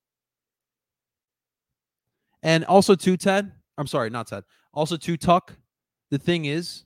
And 2.43 2.65
also, 2.65 2.95
too, 2.95 3.17
Ted, 3.17 3.53
I'm 3.79 3.87
sorry, 3.87 4.11
not 4.11 4.27
Ted. 4.27 4.45
Also, 4.73 4.97
too, 4.97 5.17
Tuck, 5.17 5.55
the 6.11 6.19
thing 6.19 6.47
is, 6.47 6.85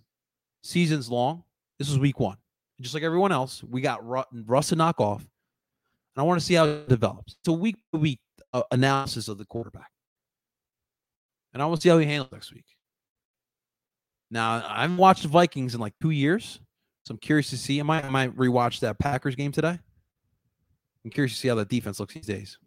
season's 0.63 1.11
long. 1.11 1.45
This 1.79 1.89
is 1.89 1.99
week 1.99 2.21
one. 2.21 2.37
Just 2.81 2.95
like 2.95 3.03
everyone 3.03 3.33
else, 3.33 3.65
we 3.65 3.81
got 3.81 4.01
Russ 4.05 4.69
to 4.69 4.77
knock 4.77 5.01
off. 5.01 5.21
And 5.21 6.23
I 6.23 6.23
want 6.23 6.41
to 6.41 6.47
see 6.47 6.55
how 6.55 6.67
it 6.67 6.89
develops. 6.89 7.37
It's 7.41 7.49
a 7.49 7.53
week 7.53 7.77
to 7.93 7.99
week 7.99 8.21
uh, 8.53 8.63
analysis 8.71 9.29
of 9.29 9.39
the 9.39 9.45
quarterback. 9.47 9.91
And 11.53 11.63
I 11.63 11.67
want 11.67 11.81
to 11.81 11.83
see 11.83 11.89
how 11.89 11.99
he 11.99 12.07
handles 12.07 12.31
next 12.31 12.53
week. 12.53 12.67
Now, 14.31 14.65
I 14.69 14.83
haven't 14.83 14.97
watched 14.97 15.23
the 15.23 15.29
Vikings 15.29 15.75
in 15.75 15.81
like 15.81 15.95
two 16.01 16.11
years. 16.11 16.61
So 17.05 17.13
I'm 17.13 17.19
curious 17.19 17.49
to 17.51 17.57
see. 17.57 17.81
I 17.81 17.83
might, 17.83 18.05
I 18.05 18.11
might 18.11 18.37
rewatch 18.37 18.81
that 18.81 18.99
Packers 18.99 19.35
game 19.35 19.51
today. 19.51 19.79
I'm 21.05 21.11
curious 21.11 21.33
to 21.33 21.39
see 21.39 21.49
how 21.49 21.55
that 21.55 21.69
defense 21.69 21.99
looks 21.99 22.13
these 22.13 22.27
days. 22.27 22.59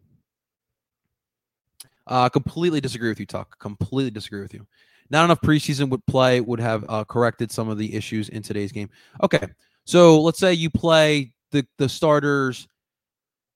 Uh, 2.07 2.27
completely 2.27 2.81
disagree 2.81 3.09
with 3.09 3.19
you, 3.19 3.27
Tuck. 3.27 3.59
Completely 3.59 4.09
disagree 4.09 4.41
with 4.41 4.53
you. 4.53 4.65
Not 5.11 5.25
enough 5.25 5.41
preseason 5.41 5.89
would 5.89 6.03
play 6.07 6.41
would 6.41 6.59
have 6.59 6.85
uh, 6.89 7.03
corrected 7.03 7.51
some 7.51 7.69
of 7.69 7.77
the 7.77 7.93
issues 7.93 8.29
in 8.29 8.41
today's 8.41 8.71
game. 8.71 8.89
Okay, 9.21 9.45
so 9.85 10.19
let's 10.21 10.39
say 10.39 10.53
you 10.53 10.69
play 10.69 11.33
the 11.51 11.65
the 11.77 11.87
starters 11.87 12.67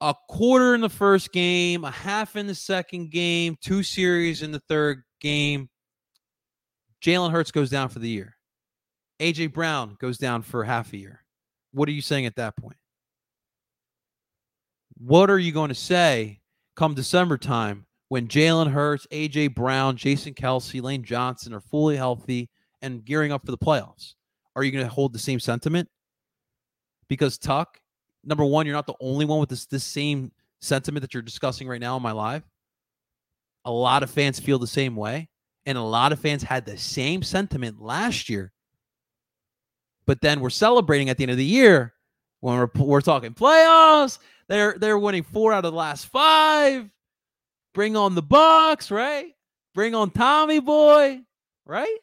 a 0.01 0.13
quarter 0.29 0.75
in 0.75 0.81
the 0.81 0.89
first 0.89 1.31
game, 1.31 1.83
a 1.83 1.91
half 1.91 2.35
in 2.35 2.45
the 2.45 2.53
second 2.53 3.09
game, 3.09 3.57
two 3.61 3.81
series 3.81 4.43
in 4.43 4.51
the 4.51 4.61
third 4.67 5.01
game. 5.19 5.69
Jalen 7.01 7.31
Hurts 7.31 7.51
goes 7.51 7.69
down 7.69 7.89
for 7.89 7.99
the 7.99 8.09
year. 8.09 8.35
AJ 9.19 9.53
Brown 9.53 9.95
goes 9.99 10.17
down 10.17 10.41
for 10.41 10.63
half 10.63 10.91
a 10.93 10.97
year. 10.97 11.23
What 11.71 11.87
are 11.89 11.93
you 11.93 12.01
saying 12.01 12.25
at 12.25 12.35
that 12.35 12.57
point? 12.57 12.77
What 14.97 15.29
are 15.29 15.39
you 15.39 15.51
going 15.51 15.69
to 15.69 15.75
say 15.75 16.39
come 16.75 16.93
December 16.93 17.37
time 17.37 17.85
when 18.09 18.27
Jalen 18.27 18.71
Hurts, 18.71 19.07
AJ 19.11 19.55
Brown, 19.55 19.97
Jason 19.97 20.33
Kelce, 20.33 20.81
Lane 20.81 21.03
Johnson 21.03 21.53
are 21.53 21.61
fully 21.61 21.97
healthy 21.97 22.49
and 22.81 23.03
gearing 23.03 23.31
up 23.31 23.45
for 23.45 23.51
the 23.51 23.57
playoffs? 23.57 24.13
Are 24.55 24.63
you 24.63 24.71
going 24.71 24.85
to 24.85 24.91
hold 24.91 25.13
the 25.13 25.19
same 25.19 25.39
sentiment? 25.39 25.89
Because 27.07 27.37
Tuck, 27.37 27.79
number 28.23 28.45
one, 28.45 28.65
you're 28.65 28.75
not 28.75 28.87
the 28.87 28.95
only 28.99 29.25
one 29.25 29.39
with 29.39 29.49
this 29.49 29.65
this 29.65 29.83
same 29.83 30.31
sentiment 30.61 31.01
that 31.01 31.13
you're 31.13 31.23
discussing 31.23 31.67
right 31.67 31.81
now 31.81 31.95
in 31.97 32.03
my 32.03 32.11
live. 32.11 32.43
A 33.65 33.71
lot 33.71 34.03
of 34.03 34.09
fans 34.09 34.39
feel 34.39 34.59
the 34.59 34.67
same 34.67 34.95
way, 34.95 35.29
and 35.65 35.77
a 35.77 35.81
lot 35.81 36.11
of 36.11 36.19
fans 36.19 36.43
had 36.43 36.65
the 36.65 36.77
same 36.77 37.23
sentiment 37.23 37.81
last 37.81 38.29
year. 38.29 38.51
But 40.05 40.21
then 40.21 40.39
we're 40.39 40.49
celebrating 40.51 41.09
at 41.09 41.17
the 41.17 41.23
end 41.23 41.31
of 41.31 41.37
the 41.37 41.45
year 41.45 41.93
when 42.41 42.57
we're 42.57 42.69
we're 42.75 43.01
talking 43.01 43.33
playoffs. 43.33 44.19
They're 44.47 44.75
they're 44.77 44.99
winning 44.99 45.23
four 45.23 45.53
out 45.53 45.65
of 45.65 45.71
the 45.71 45.77
last 45.77 46.07
five. 46.07 46.89
Bring 47.73 47.97
on 47.97 48.15
the 48.15 48.21
Bucks, 48.21 48.91
right? 48.91 49.33
Bring 49.73 49.95
on 49.95 50.11
Tommy 50.11 50.59
Boy, 50.59 51.21
right? 51.65 51.97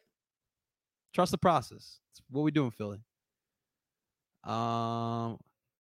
Trust 1.13 1.31
the 1.31 1.37
process. 1.37 1.99
That's 2.11 2.21
what 2.29 2.43
we 2.43 2.51
doing, 2.51 2.71
Philly. 2.71 2.99
Um, 4.43 4.53
oh, 4.53 5.37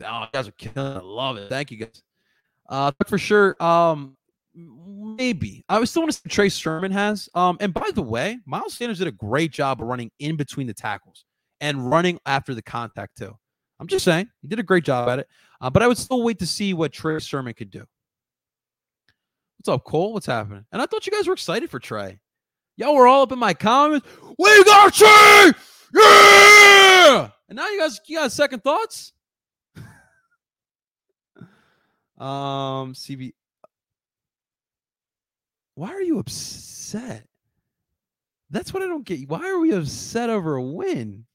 you 0.01 0.27
guys 0.33 0.49
are 0.49 0.53
killing. 0.53 0.97
It. 0.97 1.01
I 1.01 1.05
love 1.05 1.37
it. 1.37 1.49
Thank 1.49 1.71
you 1.71 1.77
guys. 1.77 2.03
Uh, 2.69 2.93
for 3.07 3.19
sure. 3.19 3.63
Um, 3.63 4.16
maybe 4.57 5.65
I 5.69 5.79
was 5.79 5.91
still 5.91 6.03
want 6.03 6.13
to 6.13 6.19
see 6.19 6.29
Trey 6.29 6.49
Sermon 6.49 6.91
has. 6.91 7.29
Um, 7.35 7.57
and 7.61 7.75
by 7.75 7.91
the 7.95 8.03
way, 8.03 8.39
Miles 8.47 8.75
Sanders 8.75 8.99
did 8.99 9.07
a 9.07 9.13
great 9.13 9.53
job 9.53 9.81
of 9.81 9.87
running 9.87 10.11
in 10.19 10.37
between 10.37 10.67
the 10.67 10.75
tackles 10.75 11.25
and 11.61 11.91
running 11.91 12.19
after 12.27 12.55
the 12.55 12.63
contact 12.63 13.19
too. 13.19 13.35
I'm 13.79 13.87
just 13.87 14.05
saying 14.05 14.29
he 14.41 14.49
did 14.49 14.59
a 14.59 14.63
great 14.63 14.85
job 14.85 15.09
at 15.09 15.19
it. 15.21 15.29
Uh, 15.61 15.71
but 15.71 15.83
I 15.83 15.89
would 15.89 15.99
still 15.99 16.23
wait 16.23 16.39
to 16.39 16.47
see 16.47 16.75
what 16.75 16.93
Trey 16.93 17.19
Sermon 17.19 17.55
could 17.55 17.71
do. 17.71 17.85
What's 19.59 19.69
up, 19.69 19.85
Cole? 19.85 20.13
What's 20.13 20.27
happening? 20.27 20.65
And 20.73 20.81
I 20.81 20.87
thought 20.87 21.07
you 21.07 21.13
guys 21.13 21.27
were 21.27 21.35
excited 21.35 21.71
for 21.71 21.79
Trey. 21.79 22.19
Y'all 22.77 22.95
were 22.95 23.07
all 23.07 23.23
up 23.23 23.33
in 23.33 23.39
my 23.39 23.55
comments. 23.55 24.07
We 24.39 24.65
got 24.65 24.93
Trey! 24.93 25.53
Yeah! 25.95 27.31
And 27.49 27.57
now 27.57 27.69
you 27.69 27.81
guys 27.81 28.01
you 28.07 28.19
got 28.19 28.33
second 28.33 28.63
thoughts? 28.63 29.13
um, 32.19 32.93
CB. 32.93 33.33
Why 35.77 35.93
are 35.93 36.03
you 36.03 36.19
upset? 36.19 37.27
That's 38.51 38.73
what 38.73 38.83
I 38.83 38.87
don't 38.87 39.05
get. 39.05 39.29
Why 39.29 39.49
are 39.49 39.59
we 39.59 39.73
upset 39.73 40.31
over 40.31 40.57
a 40.57 40.63
win? 40.63 41.27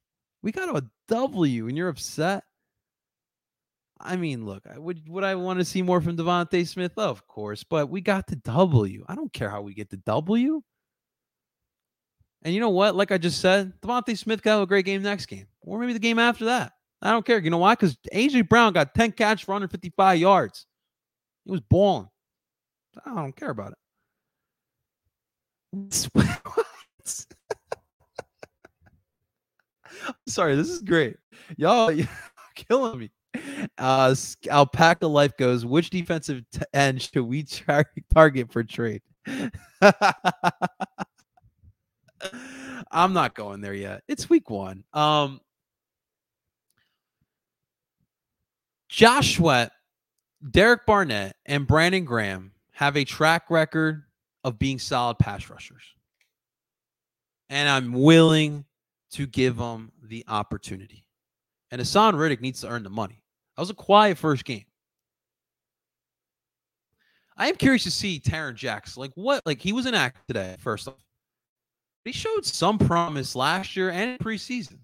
We 0.41 0.51
got 0.51 0.75
a 0.75 0.83
W 1.07 1.67
and 1.67 1.77
you're 1.77 1.89
upset. 1.89 2.43
I 3.99 4.15
mean, 4.15 4.45
look, 4.45 4.63
I 4.67 4.79
would 4.79 5.07
would 5.07 5.23
I 5.23 5.35
want 5.35 5.59
to 5.59 5.65
see 5.65 5.83
more 5.83 6.01
from 6.01 6.17
DeVonta 6.17 6.67
Smith? 6.67 6.93
Of 6.97 7.27
course, 7.27 7.63
but 7.63 7.89
we 7.89 8.01
got 8.01 8.25
the 8.25 8.35
W. 8.37 9.05
I 9.07 9.13
don't 9.13 9.31
care 9.31 9.49
how 9.49 9.61
we 9.61 9.75
get 9.75 9.91
the 9.91 9.97
W. 9.97 10.61
And 12.41 12.53
you 12.53 12.59
know 12.59 12.69
what? 12.69 12.95
Like 12.95 13.11
I 13.11 13.19
just 13.19 13.39
said, 13.41 13.73
DeVonta 13.81 14.17
Smith 14.17 14.41
got 14.41 14.59
a 14.59 14.65
great 14.65 14.85
game 14.85 15.03
next 15.03 15.27
game, 15.27 15.45
or 15.61 15.77
maybe 15.77 15.93
the 15.93 15.99
game 15.99 16.17
after 16.17 16.45
that. 16.45 16.73
I 17.03 17.11
don't 17.11 17.25
care. 17.25 17.37
You 17.37 17.51
know 17.51 17.59
why? 17.59 17.73
Because 17.73 17.95
AJ 18.11 18.49
Brown 18.49 18.73
got 18.73 18.95
10 18.95 19.11
catches 19.11 19.45
for 19.45 19.51
155 19.51 20.17
yards. 20.17 20.65
He 21.45 21.51
was 21.51 21.61
balling. 21.61 22.09
I 23.05 23.13
don't 23.13 23.35
care 23.35 23.51
about 23.51 23.73
it. 23.73 23.77
Sorry, 30.27 30.55
this 30.55 30.69
is 30.69 30.81
great. 30.81 31.17
Y'all, 31.57 31.91
killing 32.55 32.99
me. 32.99 33.11
Uh, 33.77 34.13
Alpaca 34.49 35.07
Life 35.07 35.37
goes, 35.37 35.65
which 35.65 35.89
defensive 35.89 36.43
t- 36.51 36.61
end 36.73 37.01
should 37.01 37.23
we 37.23 37.43
tar- 37.43 37.89
target 38.13 38.51
for 38.51 38.63
trade? 38.63 39.01
I'm 42.91 43.13
not 43.13 43.35
going 43.35 43.61
there 43.61 43.73
yet. 43.73 44.03
It's 44.07 44.29
week 44.29 44.49
one. 44.49 44.83
Um, 44.93 45.39
Josh 48.89 49.39
Derek 50.49 50.85
Barnett, 50.85 51.37
and 51.45 51.65
Brandon 51.65 52.03
Graham 52.03 52.51
have 52.73 52.97
a 52.97 53.05
track 53.05 53.49
record 53.49 54.03
of 54.43 54.59
being 54.59 54.79
solid 54.79 55.19
pass 55.19 55.49
rushers. 55.49 55.83
And 57.49 57.67
I'm 57.67 57.93
willing 57.93 58.65
to 59.11 59.27
give 59.27 59.57
them 59.57 59.91
the 60.01 60.23
opportunity. 60.27 61.05
And 61.69 61.81
Haason 61.81 62.17
Reddick 62.17 62.41
needs 62.41 62.61
to 62.61 62.69
earn 62.69 62.83
the 62.83 62.89
money. 62.89 63.21
That 63.55 63.61
was 63.61 63.69
a 63.69 63.75
quiet 63.75 64.17
first 64.17 64.45
game. 64.45 64.65
I 67.37 67.47
am 67.47 67.55
curious 67.55 67.83
to 67.83 67.91
see 67.91 68.19
Tarron 68.19 68.55
Jackson. 68.55 69.01
Like 69.01 69.11
what? 69.15 69.45
Like 69.45 69.61
he 69.61 69.73
was 69.73 69.85
in 69.85 69.93
act 69.93 70.17
today, 70.27 70.55
first 70.59 70.87
off. 70.87 70.95
He 72.05 72.11
showed 72.11 72.45
some 72.45 72.77
promise 72.77 73.35
last 73.35 73.75
year 73.75 73.89
and 73.89 74.19
preseason. 74.19 74.79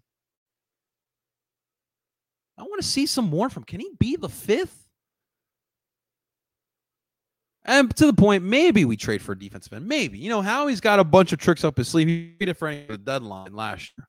I 2.57 2.63
want 2.63 2.81
to 2.81 2.87
see 2.87 3.05
some 3.05 3.29
more 3.29 3.49
from. 3.49 3.63
Can 3.63 3.79
he 3.79 3.91
be 3.99 4.15
the 4.15 4.29
fifth? 4.29 4.86
And 7.67 7.93
to 7.97 8.05
the 8.05 8.13
point, 8.13 8.43
maybe 8.43 8.85
we 8.85 8.95
trade 8.95 9.21
for 9.21 9.33
a 9.33 9.39
defensive 9.39 9.73
end. 9.73 9.87
Maybe. 9.87 10.17
You 10.17 10.29
know, 10.29 10.41
Howie's 10.41 10.79
got 10.79 10.99
a 10.99 11.03
bunch 11.03 11.33
of 11.33 11.39
tricks 11.39 11.65
up 11.65 11.75
his 11.75 11.89
sleeve. 11.89 12.07
He 12.07 12.33
did 12.39 12.47
it 12.49 12.53
for 12.55 12.73
the 12.73 12.97
deadline 12.97 13.53
last 13.53 13.91
year. 13.97 14.07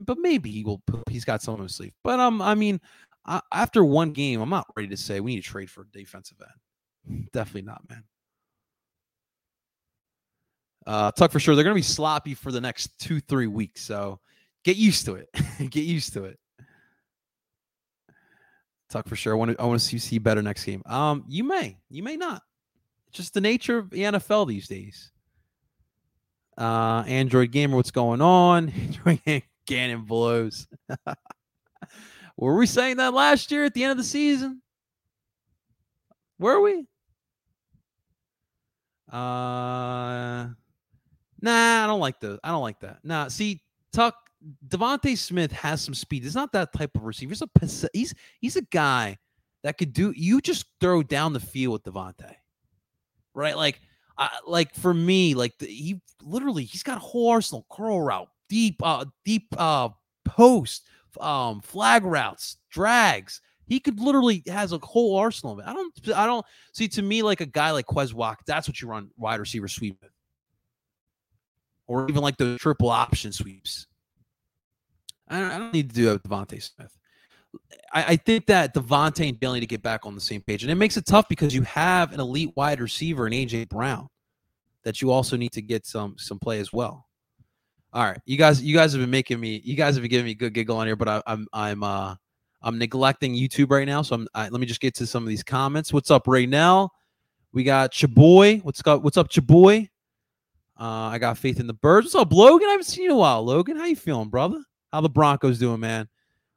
But 0.00 0.18
maybe 0.18 0.50
he 0.50 0.64
will 0.64 0.80
he's 1.10 1.24
got 1.24 1.42
some 1.42 1.54
up 1.54 1.60
his 1.60 1.74
sleeve. 1.74 1.92
But 2.04 2.20
um, 2.20 2.40
I 2.40 2.54
mean, 2.54 2.80
I, 3.26 3.40
after 3.52 3.84
one 3.84 4.12
game, 4.12 4.40
I'm 4.40 4.48
not 4.48 4.66
ready 4.76 4.88
to 4.88 4.96
say 4.96 5.20
we 5.20 5.34
need 5.34 5.42
to 5.42 5.48
trade 5.48 5.70
for 5.70 5.82
a 5.82 5.98
defensive 5.98 6.38
end. 6.40 7.28
Definitely 7.32 7.62
not, 7.62 7.82
man. 7.88 8.04
Uh, 10.86 11.10
Tuck 11.12 11.32
for 11.32 11.40
sure. 11.40 11.54
They're 11.54 11.64
going 11.64 11.74
to 11.74 11.78
be 11.78 11.82
sloppy 11.82 12.34
for 12.34 12.52
the 12.52 12.60
next 12.60 12.98
two, 12.98 13.20
three 13.20 13.46
weeks. 13.48 13.82
So 13.82 14.20
get 14.64 14.76
used 14.76 15.04
to 15.06 15.16
it. 15.16 15.28
get 15.70 15.84
used 15.84 16.12
to 16.14 16.24
it. 16.24 16.38
Tuck 18.90 19.08
for 19.08 19.16
sure. 19.16 19.32
I 19.32 19.36
want 19.36 19.52
to. 19.52 19.62
I 19.62 19.66
want 19.66 19.80
to 19.80 19.86
see, 19.86 19.98
see 19.98 20.18
better 20.18 20.42
next 20.42 20.64
game. 20.64 20.82
Um, 20.86 21.24
you 21.26 21.44
may. 21.44 21.78
You 21.90 22.02
may 22.02 22.16
not. 22.16 22.42
Just 23.12 23.34
the 23.34 23.40
nature 23.40 23.78
of 23.78 23.90
the 23.90 24.02
NFL 24.02 24.48
these 24.48 24.68
days. 24.68 25.12
Uh, 26.56 27.04
Android 27.06 27.50
gamer, 27.50 27.76
what's 27.76 27.90
going 27.90 28.20
on? 28.20 28.72
Gannon 29.66 30.04
blows. 30.04 30.66
Were 32.36 32.56
we 32.56 32.66
saying 32.66 32.96
that 32.96 33.14
last 33.14 33.50
year 33.50 33.64
at 33.64 33.74
the 33.74 33.84
end 33.84 33.92
of 33.92 33.96
the 33.96 34.04
season? 34.04 34.62
Were 36.38 36.60
we? 36.60 36.86
Uh 39.10 40.48
Nah, 41.42 41.84
I 41.84 41.86
don't 41.88 42.00
like 42.00 42.20
those. 42.20 42.38
I 42.44 42.50
don't 42.50 42.62
like 42.62 42.80
that. 42.80 42.98
Nah, 43.02 43.28
see, 43.28 43.60
Tuck 43.92 44.14
DeVonta 44.68 45.18
Smith 45.18 45.50
has 45.52 45.82
some 45.82 45.92
speed. 45.92 46.22
He's 46.22 46.36
not 46.36 46.52
that 46.52 46.72
type 46.72 46.92
of 46.94 47.02
receiver. 47.02 47.30
He's 47.30 47.42
a 47.42 47.88
he's 47.92 48.14
he's 48.40 48.56
a 48.56 48.62
guy 48.62 49.18
that 49.64 49.76
could 49.76 49.92
do. 49.92 50.12
You 50.16 50.40
just 50.40 50.66
throw 50.80 51.02
down 51.02 51.32
the 51.32 51.40
field 51.40 51.72
with 51.72 51.82
DeVonta, 51.82 52.34
right? 53.34 53.56
Like, 53.56 53.80
uh, 54.18 54.28
like 54.46 54.74
for 54.74 54.92
me, 54.92 55.34
like 55.34 55.56
the, 55.58 55.66
he 55.66 56.00
literally 56.22 56.64
he's 56.64 56.82
got 56.82 56.96
a 56.96 57.00
whole 57.00 57.30
arsenal, 57.30 57.66
curl 57.70 58.00
route, 58.00 58.28
deep, 58.48 58.76
uh, 58.82 59.04
deep, 59.24 59.46
uh, 59.56 59.88
post, 60.24 60.86
um, 61.20 61.60
flag 61.60 62.04
routes, 62.04 62.58
drags. 62.70 63.40
He 63.66 63.80
could 63.80 64.00
literally 64.00 64.42
has 64.48 64.72
a 64.72 64.78
whole 64.78 65.16
arsenal. 65.16 65.60
I 65.64 65.72
don't, 65.72 65.92
I 66.14 66.26
don't 66.26 66.44
see 66.72 66.88
to 66.88 67.02
me 67.02 67.22
like 67.22 67.40
a 67.40 67.46
guy 67.46 67.70
like 67.70 67.86
Quez 67.86 68.12
Walk. 68.12 68.40
That's 68.46 68.68
what 68.68 68.80
you 68.80 68.88
run 68.88 69.10
wide 69.16 69.40
receiver 69.40 69.68
sweep 69.68 70.04
or 71.92 72.08
even 72.08 72.22
like 72.22 72.36
the 72.36 72.56
triple 72.58 72.88
option 72.88 73.32
sweeps. 73.32 73.86
I 75.28 75.40
don't, 75.40 75.50
I 75.50 75.58
don't 75.58 75.74
need 75.74 75.90
to 75.90 75.94
do 75.94 76.04
that 76.06 76.12
with 76.14 76.22
DeVonta 76.22 76.62
Smith. 76.62 76.96
I, 77.92 78.04
I, 78.04 78.16
think 78.16 78.46
that 78.46 78.74
DeVonta 78.74 79.28
and 79.28 79.54
need 79.54 79.60
to 79.60 79.66
get 79.66 79.82
back 79.82 80.06
on 80.06 80.14
the 80.14 80.20
same 80.20 80.40
page, 80.40 80.62
and 80.62 80.72
it 80.72 80.76
makes 80.76 80.96
it 80.96 81.06
tough 81.06 81.28
because 81.28 81.54
you 81.54 81.62
have 81.62 82.12
an 82.12 82.20
elite 82.20 82.52
wide 82.56 82.80
receiver 82.80 83.26
in 83.26 83.32
AJ 83.32 83.68
Brown 83.68 84.08
that 84.84 85.00
you 85.00 85.10
also 85.10 85.36
need 85.36 85.52
to 85.52 85.62
get 85.62 85.86
some 85.86 86.16
some 86.18 86.38
play 86.38 86.60
as 86.60 86.72
well. 86.72 87.06
All 87.92 88.04
right, 88.04 88.18
you 88.24 88.38
guys, 88.38 88.62
you 88.62 88.74
guys 88.74 88.92
have 88.92 89.02
been 89.02 89.10
making 89.10 89.38
me, 89.38 89.60
you 89.64 89.76
guys 89.76 89.94
have 89.94 90.02
been 90.02 90.10
giving 90.10 90.24
me 90.24 90.32
a 90.32 90.34
good 90.34 90.54
giggle 90.54 90.78
on 90.78 90.86
here, 90.86 90.96
but 90.96 91.08
I, 91.08 91.22
I'm 91.26 91.46
I'm 91.52 91.82
uh 91.82 92.14
I'm 92.62 92.78
neglecting 92.78 93.34
YouTube 93.34 93.70
right 93.70 93.86
now, 93.86 94.02
so 94.02 94.14
I'm 94.14 94.28
I, 94.34 94.48
let 94.48 94.60
me 94.60 94.66
just 94.66 94.80
get 94.80 94.94
to 94.96 95.06
some 95.06 95.22
of 95.22 95.28
these 95.28 95.42
comments. 95.42 95.92
What's 95.92 96.10
up, 96.10 96.26
Ray 96.26 96.46
Nell? 96.46 96.90
We 97.52 97.64
got 97.64 97.92
Chaboy. 97.92 98.64
What's 98.64 98.80
up? 98.86 99.02
What's 99.02 99.18
up, 99.18 99.28
Chaboy? 99.28 99.88
Uh, 100.80 101.10
I 101.10 101.18
got 101.18 101.36
faith 101.36 101.60
in 101.60 101.66
the 101.66 101.74
birds. 101.74 102.06
What's 102.06 102.14
up, 102.14 102.32
Logan? 102.32 102.66
I 102.66 102.72
haven't 102.72 102.86
seen 102.86 103.04
you 103.04 103.10
in 103.10 103.16
a 103.16 103.18
while. 103.18 103.44
Logan, 103.44 103.76
how 103.76 103.84
you 103.84 103.94
feeling, 103.94 104.30
brother? 104.30 104.58
How 104.90 105.00
the 105.00 105.10
Broncos 105.10 105.58
doing, 105.58 105.80
man? 105.80 106.08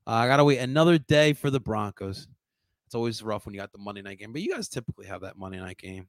Uh, 0.07 0.11
I 0.11 0.27
gotta 0.27 0.43
wait 0.43 0.59
another 0.59 0.97
day 0.97 1.33
for 1.33 1.49
the 1.49 1.59
Broncos. 1.59 2.27
It's 2.85 2.95
always 2.95 3.23
rough 3.23 3.45
when 3.45 3.55
you 3.55 3.59
got 3.59 3.71
the 3.71 3.79
Monday 3.79 4.01
night 4.01 4.19
game, 4.19 4.31
but 4.31 4.41
you 4.41 4.53
guys 4.53 4.69
typically 4.69 5.07
have 5.07 5.21
that 5.21 5.37
Monday 5.37 5.59
night 5.59 5.77
game. 5.77 6.07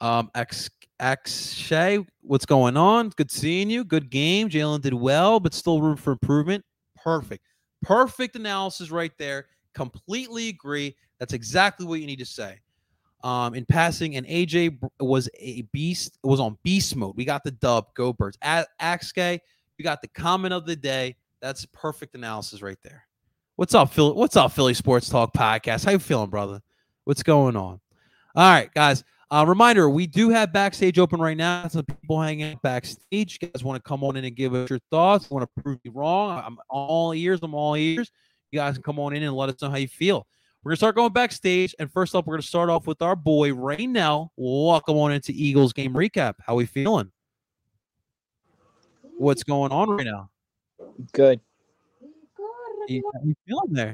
Um, 0.00 0.30
X 0.34 0.70
X 1.00 1.52
Shay, 1.52 2.04
what's 2.22 2.46
going 2.46 2.76
on? 2.76 3.10
Good 3.10 3.30
seeing 3.30 3.70
you. 3.70 3.84
Good 3.84 4.10
game. 4.10 4.48
Jalen 4.48 4.82
did 4.82 4.94
well, 4.94 5.40
but 5.40 5.54
still 5.54 5.80
room 5.80 5.96
for 5.96 6.12
improvement. 6.12 6.64
Perfect. 6.96 7.44
Perfect 7.82 8.36
analysis 8.36 8.90
right 8.90 9.12
there. 9.18 9.46
Completely 9.74 10.48
agree. 10.48 10.96
That's 11.18 11.32
exactly 11.32 11.86
what 11.86 12.00
you 12.00 12.06
need 12.06 12.18
to 12.18 12.26
say 12.26 12.60
um, 13.24 13.54
in 13.54 13.64
passing, 13.64 14.16
and 14.16 14.26
AJ 14.26 14.78
was 15.00 15.28
a 15.38 15.62
beast. 15.72 16.18
Was 16.22 16.40
on 16.40 16.56
beast 16.62 16.94
mode. 16.96 17.16
We 17.16 17.24
got 17.24 17.44
the 17.44 17.50
dub. 17.50 17.92
Go 17.94 18.12
birds. 18.12 18.38
At 18.42 18.68
Axke, 18.80 19.40
we 19.78 19.82
got 19.82 20.02
the 20.02 20.08
comment 20.08 20.54
of 20.54 20.66
the 20.66 20.76
day. 20.76 21.16
That's 21.40 21.66
perfect 21.66 22.14
analysis 22.14 22.62
right 22.62 22.78
there. 22.82 23.04
What's 23.56 23.74
up, 23.74 23.92
Philly? 23.92 24.12
What's 24.12 24.36
up, 24.36 24.52
Philly 24.52 24.74
Sports 24.74 25.08
Talk 25.08 25.32
Podcast? 25.32 25.84
How 25.84 25.92
you 25.92 25.98
feeling, 25.98 26.30
brother? 26.30 26.60
What's 27.04 27.22
going 27.22 27.56
on? 27.56 27.80
All 28.34 28.52
right, 28.52 28.72
guys. 28.74 29.04
Uh, 29.30 29.44
reminder: 29.46 29.88
We 29.88 30.06
do 30.06 30.30
have 30.30 30.52
backstage 30.52 30.98
open 30.98 31.20
right 31.20 31.36
now. 31.36 31.68
Some 31.68 31.84
people 31.84 32.20
hanging 32.20 32.54
out 32.54 32.62
backstage. 32.62 33.38
You 33.40 33.48
guys 33.48 33.62
want 33.62 33.82
to 33.82 33.88
come 33.88 34.02
on 34.02 34.16
in 34.16 34.24
and 34.24 34.34
give 34.34 34.54
us 34.54 34.70
your 34.70 34.80
thoughts? 34.90 35.30
Want 35.30 35.48
to 35.48 35.62
prove 35.62 35.78
me 35.84 35.90
wrong? 35.94 36.42
I'm 36.44 36.58
all 36.68 37.12
ears. 37.12 37.40
I'm 37.42 37.54
all 37.54 37.76
ears. 37.76 38.10
You 38.50 38.58
guys 38.58 38.74
can 38.74 38.82
come 38.82 38.98
on 38.98 39.14
in 39.14 39.22
and 39.22 39.34
let 39.34 39.48
us 39.48 39.60
know 39.60 39.70
how 39.70 39.76
you 39.76 39.88
feel. 39.88 40.26
We're 40.62 40.70
gonna 40.70 40.76
start 40.78 40.96
going 40.96 41.12
backstage, 41.12 41.74
and 41.78 41.90
first 41.92 42.14
up, 42.14 42.26
we're 42.26 42.34
gonna 42.34 42.42
start 42.42 42.68
off 42.68 42.86
with 42.86 43.00
our 43.00 43.14
boy 43.14 43.50
Raynell. 43.50 44.30
Welcome 44.36 44.96
on 44.96 45.12
into 45.12 45.32
Eagles 45.32 45.72
game 45.72 45.94
recap. 45.94 46.34
How 46.44 46.56
we 46.56 46.66
feeling? 46.66 47.12
What's 49.18 49.44
going 49.44 49.72
on 49.72 49.90
right 49.90 50.04
now? 50.04 50.30
Good. 51.12 51.40
How 52.00 52.86
you 52.88 53.34
feeling 53.46 53.72
there? 53.72 53.92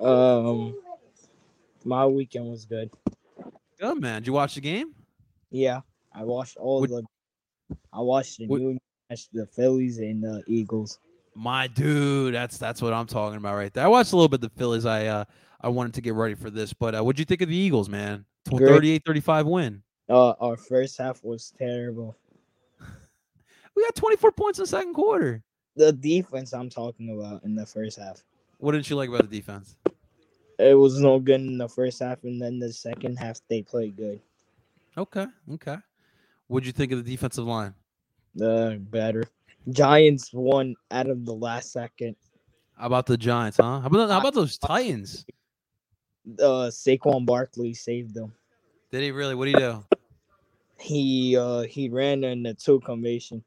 Um, 0.00 0.74
my 1.84 2.06
weekend 2.06 2.50
was 2.50 2.64
good. 2.64 2.90
Good 3.78 4.00
man. 4.00 4.22
Did 4.22 4.28
you 4.28 4.32
watch 4.32 4.54
the 4.54 4.60
game? 4.60 4.94
Yeah, 5.50 5.80
I 6.12 6.24
watched 6.24 6.56
all 6.56 6.80
What- 6.80 6.90
the. 6.90 7.04
I 7.92 8.00
watched 8.00 8.38
the 8.38 8.46
What- 8.46 8.60
new 8.60 8.78
match, 9.10 9.28
the 9.32 9.46
Phillies 9.46 9.98
and 9.98 10.22
the 10.22 10.42
Eagles. 10.46 10.98
My 11.34 11.66
dude, 11.66 12.34
that's 12.34 12.56
that's 12.58 12.80
what 12.80 12.92
I'm 12.92 13.06
talking 13.06 13.36
about 13.36 13.56
right 13.56 13.72
there. 13.72 13.84
I 13.84 13.88
watched 13.88 14.12
a 14.12 14.16
little 14.16 14.28
bit 14.28 14.36
of 14.42 14.52
the 14.52 14.58
Phillies. 14.58 14.86
I 14.86 15.06
uh 15.06 15.24
I 15.60 15.68
wanted 15.68 15.94
to 15.94 16.00
get 16.00 16.14
ready 16.14 16.34
for 16.34 16.50
this, 16.50 16.72
but 16.72 16.94
uh, 16.94 17.02
what'd 17.02 17.18
you 17.18 17.24
think 17.24 17.42
of 17.42 17.48
the 17.48 17.56
Eagles, 17.56 17.88
man? 17.88 18.24
Great. 18.48 19.02
38-35 19.04 19.46
win. 19.46 19.82
Uh, 20.08 20.30
our 20.40 20.56
first 20.56 20.96
half 20.98 21.24
was 21.24 21.52
terrible. 21.58 22.14
We 23.76 23.84
got 23.84 23.94
24 23.94 24.32
points 24.32 24.58
in 24.58 24.62
the 24.62 24.68
second 24.68 24.94
quarter. 24.94 25.44
The 25.76 25.92
defense 25.92 26.54
I'm 26.54 26.70
talking 26.70 27.10
about 27.10 27.44
in 27.44 27.54
the 27.54 27.66
first 27.66 27.98
half. 27.98 28.24
What 28.58 28.72
didn't 28.72 28.88
you 28.88 28.96
like 28.96 29.10
about 29.10 29.28
the 29.28 29.36
defense? 29.36 29.76
It 30.58 30.74
was 30.74 30.98
no 30.98 31.18
good 31.20 31.42
in 31.42 31.58
the 31.58 31.68
first 31.68 32.00
half, 32.00 32.24
and 32.24 32.40
then 32.40 32.58
the 32.58 32.72
second 32.72 33.16
half 33.16 33.40
they 33.50 33.60
played 33.60 33.96
good. 33.96 34.20
Okay, 34.96 35.26
okay. 35.52 35.76
What'd 36.46 36.66
you 36.66 36.72
think 36.72 36.92
of 36.92 37.04
the 37.04 37.10
defensive 37.10 37.44
line? 37.44 37.74
The 38.34 38.80
better 38.90 39.24
Giants 39.70 40.32
won 40.32 40.76
out 40.90 41.08
of 41.08 41.24
the 41.26 41.34
last 41.34 41.72
second. 41.72 42.16
How 42.78 42.86
about 42.86 43.06
the 43.06 43.16
Giants, 43.16 43.56
huh? 43.56 43.80
How 43.80 43.86
about 43.86 44.08
how 44.08 44.20
about 44.20 44.34
those 44.34 44.56
Titans? 44.58 45.26
Uh, 46.38 46.70
Saquon 46.70 47.26
Barkley 47.26 47.74
saved 47.74 48.14
them. 48.14 48.32
Did 48.90 49.02
he 49.02 49.10
really? 49.10 49.34
What 49.34 49.46
did 49.46 49.56
he 49.56 49.60
do? 49.60 49.84
He 50.78 51.36
uh 51.36 51.62
he 51.62 51.88
ran 51.88 52.22
in 52.24 52.42
the 52.42 52.54
two 52.54 52.80
conversion. 52.80 53.42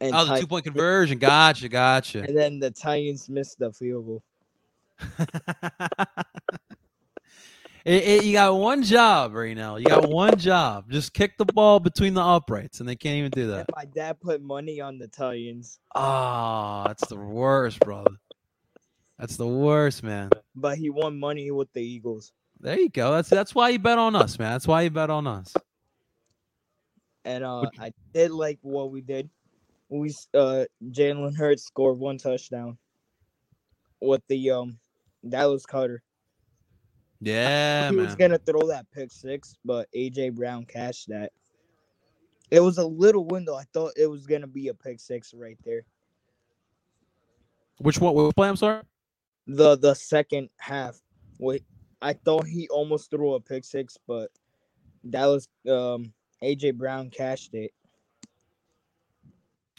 And, 0.00 0.14
Oh, 0.14 0.24
the 0.26 0.40
two 0.40 0.46
point 0.46 0.64
conversion. 0.64 1.18
Gotcha, 1.18 1.68
gotcha. 1.68 2.20
and 2.22 2.36
then 2.36 2.58
the 2.58 2.70
Titans 2.70 3.28
missed 3.28 3.58
the 3.58 3.72
field 3.72 4.06
goal. 4.06 4.22
It- 7.84 8.02
it- 8.02 8.24
you 8.24 8.32
got 8.32 8.52
one 8.56 8.82
job 8.82 9.32
right 9.32 9.56
now. 9.56 9.76
You 9.76 9.84
got 9.84 10.08
one 10.08 10.36
job. 10.38 10.90
Just 10.90 11.12
kick 11.12 11.38
the 11.38 11.44
ball 11.44 11.78
between 11.78 12.14
the 12.14 12.20
uprights, 12.20 12.80
and 12.80 12.88
they 12.88 12.96
can't 12.96 13.14
even 13.18 13.30
do 13.30 13.46
that. 13.46 13.58
And 13.58 13.68
my 13.76 13.84
dad 13.84 14.18
put 14.20 14.42
money 14.42 14.80
on 14.80 14.98
the 14.98 15.06
Titans. 15.06 15.78
Ah, 15.94 16.82
that's 16.88 17.06
the 17.06 17.14
worst, 17.14 17.78
brother. 17.78 18.10
That's 19.20 19.36
the 19.36 19.46
worst, 19.46 20.02
man. 20.02 20.30
but 20.56 20.78
he 20.78 20.90
won 20.90 21.16
money 21.16 21.52
with 21.52 21.72
the 21.74 21.80
Eagles. 21.80 22.32
There 22.58 22.76
you 22.78 22.88
go. 22.88 23.12
That's 23.12 23.28
that's 23.28 23.54
why 23.54 23.68
you 23.68 23.78
bet 23.78 23.98
on 23.98 24.16
us, 24.16 24.36
man. 24.36 24.50
That's 24.50 24.66
why 24.66 24.82
you 24.82 24.90
bet 24.90 25.08
on 25.10 25.28
us. 25.28 25.54
And 27.24 27.44
uh, 27.44 27.70
I 27.78 27.92
did 28.12 28.32
like 28.32 28.58
what 28.62 28.90
we 28.90 29.00
did. 29.00 29.30
We 29.88 30.14
uh, 30.34 30.64
Jalen 30.90 31.36
Hurts 31.36 31.64
scored 31.64 31.98
one 31.98 32.18
touchdown 32.18 32.78
with 34.00 34.22
the 34.28 34.50
um 34.50 34.78
Dallas 35.28 35.64
Goedert. 35.66 36.00
Yeah, 37.20 37.90
he 37.90 37.96
man. 37.96 38.06
was 38.06 38.14
gonna 38.14 38.38
throw 38.38 38.68
that 38.68 38.86
pick 38.92 39.10
six, 39.10 39.56
but 39.64 39.88
AJ 39.94 40.34
Brown 40.34 40.64
cashed 40.64 41.08
that. 41.08 41.32
It 42.50 42.60
was 42.60 42.78
a 42.78 42.86
little 42.86 43.24
window. 43.24 43.54
I 43.54 43.64
thought 43.72 43.92
it 43.96 44.06
was 44.06 44.26
gonna 44.26 44.46
be 44.46 44.68
a 44.68 44.74
pick 44.74 45.00
six 45.00 45.32
right 45.34 45.58
there. 45.64 45.82
Which 47.78 48.00
one? 48.00 48.14
What 48.14 48.34
play? 48.34 48.48
I'm 48.48 48.56
sorry. 48.56 48.82
The 49.46 49.76
the 49.76 49.94
second 49.94 50.50
half. 50.58 51.00
Wait, 51.38 51.64
I 52.02 52.14
thought 52.14 52.46
he 52.46 52.68
almost 52.68 53.10
threw 53.10 53.34
a 53.34 53.40
pick 53.40 53.64
six, 53.64 53.96
but 54.06 54.30
Dallas 55.08 55.48
um 55.68 56.12
AJ 56.42 56.74
Brown 56.74 57.10
cashed 57.10 57.54
it. 57.54 57.72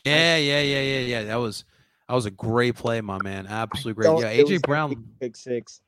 Yeah, 0.08 0.38
yeah, 0.38 0.62
yeah, 0.62 0.82
yeah, 0.82 0.99
yeah. 0.99 1.24
That 1.26 1.36
was 1.36 1.66
that 2.08 2.16
was 2.16 2.26
a 2.26 2.32
great 2.32 2.76
play, 2.76 3.01
my 3.01 3.18
man. 3.24 3.47
Absolutely 3.47 4.03
great. 4.03 4.20
Yeah, 4.20 4.43
AJ 4.43 4.62
Brown. 4.62 5.03
pick 5.20 5.36
six, 5.36 5.82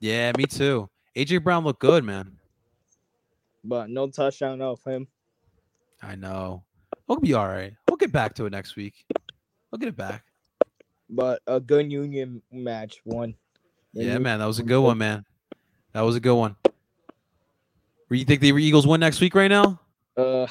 Yeah, 0.00 0.32
me 0.36 0.44
too. 0.46 0.88
AJ 1.16 1.42
Brown 1.44 1.64
looked 1.64 1.80
good, 1.80 2.04
man. 2.04 2.32
but 3.62 3.88
no 3.90 4.08
touchdown 4.08 4.60
off 4.62 4.84
him. 4.86 5.06
I 6.02 6.14
know. 6.16 6.64
We'll 7.06 7.20
be 7.20 7.34
all 7.34 7.46
right. 7.48 7.74
We'll 7.88 7.96
get 7.96 8.12
back 8.12 8.34
to 8.34 8.46
it 8.46 8.50
next 8.50 8.76
week. 8.76 9.04
We'll 9.70 9.78
get 9.78 9.88
it 9.88 9.96
back. 9.96 10.24
But 11.10 11.40
a 11.46 11.60
good 11.60 11.90
Union 11.92 12.42
match 12.50 13.00
won. 13.04 13.34
Yeah, 13.92 14.18
man. 14.18 14.38
That 14.40 14.46
was 14.46 14.58
a 14.58 14.62
good 14.62 14.80
one, 14.80 14.98
man. 14.98 15.24
That 15.92 16.00
was 16.00 16.16
a 16.16 16.20
good 16.20 16.34
one. 16.34 16.56
Where 18.08 18.18
you 18.18 18.24
think 18.24 18.40
the 18.40 18.48
Eagles 18.56 18.86
win 18.86 19.00
next 19.00 19.20
week 19.20 19.34
right 19.34 19.48
now? 19.48 19.80
Uh, 20.16 20.46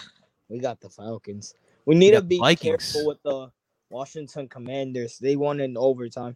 we 0.50 0.60
got 0.60 0.80
the 0.80 0.90
Falcons. 0.90 1.56
We 1.86 1.96
need 1.96 2.12
to 2.12 2.22
be 2.22 2.40
Vikings. 2.40 2.94
careful 2.94 3.08
with 3.08 3.22
the 3.24 3.52
Washington 3.90 4.48
Commanders. 4.48 5.18
They 5.20 5.36
won 5.36 5.60
in 5.60 5.78
overtime. 5.78 6.36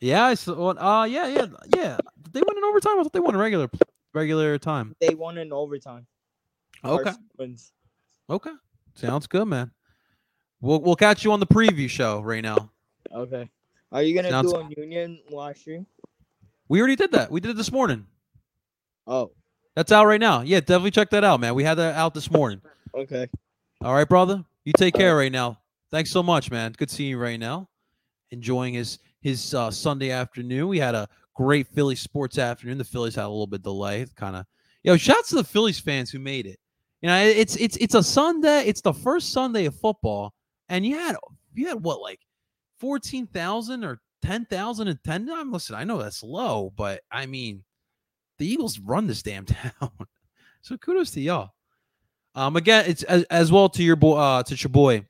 Yeah, 0.00 0.24
I 0.26 0.34
saw. 0.34 0.70
Uh, 0.70 1.04
yeah, 1.04 1.26
yeah, 1.28 1.46
yeah. 1.74 1.98
They 2.32 2.40
won 2.40 2.56
in 2.56 2.64
overtime? 2.64 2.98
I 2.98 3.02
thought 3.02 3.12
they 3.12 3.20
won 3.20 3.34
in 3.34 3.40
regular 3.40 3.70
regular 4.14 4.58
time. 4.58 4.96
They 5.00 5.14
won 5.14 5.38
in 5.38 5.52
overtime. 5.52 6.06
Okay. 6.84 7.12
Okay. 8.28 8.50
Sounds 8.94 9.26
good, 9.26 9.46
man. 9.46 9.70
We'll 10.60 10.80
we'll 10.80 10.96
catch 10.96 11.24
you 11.24 11.32
on 11.32 11.40
the 11.40 11.46
preview 11.46 11.88
show 11.88 12.20
right 12.20 12.42
now. 12.42 12.70
Okay. 13.14 13.48
Are 13.92 14.02
you 14.02 14.14
gonna 14.14 14.30
Sounds- 14.30 14.52
do 14.52 14.58
a 14.58 14.68
Union 14.76 15.20
live 15.30 15.56
stream? 15.56 15.86
We 16.68 16.78
already 16.78 16.96
did 16.96 17.12
that. 17.12 17.30
We 17.30 17.40
did 17.40 17.50
it 17.52 17.56
this 17.56 17.72
morning. 17.72 18.06
Oh, 19.06 19.32
That's 19.74 19.90
out 19.90 20.06
right 20.06 20.20
now. 20.20 20.42
Yeah, 20.42 20.60
definitely 20.60 20.92
check 20.92 21.10
that 21.10 21.24
out, 21.24 21.40
man. 21.40 21.54
We 21.54 21.64
had 21.64 21.74
that 21.74 21.96
out 21.96 22.14
this 22.14 22.30
morning. 22.30 22.60
okay. 22.94 23.28
All 23.82 23.92
right, 23.94 24.08
brother. 24.08 24.44
You 24.64 24.72
take 24.76 24.94
care 24.94 25.16
right 25.16 25.32
now. 25.32 25.58
Thanks 25.90 26.10
so 26.10 26.22
much, 26.22 26.50
man. 26.50 26.72
Good 26.76 26.90
seeing 26.90 27.10
you 27.10 27.18
right 27.18 27.40
now. 27.40 27.68
Enjoying 28.30 28.74
his 28.74 28.98
his 29.20 29.54
uh, 29.54 29.70
Sunday 29.70 30.10
afternoon. 30.10 30.68
We 30.68 30.78
had 30.78 30.94
a 30.94 31.08
great 31.34 31.66
Philly 31.68 31.96
sports 31.96 32.38
afternoon. 32.38 32.78
The 32.78 32.84
Phillies 32.84 33.14
had 33.14 33.24
a 33.24 33.28
little 33.28 33.46
bit 33.46 33.62
delay. 33.62 34.06
Kind 34.16 34.36
of, 34.36 34.46
yo. 34.82 34.96
Shouts 34.96 35.30
to 35.30 35.36
the 35.36 35.44
Phillies 35.44 35.80
fans 35.80 36.10
who 36.10 36.18
made 36.18 36.46
it. 36.46 36.58
You 37.00 37.08
know, 37.08 37.18
it's 37.18 37.56
it's 37.56 37.76
it's 37.78 37.94
a 37.94 38.02
Sunday. 38.02 38.64
It's 38.66 38.82
the 38.82 38.92
first 38.92 39.32
Sunday 39.32 39.64
of 39.64 39.74
football, 39.74 40.34
and 40.68 40.84
you 40.84 40.96
had 40.96 41.16
you 41.54 41.68
had 41.68 41.82
what 41.82 42.00
like 42.00 42.20
fourteen 42.78 43.26
thousand 43.26 43.84
or 43.84 44.00
ten 44.22 44.44
thousand 44.44 44.88
attendance. 44.88 45.48
Listen, 45.50 45.76
I 45.76 45.84
know 45.84 45.98
that's 45.98 46.22
low, 46.22 46.72
but 46.76 47.00
I 47.10 47.24
mean, 47.26 47.64
the 48.38 48.46
Eagles 48.46 48.78
run 48.78 49.06
this 49.06 49.22
damn 49.22 49.46
town. 49.46 49.90
so 50.60 50.76
kudos 50.76 51.10
to 51.12 51.20
y'all. 51.20 51.52
Um, 52.34 52.56
again, 52.56 52.84
it's 52.86 53.02
as, 53.04 53.24
as 53.24 53.50
well 53.52 53.68
to 53.70 53.82
your 53.82 53.96
boy, 53.96 54.16
uh, 54.16 54.42
to 54.44 54.54
your 54.54 54.70
boy. 54.70 55.04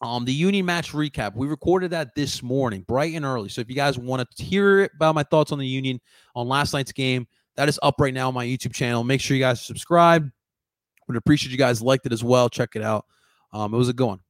Um, 0.00 0.24
the 0.24 0.32
Union 0.32 0.64
match 0.64 0.92
recap. 0.92 1.34
We 1.34 1.48
recorded 1.48 1.90
that 1.90 2.14
this 2.14 2.40
morning, 2.42 2.84
bright 2.86 3.14
and 3.14 3.24
early. 3.24 3.48
So 3.48 3.60
if 3.60 3.68
you 3.68 3.74
guys 3.74 3.98
want 3.98 4.24
to 4.30 4.44
hear 4.44 4.88
about 4.94 5.16
my 5.16 5.24
thoughts 5.24 5.50
on 5.50 5.58
the 5.58 5.66
Union 5.66 6.00
on 6.36 6.46
last 6.46 6.72
night's 6.72 6.92
game, 6.92 7.26
that 7.56 7.68
is 7.68 7.80
up 7.82 7.96
right 7.98 8.14
now 8.14 8.28
on 8.28 8.34
my 8.34 8.46
YouTube 8.46 8.72
channel. 8.72 9.02
Make 9.02 9.20
sure 9.20 9.36
you 9.36 9.42
guys 9.42 9.60
subscribe. 9.60 10.30
Would 11.08 11.16
appreciate 11.16 11.50
you 11.50 11.58
guys 11.58 11.82
liked 11.82 12.06
it 12.06 12.12
as 12.12 12.22
well. 12.22 12.48
Check 12.48 12.76
it 12.76 12.82
out. 12.82 13.06
Um, 13.52 13.74
it 13.74 13.76
was 13.76 13.88
a 13.88 13.92
good 13.92 14.06
one. 14.06 14.20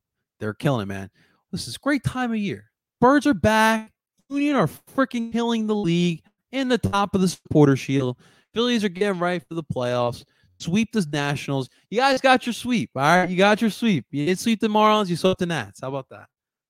They're 0.40 0.54
killing 0.54 0.82
it, 0.82 0.86
man. 0.86 1.10
This 1.52 1.68
is 1.68 1.76
great 1.76 2.04
time 2.04 2.30
of 2.30 2.38
year. 2.38 2.70
Birds 3.00 3.26
are 3.26 3.34
back. 3.34 3.92
Union 4.30 4.56
are 4.56 4.68
freaking 4.96 5.32
killing 5.32 5.66
the 5.66 5.74
league 5.74 6.22
in 6.52 6.68
the 6.68 6.78
top 6.78 7.14
of 7.14 7.20
the 7.20 7.28
supporter 7.28 7.76
shield. 7.76 8.16
Phillies 8.54 8.84
are 8.84 8.88
getting 8.88 9.20
right 9.20 9.42
for 9.46 9.54
the 9.54 9.62
playoffs. 9.62 10.24
Sweep 10.60 10.92
the 10.92 11.06
Nationals. 11.12 11.68
You 11.90 11.98
guys 11.98 12.20
got 12.20 12.46
your 12.46 12.52
sweep. 12.52 12.90
All 12.96 13.02
right. 13.02 13.28
You 13.28 13.36
got 13.36 13.60
your 13.60 13.70
sweep. 13.70 14.06
You 14.10 14.26
didn't 14.26 14.40
sweep 14.40 14.60
the 14.60 14.68
Marlins. 14.68 15.08
You 15.08 15.16
swept 15.16 15.40
the 15.40 15.46
Nats. 15.46 15.80
How 15.80 15.88
about 15.88 16.08
that? 16.10 16.26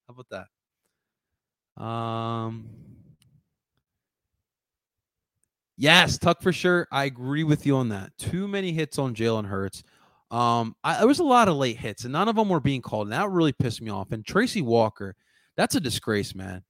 How 0.07 0.15
about 0.15 0.47
that? 1.77 1.83
Um. 1.83 2.69
Yes, 5.81 6.19
Tuck 6.19 6.43
for 6.43 6.53
sure. 6.53 6.89
I 6.91 7.05
agree 7.05 7.45
with 7.45 7.65
you 7.65 7.77
on 7.77 7.91
that. 7.91 8.11
Too 8.19 8.49
many 8.49 8.73
hits 8.73 8.99
on 8.99 9.15
Jalen 9.15 9.47
Hurts. 9.47 9.85
Um, 10.31 10.75
I, 10.83 10.99
there 10.99 11.07
was 11.07 11.21
a 11.21 11.25
lot 11.25 11.49
of 11.49 11.57
late 11.57 11.79
hits, 11.79 12.03
and 12.03 12.13
none 12.13 12.29
of 12.29 12.35
them 12.35 12.49
were 12.49 12.61
being 12.61 12.83
called, 12.83 13.07
and 13.07 13.13
that 13.13 13.31
really 13.31 13.53
pissed 13.53 13.81
me 13.81 13.91
off. 13.91 14.11
And 14.11 14.27
Tracy 14.27 14.61
Walker, 14.61 15.15
that's 15.57 15.77
a 15.77 15.81
disgrace, 15.81 16.35
man. 16.35 16.65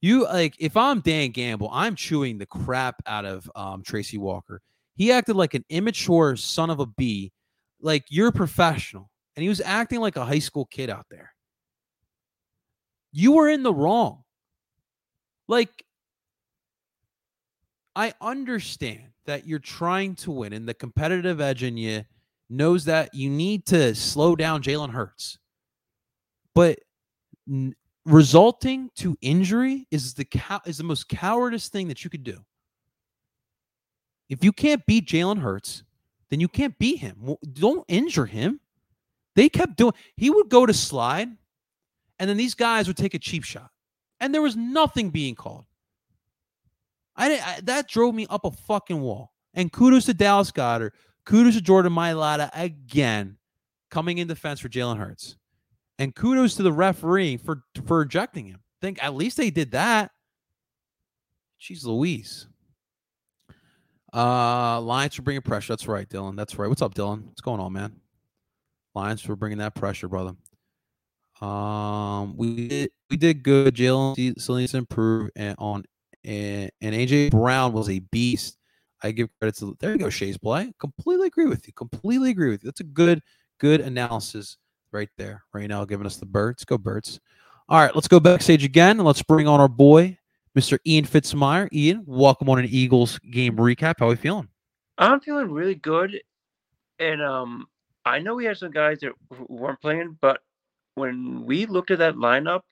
You 0.00 0.24
like 0.24 0.56
if 0.58 0.76
I'm 0.76 1.00
Dan 1.00 1.32
Campbell, 1.32 1.68
I'm 1.70 1.94
chewing 1.96 2.38
the 2.38 2.46
crap 2.46 2.96
out 3.06 3.24
of 3.24 3.50
um, 3.54 3.82
Tracy 3.82 4.18
Walker. 4.18 4.62
He 4.96 5.12
acted 5.12 5.36
like 5.36 5.54
an 5.54 5.64
immature 5.68 6.36
son 6.36 6.70
of 6.70 6.80
a 6.80 6.86
bee. 6.86 7.32
Like 7.80 8.04
you're 8.08 8.28
a 8.28 8.32
professional, 8.32 9.10
and 9.36 9.42
he 9.42 9.48
was 9.48 9.60
acting 9.60 10.00
like 10.00 10.16
a 10.16 10.24
high 10.24 10.38
school 10.38 10.66
kid 10.66 10.90
out 10.90 11.06
there. 11.10 11.32
You 13.12 13.32
were 13.32 13.48
in 13.48 13.62
the 13.62 13.72
wrong. 13.72 14.24
Like, 15.48 15.84
I 17.94 18.12
understand 18.20 19.10
that 19.26 19.46
you're 19.46 19.58
trying 19.58 20.14
to 20.16 20.30
win, 20.30 20.52
and 20.52 20.66
the 20.68 20.74
competitive 20.74 21.40
edge 21.40 21.62
in 21.62 21.76
you 21.76 22.04
knows 22.48 22.84
that 22.86 23.14
you 23.14 23.28
need 23.28 23.66
to 23.66 23.94
slow 23.94 24.36
down 24.36 24.62
Jalen 24.62 24.90
Hurts. 24.90 25.38
But 26.54 26.78
n- 27.48 27.74
resulting 28.06 28.90
to 28.96 29.16
injury 29.20 29.86
is 29.90 30.14
the 30.14 30.26
is 30.64 30.78
the 30.78 30.84
most 30.84 31.08
cowardice 31.08 31.68
thing 31.68 31.88
that 31.88 32.04
you 32.04 32.10
could 32.10 32.24
do. 32.24 32.38
If 34.28 34.42
you 34.42 34.52
can't 34.52 34.84
beat 34.86 35.06
Jalen 35.06 35.40
Hurts, 35.40 35.84
then 36.30 36.40
you 36.40 36.48
can't 36.48 36.78
beat 36.78 36.98
him. 36.98 37.36
Don't 37.52 37.84
injure 37.88 38.26
him. 38.26 38.60
They 39.34 39.48
kept 39.48 39.76
doing. 39.76 39.92
He 40.16 40.30
would 40.30 40.48
go 40.48 40.66
to 40.66 40.72
slide, 40.72 41.28
and 42.18 42.30
then 42.30 42.36
these 42.36 42.54
guys 42.54 42.86
would 42.88 42.96
take 42.96 43.14
a 43.14 43.18
cheap 43.18 43.44
shot, 43.44 43.70
and 44.18 44.34
there 44.34 44.42
was 44.42 44.56
nothing 44.56 45.10
being 45.10 45.34
called. 45.34 45.66
I, 47.14 47.38
I 47.38 47.60
that 47.64 47.88
drove 47.88 48.14
me 48.14 48.26
up 48.28 48.44
a 48.44 48.50
fucking 48.50 49.00
wall. 49.00 49.32
And 49.54 49.72
kudos 49.72 50.04
to 50.06 50.14
Dallas 50.14 50.50
Goedert. 50.50 50.92
Kudos 51.24 51.54
to 51.54 51.60
Jordan 51.60 51.92
Mailata 51.92 52.50
again, 52.54 53.36
coming 53.90 54.18
in 54.18 54.28
defense 54.28 54.60
for 54.60 54.68
Jalen 54.68 54.98
Hurts. 54.98 55.36
And 55.98 56.14
kudos 56.14 56.54
to 56.56 56.62
the 56.62 56.72
referee 56.72 57.38
for 57.38 57.62
for 57.84 58.02
ejecting 58.02 58.46
him. 58.46 58.60
Think 58.80 59.02
at 59.02 59.14
least 59.14 59.36
they 59.36 59.50
did 59.50 59.72
that. 59.72 60.12
Jeez 61.60 61.84
Louise. 61.84 62.48
Uh 64.12 64.80
Lions 64.80 65.14
for 65.14 65.22
bringing 65.22 65.42
pressure. 65.42 65.72
That's 65.72 65.88
right, 65.88 66.08
Dylan. 66.08 66.36
That's 66.36 66.58
right. 66.58 66.68
What's 66.68 66.82
up, 66.82 66.94
Dylan? 66.94 67.26
What's 67.26 67.40
going 67.40 67.60
on, 67.60 67.72
man? 67.72 68.00
Lions 68.94 69.20
for 69.20 69.36
bringing 69.36 69.58
that 69.58 69.74
pressure, 69.74 70.08
brother. 70.08 70.34
Um, 71.40 72.36
we 72.36 72.68
did 72.68 72.90
we 73.10 73.16
did 73.16 73.42
good. 73.42 73.74
Jalen 73.74 74.40
still 74.40 74.56
needs 74.56 74.72
to 74.72 74.78
improve, 74.78 75.30
and 75.36 75.54
on 75.58 75.84
and, 76.24 76.70
and 76.80 76.94
AJ 76.94 77.30
Brown 77.30 77.72
was 77.72 77.88
a 77.88 77.98
beast. 77.98 78.58
I 79.02 79.12
give 79.12 79.28
credit 79.38 79.56
to 79.58 79.76
there 79.80 79.92
you 79.92 79.98
go, 79.98 80.10
Shay's 80.10 80.38
play. 80.38 80.72
Completely 80.80 81.26
agree 81.26 81.46
with 81.46 81.66
you. 81.66 81.72
Completely 81.74 82.30
agree 82.30 82.50
with 82.50 82.64
you. 82.64 82.68
That's 82.68 82.80
a 82.80 82.84
good, 82.84 83.20
good 83.58 83.80
analysis 83.80 84.56
right 84.92 85.10
there. 85.18 85.44
Right 85.52 85.68
now, 85.68 85.84
giving 85.84 86.06
us 86.06 86.16
the 86.16 86.26
birds. 86.26 86.64
Go 86.64 86.78
birds. 86.78 87.20
All 87.68 87.80
right, 87.80 87.94
let's 87.94 88.08
go 88.08 88.20
backstage 88.20 88.64
again 88.64 88.98
and 88.98 89.06
let's 89.06 89.22
bring 89.22 89.48
on 89.48 89.60
our 89.60 89.68
boy, 89.68 90.16
Mr. 90.56 90.78
Ian 90.86 91.04
Fitzmeyer. 91.04 91.68
Ian, 91.70 92.02
welcome 92.06 92.48
on 92.48 92.58
an 92.58 92.64
Eagles 92.64 93.18
game 93.18 93.56
recap. 93.56 93.96
How 93.98 94.06
are 94.06 94.10
we 94.10 94.16
feeling? 94.16 94.48
I'm 94.96 95.20
feeling 95.20 95.50
really 95.50 95.74
good, 95.74 96.18
and 96.98 97.20
um, 97.20 97.66
I 98.06 98.20
know 98.20 98.34
we 98.34 98.46
had 98.46 98.56
some 98.56 98.70
guys 98.70 99.00
that 99.00 99.12
weren't 99.48 99.82
playing, 99.82 100.16
but 100.22 100.40
when 100.94 101.44
we 101.44 101.66
looked 101.66 101.90
at 101.90 101.98
that 101.98 102.14
lineup, 102.14 102.62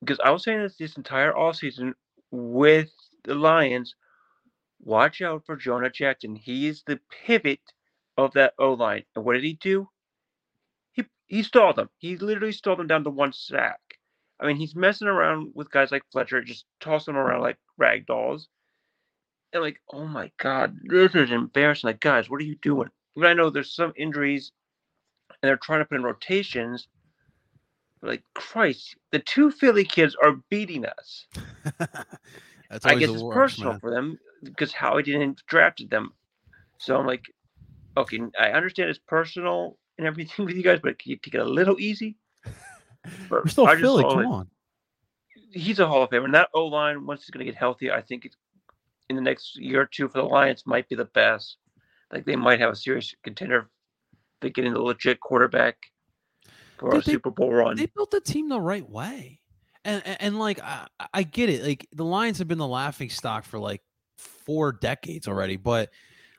because 0.00 0.18
I 0.24 0.32
was 0.32 0.42
saying 0.42 0.62
this 0.62 0.76
this 0.76 0.96
entire 0.96 1.32
offseason 1.32 1.92
with 2.32 2.90
the 3.22 3.36
Lions, 3.36 3.94
watch 4.82 5.22
out 5.22 5.46
for 5.46 5.54
Jonah 5.54 5.90
Jackson. 5.90 6.34
He 6.34 6.66
is 6.66 6.82
the 6.84 6.98
pivot 7.24 7.60
of 8.16 8.32
that 8.32 8.54
O 8.58 8.72
line, 8.72 9.04
and 9.14 9.24
what 9.24 9.34
did 9.34 9.44
he 9.44 9.52
do? 9.54 9.88
He 10.90 11.04
he 11.26 11.44
stalled 11.44 11.76
them. 11.76 11.88
He 11.98 12.16
literally 12.16 12.50
stalled 12.50 12.80
them 12.80 12.88
down 12.88 13.04
to 13.04 13.10
one 13.10 13.32
sack. 13.32 13.78
I 14.44 14.48
mean, 14.48 14.56
he's 14.56 14.76
messing 14.76 15.08
around 15.08 15.52
with 15.54 15.70
guys 15.70 15.90
like 15.90 16.02
Fletcher, 16.12 16.42
just 16.42 16.66
tossing 16.78 17.14
them 17.14 17.22
around 17.22 17.40
like 17.40 17.56
rag 17.78 18.06
dolls. 18.06 18.48
And 19.54 19.62
like, 19.62 19.80
oh 19.90 20.06
my 20.06 20.30
god, 20.38 20.76
this 20.84 21.14
is 21.14 21.30
embarrassing. 21.30 21.88
Like, 21.88 22.00
guys, 22.00 22.28
what 22.28 22.42
are 22.42 22.44
you 22.44 22.56
doing? 22.60 22.90
But 23.16 23.26
I 23.26 23.32
know 23.32 23.48
there's 23.48 23.74
some 23.74 23.94
injuries, 23.96 24.52
and 25.30 25.48
they're 25.48 25.56
trying 25.56 25.78
to 25.78 25.86
put 25.86 25.96
in 25.96 26.02
rotations. 26.02 26.88
But 28.02 28.10
like, 28.10 28.22
Christ, 28.34 28.96
the 29.12 29.20
two 29.20 29.50
Philly 29.50 29.84
kids 29.84 30.14
are 30.22 30.36
beating 30.50 30.84
us. 30.84 31.26
That's 32.70 32.84
I 32.84 32.96
guess 32.96 33.08
it's 33.08 33.22
worst, 33.22 33.34
personal 33.34 33.72
man. 33.72 33.80
for 33.80 33.90
them 33.90 34.18
because 34.42 34.72
Howie 34.72 35.04
didn't 35.04 35.42
drafted 35.46 35.88
them. 35.88 36.12
So 36.78 36.98
I'm 36.98 37.06
like, 37.06 37.24
okay, 37.96 38.20
I 38.38 38.50
understand 38.50 38.90
it's 38.90 38.98
personal 38.98 39.78
and 39.96 40.06
everything 40.06 40.44
with 40.44 40.56
you 40.56 40.62
guys, 40.62 40.80
but 40.82 40.98
can 40.98 41.12
you 41.12 41.16
take 41.16 41.34
it 41.34 41.40
a 41.40 41.44
little 41.44 41.80
easy? 41.80 42.16
We're 43.28 43.46
still 43.48 43.66
I 43.66 43.76
Philly. 43.76 44.02
Come 44.02 44.26
on. 44.26 44.48
He's 45.50 45.78
a 45.78 45.86
Hall 45.86 46.02
of 46.02 46.10
Famer, 46.10 46.24
and 46.24 46.34
that 46.34 46.48
O 46.54 46.66
line 46.66 47.06
once 47.06 47.22
he's 47.22 47.30
going 47.30 47.44
to 47.46 47.50
get 47.50 47.58
healthy, 47.58 47.90
I 47.90 48.00
think 48.00 48.24
it's, 48.24 48.36
in 49.08 49.16
the 49.16 49.22
next 49.22 49.56
year 49.56 49.82
or 49.82 49.86
two 49.86 50.08
for 50.08 50.18
the 50.18 50.24
Lions 50.24 50.64
might 50.66 50.88
be 50.88 50.96
the 50.96 51.04
best. 51.04 51.58
Like 52.12 52.24
they 52.24 52.36
might 52.36 52.60
have 52.60 52.72
a 52.72 52.76
serious 52.76 53.14
contender. 53.22 53.68
They 54.40 54.50
get 54.50 54.64
into 54.64 54.78
a 54.78 54.82
legit 54.82 55.20
quarterback 55.20 55.76
for 56.78 56.90
Dude, 56.90 57.02
a 57.02 57.04
they- 57.04 57.12
Super 57.12 57.30
Bowl 57.30 57.52
run. 57.52 57.76
They 57.76 57.86
built 57.86 58.10
the 58.10 58.20
team 58.20 58.48
the 58.48 58.60
right 58.60 58.88
way, 58.88 59.40
and 59.84 60.02
and, 60.04 60.16
and, 60.20 60.38
like 60.38 60.60
I, 60.62 60.86
I 61.12 61.22
get 61.22 61.50
it. 61.50 61.64
Like 61.64 61.86
the 61.92 62.04
Lions 62.04 62.38
have 62.38 62.48
been 62.48 62.58
the 62.58 62.66
laughing 62.66 63.10
stock 63.10 63.44
for 63.44 63.58
like 63.58 63.82
four 64.18 64.72
decades 64.72 65.28
already, 65.28 65.56
but 65.56 65.90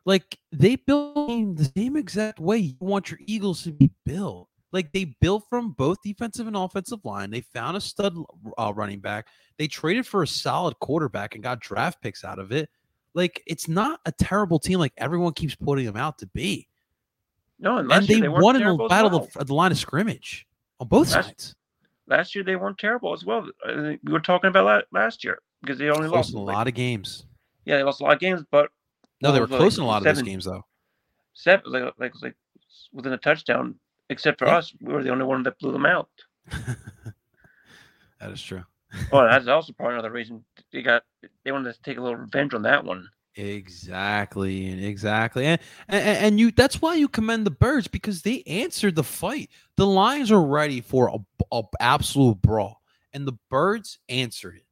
like 0.05 0.37
they 0.51 0.75
built 0.75 1.57
the 1.57 1.71
same 1.75 1.95
exact 1.97 2.39
way 2.39 2.57
you 2.57 2.75
want 2.79 3.11
your 3.11 3.19
Eagles 3.25 3.63
to 3.63 3.71
be 3.71 3.91
built. 4.05 4.49
Like 4.75 4.91
they 4.91 5.05
built 5.21 5.45
from 5.49 5.71
both 5.71 6.01
defensive 6.03 6.47
and 6.47 6.55
offensive 6.55 6.99
line. 7.05 7.31
They 7.31 7.39
found 7.41 7.77
a 7.77 7.81
stud 7.81 8.13
uh, 8.57 8.73
running 8.75 8.99
back. 8.99 9.27
They 9.57 9.67
traded 9.67 10.05
for 10.05 10.21
a 10.21 10.27
solid 10.27 10.77
quarterback 10.79 11.33
and 11.33 11.41
got 11.43 11.61
draft 11.61 12.01
picks 12.01 12.25
out 12.25 12.39
of 12.39 12.51
it. 12.51 12.69
Like 13.13 13.41
it's 13.47 13.69
not 13.69 14.01
a 14.05 14.11
terrible 14.11 14.59
team 14.59 14.77
like 14.79 14.91
everyone 14.97 15.31
keeps 15.31 15.55
putting 15.55 15.85
them 15.85 15.95
out 15.95 16.17
to 16.19 16.27
be. 16.27 16.67
no, 17.57 17.77
and 17.77 17.87
last 17.87 18.01
And 18.01 18.09
year 18.09 18.19
they, 18.21 18.27
won 18.27 18.57
in 18.57 18.63
the 18.77 18.87
battle 18.89 19.09
well. 19.11 19.29
of 19.37 19.47
the 19.47 19.53
line 19.55 19.71
of 19.71 19.77
scrimmage 19.77 20.45
on 20.81 20.89
both 20.89 21.07
That's- 21.09 21.25
sides. 21.27 21.55
last 22.07 22.35
year 22.35 22.43
they 22.43 22.57
weren't 22.57 22.77
terrible 22.77 23.13
as 23.13 23.23
well. 23.23 23.47
We 23.65 23.97
were 24.11 24.19
talking 24.19 24.49
about 24.49 24.65
la- 24.65 24.99
last 24.99 25.23
year 25.23 25.39
because 25.61 25.77
they 25.79 25.87
only 25.89 26.09
Close 26.09 26.11
lost 26.11 26.33
a 26.33 26.39
like- 26.39 26.53
lot 26.55 26.67
of 26.67 26.73
games. 26.73 27.25
Yeah, 27.63 27.77
they 27.77 27.83
lost 27.83 28.01
a 28.01 28.03
lot 28.03 28.13
of 28.15 28.19
games, 28.19 28.43
but 28.51 28.69
No, 29.21 29.31
they 29.31 29.39
were 29.39 29.47
close 29.47 29.77
like 29.77 29.77
in 29.77 29.83
a 29.85 29.87
lot 29.87 29.97
of 29.99 30.03
seven- 30.03 30.25
those 30.25 30.29
games, 30.29 30.43
though. 30.43 30.65
seven 31.33 31.71
like 31.71 31.93
like 31.97 32.13
like 32.21 32.35
within 32.91 33.13
a 33.13 33.17
touchdown. 33.17 33.79
Except 34.09 34.39
for 34.39 34.47
Yeah. 34.47 34.57
us, 34.57 34.73
we 34.81 34.93
were 34.93 35.03
the 35.03 35.09
only 35.09 35.25
one 35.25 35.43
that 35.43 35.57
blew 35.59 35.71
them 35.71 35.85
out. 35.85 36.09
that 38.19 38.31
is 38.31 38.41
true. 38.41 38.63
Well, 39.11 39.27
that's 39.29 39.47
also 39.47 39.73
probably 39.73 39.95
another 39.95 40.11
reason 40.11 40.43
they 40.71 40.81
got 40.81 41.03
they 41.43 41.51
wanted 41.51 41.73
to 41.73 41.81
take 41.81 41.97
a 41.97 42.01
little 42.01 42.17
revenge 42.17 42.53
on 42.53 42.61
that 42.63 42.83
one. 42.83 43.09
Exactly, 43.37 44.69
and 44.69 44.81
exactly, 44.83 45.45
and, 45.45 45.59
and 45.89 46.05
and 46.07 46.39
you. 46.39 46.51
That's 46.51 46.81
why 46.81 46.95
you 46.95 47.09
commend 47.09 47.45
the 47.45 47.51
Birds 47.51 47.87
because 47.87 48.21
they 48.21 48.43
answered 48.47 48.95
the 48.95 49.03
fight. 49.03 49.49
The 49.75 49.85
Lions 49.85 50.31
are 50.31 50.41
ready 50.41 50.79
for 50.79 51.09
a, 51.09 51.17
a 51.51 51.63
absolute 51.81 52.41
brawl, 52.41 52.81
and 53.11 53.27
the 53.27 53.37
Birds 53.49 53.99
answered 54.07 54.55
it. 54.55 54.64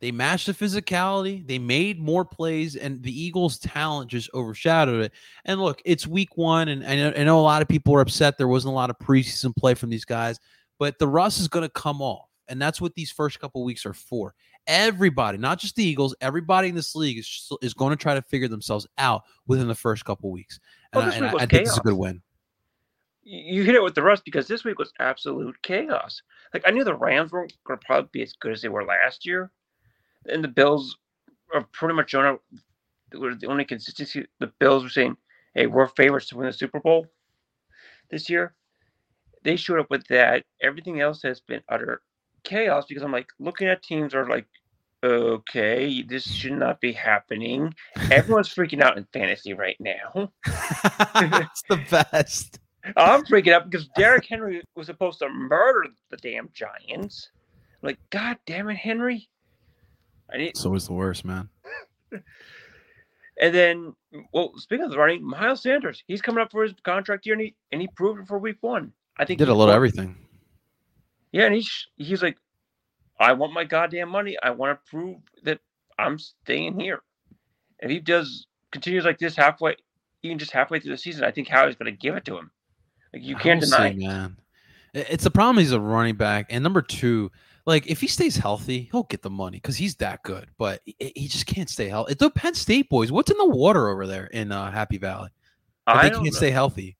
They 0.00 0.10
matched 0.10 0.46
the 0.46 0.54
physicality. 0.54 1.46
They 1.46 1.58
made 1.58 2.00
more 2.00 2.24
plays, 2.24 2.74
and 2.74 3.02
the 3.02 3.12
Eagles' 3.12 3.58
talent 3.58 4.10
just 4.10 4.30
overshadowed 4.32 5.04
it. 5.04 5.12
And 5.44 5.60
look, 5.60 5.82
it's 5.84 6.06
Week 6.06 6.36
One, 6.36 6.68
and 6.68 6.84
I 6.86 6.96
know, 6.96 7.12
I 7.16 7.24
know 7.24 7.38
a 7.38 7.42
lot 7.42 7.60
of 7.62 7.68
people 7.68 7.94
are 7.94 8.00
upset 8.00 8.38
there 8.38 8.48
wasn't 8.48 8.72
a 8.72 8.74
lot 8.74 8.90
of 8.90 8.98
preseason 8.98 9.54
play 9.54 9.74
from 9.74 9.90
these 9.90 10.06
guys, 10.06 10.40
but 10.78 10.98
the 10.98 11.06
rust 11.08 11.38
is 11.40 11.48
going 11.48 11.64
to 11.64 11.68
come 11.68 12.00
off, 12.00 12.28
and 12.48 12.60
that's 12.60 12.80
what 12.80 12.94
these 12.94 13.10
first 13.10 13.38
couple 13.40 13.62
weeks 13.62 13.84
are 13.84 13.92
for 13.94 14.34
everybody, 14.66 15.38
not 15.38 15.58
just 15.58 15.74
the 15.74 15.82
Eagles, 15.82 16.14
everybody 16.20 16.68
in 16.68 16.74
this 16.74 16.94
league 16.94 17.18
is 17.18 17.50
is 17.62 17.74
going 17.74 17.90
to 17.90 17.96
try 17.96 18.14
to 18.14 18.22
figure 18.22 18.46
themselves 18.48 18.86
out 18.98 19.22
within 19.46 19.66
the 19.68 19.74
first 19.74 20.04
couple 20.04 20.30
weeks. 20.30 20.60
And, 20.92 20.98
Well, 21.00 21.06
I, 21.06 21.10
this 21.10 21.16
and 21.16 21.26
I- 21.26 21.42
I 21.42 21.46
think 21.46 21.66
it's 21.66 21.76
a 21.76 21.80
good 21.80 21.94
win. 21.94 22.22
You 23.22 23.38
you 23.60 23.64
hit 23.64 23.74
it 23.74 23.82
with 23.82 23.94
the 23.94 24.02
rust 24.02 24.24
because 24.24 24.46
this 24.48 24.64
week 24.64 24.78
was 24.78 24.92
absolute 24.98 25.56
chaos. 25.62 26.22
Like 26.54 26.62
I 26.66 26.70
knew 26.70 26.84
the 26.84 26.94
Rams 26.94 27.32
weren't 27.32 27.52
going 27.66 27.78
to 27.78 27.86
probably 27.86 28.08
be 28.12 28.22
as 28.22 28.32
good 28.34 28.52
as 28.52 28.62
they 28.62 28.68
were 28.68 28.84
last 28.84 29.26
year, 29.26 29.50
and 30.30 30.42
the 30.42 30.48
Bills 30.48 30.96
are 31.54 31.66
pretty 31.72 31.94
much 31.94 32.14
on 32.14 32.38
the 33.10 33.46
only 33.48 33.64
consistency. 33.64 34.26
The 34.38 34.52
Bills 34.58 34.82
were 34.82 34.88
saying, 34.88 35.16
"Hey, 35.54 35.66
we're 35.66 35.88
favorites 35.88 36.28
to 36.28 36.36
win 36.36 36.46
the 36.46 36.52
Super 36.52 36.80
Bowl 36.80 37.06
this 38.10 38.30
year." 38.30 38.54
They 39.42 39.56
showed 39.56 39.80
up 39.80 39.90
with 39.90 40.06
that. 40.08 40.44
Everything 40.60 41.00
else 41.00 41.22
has 41.22 41.40
been 41.40 41.62
utter 41.68 42.02
chaos 42.44 42.86
because 42.86 43.02
I'm 43.02 43.12
like 43.12 43.28
looking 43.38 43.68
at 43.68 43.82
teams 43.82 44.14
are 44.14 44.28
like, 44.28 44.46
okay, 45.02 46.02
this 46.02 46.30
should 46.30 46.52
not 46.52 46.80
be 46.80 46.92
happening. 46.92 47.74
Everyone's 48.10 48.54
freaking 48.54 48.82
out 48.82 48.98
in 48.98 49.06
fantasy 49.12 49.54
right 49.54 49.76
now. 49.80 50.30
it's 50.46 51.62
the 51.68 51.80
best. 51.90 52.58
I'm 52.96 53.24
freaking 53.24 53.52
out 53.52 53.70
because 53.70 53.88
Derrick 53.96 54.26
Henry 54.26 54.62
was 54.74 54.86
supposed 54.86 55.18
to 55.20 55.28
murder 55.28 55.88
the 56.10 56.16
damn 56.16 56.50
Giants. 56.52 57.30
I'm 57.82 57.88
like, 57.88 57.98
God 58.10 58.38
damn 58.46 58.68
it, 58.68 58.76
Henry. 58.76 59.28
Need, 60.38 60.48
It's 60.48 60.64
always 60.64 60.86
the 60.86 60.92
worst, 60.92 61.24
man. 61.24 61.48
and 63.40 63.54
then, 63.54 63.94
well, 64.32 64.52
speaking 64.56 64.84
of 64.84 64.90
the 64.90 64.98
running, 64.98 65.24
Miles 65.24 65.62
Sanders, 65.62 66.02
he's 66.06 66.20
coming 66.22 66.42
up 66.42 66.50
for 66.50 66.62
his 66.62 66.74
contract 66.84 67.26
year, 67.26 67.34
and 67.34 67.42
he 67.42 67.54
and 67.72 67.80
he 67.80 67.88
proved 67.96 68.20
it 68.20 68.28
for 68.28 68.38
Week 68.38 68.56
One. 68.60 68.92
I 69.18 69.24
think 69.24 69.40
He 69.40 69.44
did 69.44 69.48
a 69.48 69.52
he's 69.52 69.58
little 69.58 69.70
of 69.72 69.76
everything. 69.76 70.16
Yeah, 71.32 71.44
and 71.46 71.54
he's 71.54 71.86
he's 71.96 72.22
like, 72.22 72.36
I 73.18 73.32
want 73.32 73.52
my 73.52 73.64
goddamn 73.64 74.08
money. 74.08 74.36
I 74.42 74.50
want 74.50 74.78
to 74.78 74.90
prove 74.90 75.18
that 75.44 75.60
I'm 75.98 76.18
staying 76.18 76.78
here. 76.80 77.00
If 77.78 77.90
he 77.90 78.00
does 78.00 78.46
continues 78.72 79.04
like 79.04 79.18
this 79.18 79.36
halfway, 79.36 79.76
even 80.22 80.38
just 80.38 80.50
halfway 80.52 80.80
through 80.80 80.92
the 80.92 80.98
season, 80.98 81.24
I 81.24 81.30
think 81.30 81.48
Howie's 81.48 81.76
going 81.76 81.92
to 81.92 81.98
give 81.98 82.14
it 82.16 82.24
to 82.26 82.36
him. 82.38 82.50
Like 83.12 83.22
you 83.22 83.36
can't 83.36 83.60
deny. 83.60 83.88
it. 83.88 83.98
man. 83.98 84.36
It's 84.92 85.24
the 85.24 85.30
problem. 85.30 85.58
He's 85.58 85.72
a 85.72 85.80
running 85.80 86.16
back, 86.16 86.46
and 86.50 86.64
number 86.64 86.82
two, 86.82 87.30
like 87.70 87.86
if 87.86 88.00
he 88.00 88.08
stays 88.08 88.36
healthy, 88.36 88.88
he'll 88.90 89.04
get 89.04 89.22
the 89.22 89.30
money 89.30 89.58
because 89.58 89.76
he's 89.76 89.94
that 89.96 90.22
good. 90.24 90.50
But 90.58 90.82
he, 90.84 91.12
he 91.14 91.28
just 91.28 91.46
can't 91.46 91.70
stay 91.70 91.88
healthy. 91.88 92.14
The 92.14 92.30
Penn 92.30 92.54
State 92.54 92.88
boys, 92.90 93.12
what's 93.12 93.30
in 93.30 93.38
the 93.38 93.48
water 93.48 93.88
over 93.88 94.06
there 94.06 94.26
in 94.26 94.50
uh, 94.52 94.70
Happy 94.70 94.98
Valley? 94.98 95.30
I 95.86 96.02
they 96.02 96.10
can't 96.10 96.24
know. 96.24 96.30
stay 96.30 96.50
healthy. 96.50 96.96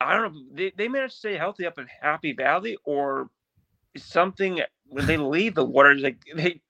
I 0.00 0.14
don't 0.14 0.32
know. 0.32 0.40
They, 0.52 0.72
they 0.76 0.88
managed 0.88 1.14
to 1.14 1.18
stay 1.18 1.36
healthy 1.36 1.66
up 1.66 1.78
in 1.78 1.86
Happy 2.00 2.32
Valley, 2.32 2.76
or 2.84 3.30
something 3.96 4.60
when 4.88 5.06
they 5.06 5.16
leave 5.16 5.54
the 5.54 5.64
water. 5.64 5.94
Like 5.94 6.18
they, 6.34 6.60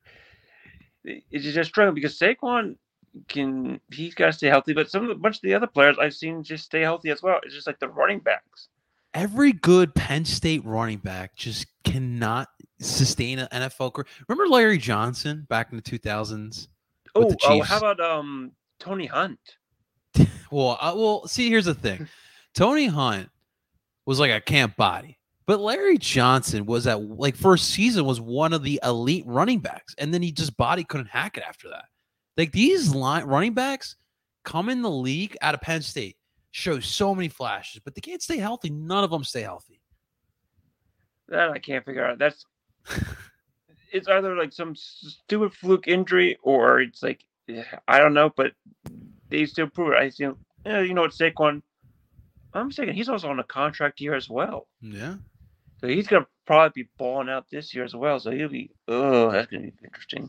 it's 1.05 1.45
just 1.45 1.71
struggling 1.71 1.95
because 1.95 2.19
Saquon 2.19 2.77
can 3.29 3.81
he's 3.93 4.15
got 4.15 4.27
to 4.27 4.33
stay 4.33 4.49
healthy, 4.49 4.73
but 4.73 4.91
some 4.91 5.03
of 5.03 5.09
the 5.09 5.15
bunch 5.15 5.37
of 5.37 5.43
the 5.43 5.55
other 5.55 5.67
players 5.67 5.99
I've 5.99 6.15
seen 6.15 6.43
just 6.43 6.65
stay 6.65 6.81
healthy 6.83 7.11
as 7.11 7.23
well. 7.23 7.41
It's 7.43 7.55
just 7.55 7.67
like 7.67 7.81
the 7.81 7.89
running 7.89 8.21
backs. 8.21 8.69
Every 9.15 9.53
good 9.53 9.95
Penn 9.95 10.25
State 10.25 10.65
running 10.65 10.99
back 10.99 11.35
just 11.37 11.67
cannot 11.85 12.49
sustain 12.83 13.39
an 13.39 13.49
NFL 13.53 13.93
career. 13.93 14.07
Remember 14.29 14.49
Larry 14.49 14.79
Johnson 14.79 15.47
back 15.49 15.71
in 15.71 15.77
the 15.77 15.83
2000s? 15.83 16.69
With 17.15 17.37
Oh, 17.45 17.61
oh, 17.61 17.63
how 17.63 17.79
about 17.79 18.01
um 18.01 18.53
Tony 18.79 19.07
Hunt? 19.07 19.39
Well, 20.51 20.77
uh, 20.83 20.93
well, 20.95 21.27
see, 21.27 21.49
here's 21.49 21.65
the 21.65 21.73
thing. 21.73 22.07
Tony 22.55 22.85
Hunt 22.85 23.31
was 24.05 24.21
like 24.21 24.31
a 24.31 24.39
camp 24.39 24.77
body, 24.77 25.19
but 25.47 25.61
Larry 25.61 25.97
Johnson 25.97 26.67
was 26.67 26.87
at 26.87 27.01
like 27.01 27.37
first 27.37 27.71
season 27.71 28.05
was 28.05 28.21
one 28.21 28.53
of 28.53 28.63
the 28.63 28.79
elite 28.85 29.25
running 29.27 29.61
backs, 29.61 29.95
and 29.97 30.13
then 30.13 30.21
he 30.21 30.31
just 30.31 30.55
body 30.59 30.85
couldn't 30.85 31.07
hack 31.07 31.39
it 31.39 31.45
after 31.49 31.71
that. 31.71 31.87
Like 32.37 32.53
these 32.53 32.95
line 32.95 33.25
running 33.25 33.55
backs 33.55 33.97
come 34.45 34.69
in 34.69 34.83
the 34.83 34.91
league 34.91 35.37
out 35.41 35.55
of 35.55 35.63
Penn 35.63 35.81
State, 35.81 36.17
show 36.51 36.81
so 36.81 37.15
many 37.15 37.29
flashes, 37.29 37.81
but 37.83 37.95
they 37.95 38.03
can't 38.03 38.21
stay 38.21 38.37
healthy. 38.37 38.69
None 38.69 39.05
of 39.05 39.11
them 39.11 39.25
stay 39.25 39.41
healthy. 39.41 39.81
That 41.29 41.51
I 41.51 41.59
can't 41.59 41.85
figure 41.85 42.05
out. 42.05 42.19
That's 42.19 42.45
it's 43.93 44.09
either 44.09 44.35
like 44.37 44.53
some 44.53 44.75
stupid 44.75 45.53
fluke 45.53 45.89
injury 45.89 46.39
or 46.43 46.81
it's 46.81 47.03
like 47.03 47.25
I 47.89 47.99
don't 47.99 48.15
know, 48.15 48.31
but 48.37 48.53
they 49.29 49.47
still 49.47 49.69
prove 49.69 49.93
it. 49.93 49.99
I 49.99 50.09
see. 50.11 50.25
You 50.25 50.95
know 50.95 51.03
what, 51.03 51.11
Saquon. 51.11 51.63
I'm 52.55 52.71
thinking 52.71 52.95
he's 52.95 53.09
also 53.09 53.29
on 53.29 53.41
a 53.41 53.45
contract 53.45 54.01
year 54.01 54.15
as 54.15 54.29
well, 54.29 54.69
Yeah. 54.83 55.17
so 55.81 55.89
he's 55.89 56.07
gonna 56.07 56.27
probably 56.47 56.83
be 56.85 56.89
balling 56.99 57.29
out 57.31 57.47
this 57.51 57.75
year 57.75 57.83
as 57.85 57.95
well. 57.95 58.21
So 58.21 58.31
he'll 58.31 58.49
be. 58.49 58.71
Oh, 58.89 59.31
that's 59.31 59.51
gonna 59.51 59.65
be 59.65 59.73
interesting. 59.85 60.29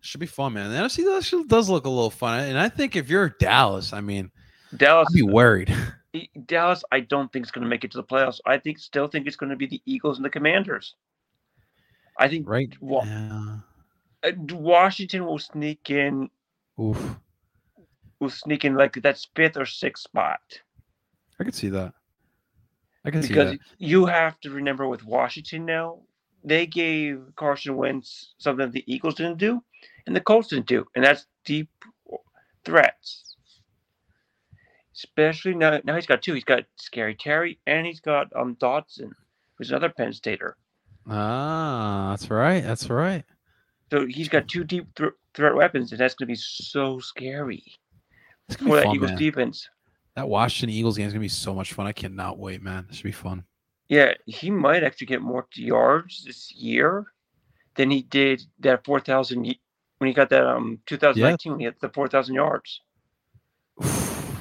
Should 0.00 0.20
be 0.20 0.26
fun, 0.26 0.54
man. 0.54 0.70
The 0.70 0.76
NFC 0.78 1.04
that 1.04 1.48
does 1.48 1.68
look 1.70 1.86
a 1.86 1.90
little 1.90 2.10
fun, 2.10 2.40
and 2.40 2.58
I 2.58 2.68
think 2.68 2.96
if 2.96 3.08
you're 3.08 3.30
Dallas, 3.38 3.92
I 3.92 4.00
mean, 4.00 4.30
Dallas, 4.76 5.08
I'd 5.10 5.14
be 5.14 5.22
worried. 5.22 5.74
Dallas, 6.46 6.84
I 6.92 7.00
don't 7.00 7.32
think 7.32 7.44
is 7.46 7.50
going 7.50 7.64
to 7.64 7.68
make 7.68 7.82
it 7.84 7.90
to 7.92 7.96
the 7.96 8.04
playoffs. 8.04 8.40
I 8.46 8.58
think 8.58 8.78
still 8.78 9.08
think 9.08 9.26
it's 9.26 9.36
going 9.36 9.50
to 9.50 9.56
be 9.56 9.66
the 9.66 9.82
Eagles 9.86 10.18
and 10.18 10.24
the 10.24 10.30
Commanders. 10.30 10.94
I 12.18 12.28
think 12.28 12.48
right? 12.48 12.72
Wa- 12.80 13.04
Yeah. 13.04 13.58
uh, 14.22 14.32
Washington 14.54 15.26
will 15.26 15.38
sneak 15.38 15.90
in. 15.90 16.30
Oof. 16.80 17.16
Will 18.20 18.30
sneak 18.30 18.64
in 18.64 18.74
like 18.74 18.94
that 19.02 19.24
fifth 19.34 19.56
or 19.56 19.66
sixth 19.66 20.04
spot. 20.04 20.40
I 21.40 21.44
could 21.44 21.54
see 21.54 21.68
that. 21.70 21.92
I 23.04 23.10
can 23.10 23.22
see 23.22 23.28
because 23.28 23.52
that. 23.52 23.60
you 23.78 24.06
have 24.06 24.40
to 24.40 24.50
remember 24.50 24.88
with 24.88 25.04
Washington 25.04 25.66
now, 25.66 25.98
they 26.42 26.66
gave 26.66 27.20
Carson 27.36 27.76
Wentz 27.76 28.34
something 28.38 28.70
the 28.70 28.84
Eagles 28.86 29.14
didn't 29.14 29.38
do, 29.38 29.62
and 30.06 30.14
the 30.14 30.20
Colts 30.20 30.48
didn't 30.48 30.66
do, 30.66 30.86
and 30.94 31.04
that's 31.04 31.26
deep 31.44 31.68
threats. 32.64 33.36
Especially 34.94 35.54
now, 35.54 35.80
now 35.84 35.96
he's 35.96 36.06
got 36.06 36.22
two. 36.22 36.34
He's 36.34 36.44
got 36.44 36.64
Scary 36.76 37.14
Terry, 37.16 37.58
and 37.66 37.84
he's 37.84 38.00
got 38.00 38.34
um 38.36 38.56
Dotson, 38.56 39.10
who's 39.56 39.70
another 39.70 39.90
Penn 39.90 40.12
Stater. 40.12 40.56
Ah, 41.08 42.08
that's 42.10 42.30
right. 42.30 42.62
That's 42.62 42.88
right. 42.88 43.24
So 43.90 44.06
he's 44.06 44.28
got 44.28 44.48
two 44.48 44.64
deep 44.64 44.86
th- 44.94 45.12
threat 45.34 45.54
weapons, 45.54 45.92
and 45.92 46.00
that's 46.00 46.14
going 46.14 46.26
to 46.26 46.32
be 46.32 46.36
so 46.36 46.98
scary 46.98 47.62
It's 48.48 48.56
for 48.56 48.64
gonna 48.64 48.70
be 48.70 48.76
that 48.76 48.84
fun, 48.84 48.96
Eagles 48.96 49.10
man. 49.10 49.18
defense. 49.18 49.68
That 50.16 50.28
Washington 50.28 50.74
Eagles 50.76 50.96
game 50.96 51.06
is 51.06 51.12
gonna 51.12 51.20
be 51.20 51.28
so 51.28 51.54
much 51.54 51.72
fun. 51.72 51.86
I 51.86 51.92
cannot 51.92 52.38
wait, 52.38 52.62
man. 52.62 52.86
It 52.88 52.94
should 52.94 53.04
be 53.04 53.12
fun. 53.12 53.44
Yeah, 53.88 54.14
he 54.26 54.50
might 54.50 54.82
actually 54.82 55.08
get 55.08 55.20
more 55.20 55.46
yards 55.54 56.24
this 56.24 56.52
year 56.52 57.06
than 57.74 57.90
he 57.90 58.02
did 58.02 58.42
that 58.60 58.84
four 58.84 59.00
thousand 59.00 59.42
when 59.98 60.08
he 60.08 60.14
got 60.14 60.30
that 60.30 60.46
um 60.46 60.78
2019 60.86 61.52
when 61.52 61.58
he 61.60 61.64
had 61.66 61.74
the 61.80 61.88
four 61.88 62.08
thousand 62.08 62.36
yards. 62.36 62.80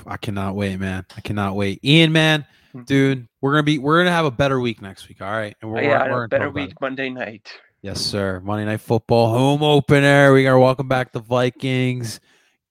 I 0.05 0.17
cannot 0.17 0.55
wait, 0.55 0.79
man. 0.79 1.05
I 1.17 1.21
cannot 1.21 1.55
wait. 1.55 1.83
Ian, 1.83 2.11
man. 2.11 2.45
Mm-hmm. 2.75 2.85
dude, 2.85 3.27
we're 3.41 3.51
gonna 3.51 3.63
be 3.63 3.77
we're 3.77 3.99
gonna 3.99 4.15
have 4.15 4.25
a 4.25 4.31
better 4.31 4.59
week 4.59 4.81
next 4.81 5.07
week. 5.07 5.21
All 5.21 5.31
right, 5.31 5.55
and 5.61 5.69
Oh, 5.69 5.73
we're, 5.73 5.83
yeah, 5.83 6.03
we're, 6.03 6.03
we're 6.03 6.07
know, 6.07 6.15
gonna 6.15 6.27
better 6.27 6.49
week. 6.49 6.81
Monday 6.81 7.09
night. 7.09 7.51
Yes, 7.83 8.01
sir. 8.01 8.39
Monday 8.39 8.65
Night 8.65 8.79
Football 8.81 9.29
home 9.29 9.61
opener. 9.61 10.33
We 10.33 10.43
gotta 10.43 10.57
welcome 10.57 10.87
back 10.87 11.11
the 11.11 11.19
Vikings. 11.19 12.19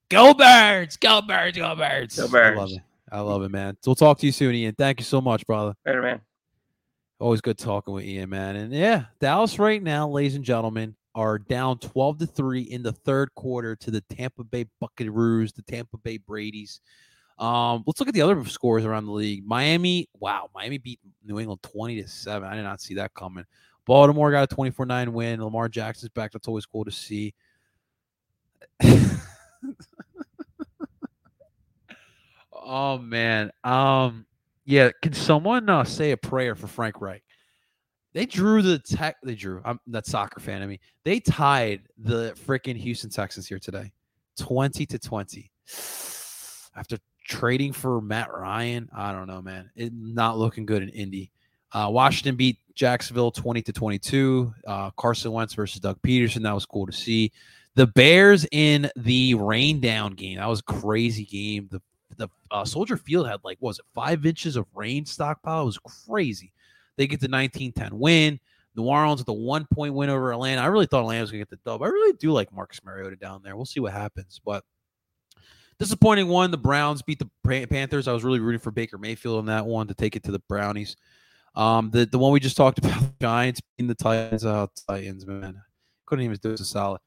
Go 0.09 0.33
Birds! 0.33 0.97
Go 0.97 1.21
Birds! 1.21 1.57
Go 1.57 1.75
Birds! 1.75 2.17
Go 2.17 2.27
birds! 2.27 2.57
I 2.57 2.61
love 2.61 2.71
it. 2.71 2.79
I 3.11 3.19
love 3.19 3.43
it, 3.43 3.49
man. 3.49 3.77
So 3.81 3.91
we'll 3.91 3.95
talk 3.95 4.17
to 4.19 4.25
you 4.25 4.31
soon, 4.31 4.55
Ian. 4.55 4.75
Thank 4.75 4.99
you 4.99 5.05
so 5.05 5.21
much, 5.21 5.45
brother. 5.45 5.75
Better 5.85 6.01
man. 6.01 6.19
Always 7.19 7.41
good 7.41 7.57
talking 7.57 7.93
with 7.93 8.03
Ian, 8.03 8.29
man. 8.31 8.55
And 8.55 8.73
yeah, 8.73 9.05
Dallas 9.19 9.57
right 9.59 9.81
now, 9.81 10.09
ladies 10.09 10.35
and 10.35 10.43
gentlemen, 10.43 10.95
are 11.15 11.37
down 11.37 11.77
12 11.77 12.17
to 12.19 12.25
3 12.25 12.61
in 12.61 12.81
the 12.83 12.91
third 12.91 13.33
quarter 13.35 13.75
to 13.77 13.91
the 13.91 14.01
Tampa 14.01 14.43
Bay 14.43 14.65
Buccaneers, 14.81 15.53
the 15.53 15.61
Tampa 15.61 15.97
Bay 15.97 16.17
Brady's. 16.17 16.81
Um, 17.37 17.83
let's 17.87 17.99
look 17.99 18.07
at 18.07 18.13
the 18.13 18.21
other 18.21 18.43
scores 18.45 18.85
around 18.85 19.05
the 19.05 19.11
league. 19.11 19.45
Miami, 19.45 20.07
wow, 20.19 20.49
Miami 20.53 20.77
beat 20.77 20.99
New 21.25 21.39
England 21.39 21.61
20 21.63 22.01
to 22.01 22.07
7. 22.07 22.47
I 22.47 22.55
did 22.55 22.63
not 22.63 22.81
see 22.81 22.93
that 22.95 23.13
coming. 23.13 23.45
Baltimore 23.85 24.31
got 24.31 24.51
a 24.51 24.55
24-9 24.55 25.09
win. 25.09 25.43
Lamar 25.43 25.67
Jackson's 25.67 26.11
back. 26.11 26.31
That's 26.31 26.47
always 26.47 26.65
cool 26.65 26.85
to 26.85 26.91
see. 26.91 27.33
oh 32.53 32.97
man. 32.97 33.51
Um 33.63 34.25
yeah, 34.65 34.91
can 35.01 35.13
someone 35.13 35.69
uh, 35.69 35.83
say 35.83 36.11
a 36.11 36.17
prayer 36.17 36.55
for 36.55 36.67
Frank 36.67 37.01
Reich? 37.01 37.23
They 38.13 38.25
drew 38.25 38.61
the 38.61 38.79
tech. 38.79 39.17
They 39.23 39.35
drew. 39.35 39.61
I'm 39.65 39.79
that 39.87 40.05
soccer 40.05 40.39
fan. 40.39 40.61
I 40.61 40.67
mean, 40.67 40.79
they 41.03 41.19
tied 41.19 41.81
the 41.97 42.33
freaking 42.45 42.77
Houston 42.77 43.09
Texans 43.09 43.47
here 43.47 43.59
today, 43.59 43.91
twenty 44.37 44.85
to 44.85 44.99
twenty. 44.99 45.51
After 46.75 46.97
trading 47.23 47.73
for 47.73 48.01
Matt 48.01 48.33
Ryan, 48.33 48.89
I 48.95 49.11
don't 49.11 49.27
know, 49.27 49.41
man. 49.41 49.69
It 49.75 49.93
not 49.93 50.37
looking 50.37 50.65
good 50.65 50.83
in 50.83 50.89
Indy. 50.89 51.31
Uh, 51.71 51.89
Washington 51.91 52.35
beat 52.35 52.57
Jacksonville 52.75 53.31
twenty 53.31 53.61
to 53.63 53.73
twenty-two. 53.73 54.53
Uh, 54.67 54.91
Carson 54.91 55.31
Wentz 55.31 55.53
versus 55.53 55.79
Doug 55.79 56.01
Pederson. 56.01 56.43
That 56.43 56.53
was 56.53 56.65
cool 56.65 56.85
to 56.85 56.91
see. 56.91 57.31
The 57.75 57.87
Bears 57.87 58.45
in 58.51 58.91
the 58.95 59.33
rain 59.35 59.79
down 59.79 60.13
game. 60.13 60.37
That 60.37 60.47
was 60.47 60.59
a 60.59 60.63
crazy 60.63 61.25
game. 61.25 61.67
The 61.71 61.81
the 62.17 62.29
uh, 62.51 62.65
Soldier 62.65 62.97
Field 62.97 63.27
had 63.27 63.39
like 63.43 63.57
was 63.59 63.79
it 63.79 63.85
five 63.93 64.25
inches 64.25 64.55
of 64.55 64.67
rain 64.75 65.05
stockpile? 65.05 65.63
It 65.63 65.65
was 65.65 65.79
crazy. 66.07 66.51
They 66.95 67.07
get 67.07 67.19
the 67.19 67.27
19-10 67.27 67.91
win. 67.93 68.39
New 68.75 68.83
Orleans 68.83 69.19
with 69.19 69.27
the 69.27 69.33
one 69.33 69.67
point 69.73 69.93
win 69.93 70.09
over 70.09 70.31
Atlanta. 70.31 70.61
I 70.61 70.65
really 70.65 70.85
thought 70.85 71.01
Atlanta 71.01 71.21
was 71.21 71.31
gonna 71.31 71.41
get 71.41 71.49
the 71.49 71.59
dub. 71.65 71.83
I 71.83 71.87
really 71.87 72.13
do 72.13 72.31
like 72.31 72.53
Marcus 72.53 72.83
Mariota 72.83 73.15
down 73.15 73.41
there. 73.43 73.55
We'll 73.55 73.65
see 73.65 73.79
what 73.79 73.93
happens, 73.93 74.41
but 74.43 74.63
disappointing 75.79 76.27
one. 76.27 76.51
The 76.51 76.57
Browns 76.57 77.01
beat 77.01 77.19
the 77.19 77.67
Panthers. 77.67 78.07
I 78.07 78.13
was 78.13 78.23
really 78.23 78.39
rooting 78.39 78.59
for 78.59 78.71
Baker 78.71 78.97
Mayfield 78.97 79.39
in 79.39 79.45
that 79.47 79.65
one 79.65 79.87
to 79.87 79.93
take 79.93 80.15
it 80.15 80.23
to 80.23 80.31
the 80.31 80.41
Brownies. 80.49 80.95
Um, 81.55 81.91
the 81.91 82.05
the 82.05 82.17
one 82.17 82.31
we 82.31 82.39
just 82.39 82.57
talked 82.57 82.77
about, 82.83 82.99
the 82.99 83.13
Giants 83.21 83.61
beating 83.61 83.87
the 83.87 83.95
Titans. 83.95 84.45
Oh, 84.45 84.69
Titans, 84.87 85.25
man, 85.25 85.61
couldn't 86.05 86.25
even 86.25 86.37
do 86.41 86.53
us 86.53 86.61
a 86.61 86.65
solid. 86.65 87.01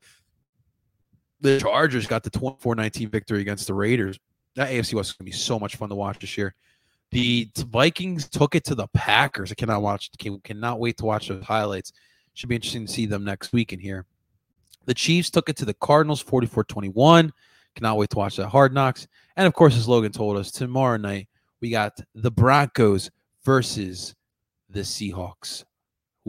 The 1.41 1.61
Chargers 1.61 2.07
got 2.07 2.23
the 2.23 2.31
24-19 2.31 3.11
victory 3.11 3.41
against 3.41 3.67
the 3.67 3.75
Raiders. 3.75 4.19
That 4.55 4.71
AFC 4.71 4.95
West 4.95 5.11
is 5.11 5.13
going 5.13 5.27
to 5.27 5.33
be 5.33 5.33
so 5.33 5.59
much 5.59 5.77
fun 5.77 5.91
to 5.91 5.95
watch 5.95 6.19
this 6.19 6.39
year. 6.39 6.55
The 7.11 7.51
Vikings 7.57 8.29
took 8.29 8.55
it 8.55 8.65
to 8.65 8.75
the 8.75 8.89
Packers. 8.89 9.53
I 9.53 9.55
cannot 9.55 9.83
watch. 9.83 10.11
Can, 10.19 10.41
cannot 10.41 10.81
wait 10.81 10.97
to 10.99 11.05
watch 11.05 11.29
those 11.29 11.45
highlights. 11.45 11.93
Should 12.35 12.49
be 12.49 12.55
interesting 12.55 12.87
to 12.87 12.93
see 12.93 13.07
them 13.07 13.23
next 13.23 13.53
week 13.53 13.73
in 13.73 13.81
here. 13.81 14.07
The 14.87 14.95
Chiefs 14.95 15.31
took 15.31 15.49
it 15.49 15.57
to 15.57 15.65
the 15.65 15.75
Cardinals 15.75 16.23
44-21. 16.25 17.33
Cannot 17.77 17.99
wait 17.99 18.11
to 18.11 18.19
watch 18.19 18.37
that 18.37 18.49
Hard 18.49 18.73
Knocks. 18.73 19.07
And 19.37 19.47
of 19.47 19.53
course, 19.53 19.77
as 19.77 19.87
Logan 19.87 20.11
told 20.11 20.39
us, 20.39 20.51
tomorrow 20.51 20.97
night 20.97 21.29
we 21.61 21.71
got 21.71 21.93
the 22.15 22.31
Broncos 22.31 23.11
versus 23.45 24.15
the 24.71 24.81
Seahawks. 24.81 25.63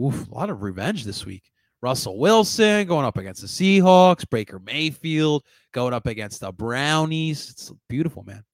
Oof, 0.00 0.28
a 0.28 0.34
lot 0.34 0.50
of 0.50 0.62
revenge 0.62 1.04
this 1.04 1.24
week. 1.24 1.50
Russell 1.80 2.18
Wilson 2.18 2.86
going 2.86 3.06
up 3.06 3.16
against 3.16 3.40
the 3.40 3.46
Seahawks, 3.46 4.28
Baker 4.28 4.58
Mayfield 4.58 5.44
going 5.72 5.94
up 5.94 6.06
against 6.06 6.40
the 6.40 6.52
Brownies. 6.52 7.48
It's 7.50 7.72
beautiful, 7.88 8.24
man. 8.24 8.44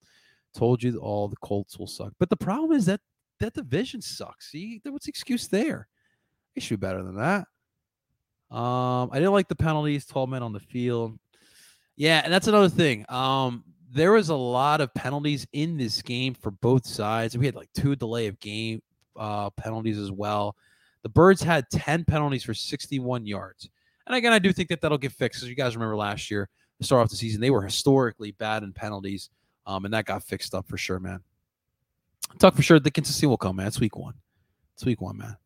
Told 0.55 0.83
you 0.83 0.97
all 0.99 1.27
the 1.27 1.37
Colts 1.37 1.79
will 1.79 1.89
suck. 1.89 2.13
But 2.21 2.31
the 2.31 2.37
problem 2.37 2.73
is 2.73 2.87
that 2.87 3.01
that 3.41 3.55
division 3.55 4.01
sucks. 4.03 4.53
See, 4.53 4.81
what's 4.85 5.07
the 5.07 5.11
excuse 5.11 5.49
there? 5.49 5.89
They 6.55 6.61
should 6.61 6.79
be 6.79 6.87
better 6.87 7.03
than 7.03 7.17
that. 7.17 7.49
Um, 8.55 9.11
I 9.11 9.17
didn't 9.17 9.33
like 9.33 9.49
the 9.49 9.57
penalties, 9.57 10.07
12 10.07 10.29
men 10.29 10.43
on 10.45 10.53
the 10.53 10.61
field. 10.61 11.19
Yeah, 11.97 12.21
and 12.25 12.33
that's 12.33 12.49
another 12.49 12.69
thing. 12.69 13.05
Um, 13.09 13.65
there 13.93 14.13
was 14.13 14.29
a 14.29 14.35
lot 14.35 14.81
of 14.81 14.93
penalties 14.95 15.47
in 15.53 15.77
this 15.77 16.03
game 16.03 16.35
for 16.35 16.51
both 16.51 16.87
sides. 16.87 17.39
We 17.39 17.47
had 17.47 17.55
like 17.55 17.71
two 17.75 17.95
delay 17.95 18.27
of 18.27 18.41
game 18.41 18.83
uh, 19.17 19.51
penalties 19.51 19.99
as 19.99 20.11
well. 20.11 20.57
The 21.03 21.09
Birds 21.09 21.43
had 21.43 21.67
10 21.71 22.05
penalties 22.05 22.43
for 22.43 22.55
61 22.55 23.27
yards. 23.27 23.69
And 24.07 24.17
again, 24.17 24.33
I 24.33 24.39
do 24.39 24.53
think 24.53 24.69
that 24.71 24.81
that'll 24.81 24.99
get 24.99 25.13
fixed. 25.13 25.43
As 25.43 25.49
you 25.49 25.55
guys 25.55 25.77
remember 25.77 25.97
last 25.97 26.31
year, 26.31 26.49
to 26.79 26.85
start 26.85 27.03
off 27.03 27.11
the 27.11 27.17
season, 27.17 27.41
they 27.41 27.51
were 27.51 27.63
historically 27.63 28.33
bad 28.33 28.63
in 28.63 28.73
penalties. 28.73 29.31
Um, 29.67 29.85
and 29.85 29.95
that 29.95 30.07
got 30.07 30.23
fixed 30.25 30.55
up 30.55 30.67
for 30.67 30.77
sure, 30.77 30.99
man. 30.99 31.21
Talk 32.39 32.55
for 32.55 32.63
sure 32.63 32.81
the 32.81 32.91
consistency 32.91 33.27
will 33.27 33.37
come, 33.37 33.57
man. 33.57 33.67
It's 33.67 33.81
week 33.81 33.97
one. 33.97 34.15
It's 34.75 34.85
week 34.85 35.01
one, 35.01 35.19
man. 35.19 35.37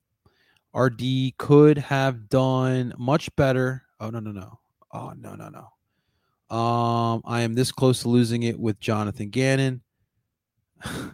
RD 0.74 1.36
could 1.38 1.78
have 1.78 2.28
done 2.28 2.94
much 2.98 3.34
better. 3.36 3.84
Oh, 4.00 4.10
no, 4.10 4.20
no, 4.20 4.32
no. 4.32 4.58
Oh, 4.92 5.12
no, 5.16 5.34
no, 5.34 5.48
no. 5.48 5.68
Um, 6.50 7.20
I 7.24 7.42
am 7.42 7.54
this 7.54 7.72
close 7.72 8.02
to 8.02 8.08
losing 8.08 8.42
it 8.44 8.58
with 8.58 8.80
Jonathan 8.80 9.28
Gannon. 9.28 9.82
uh, 10.84 11.12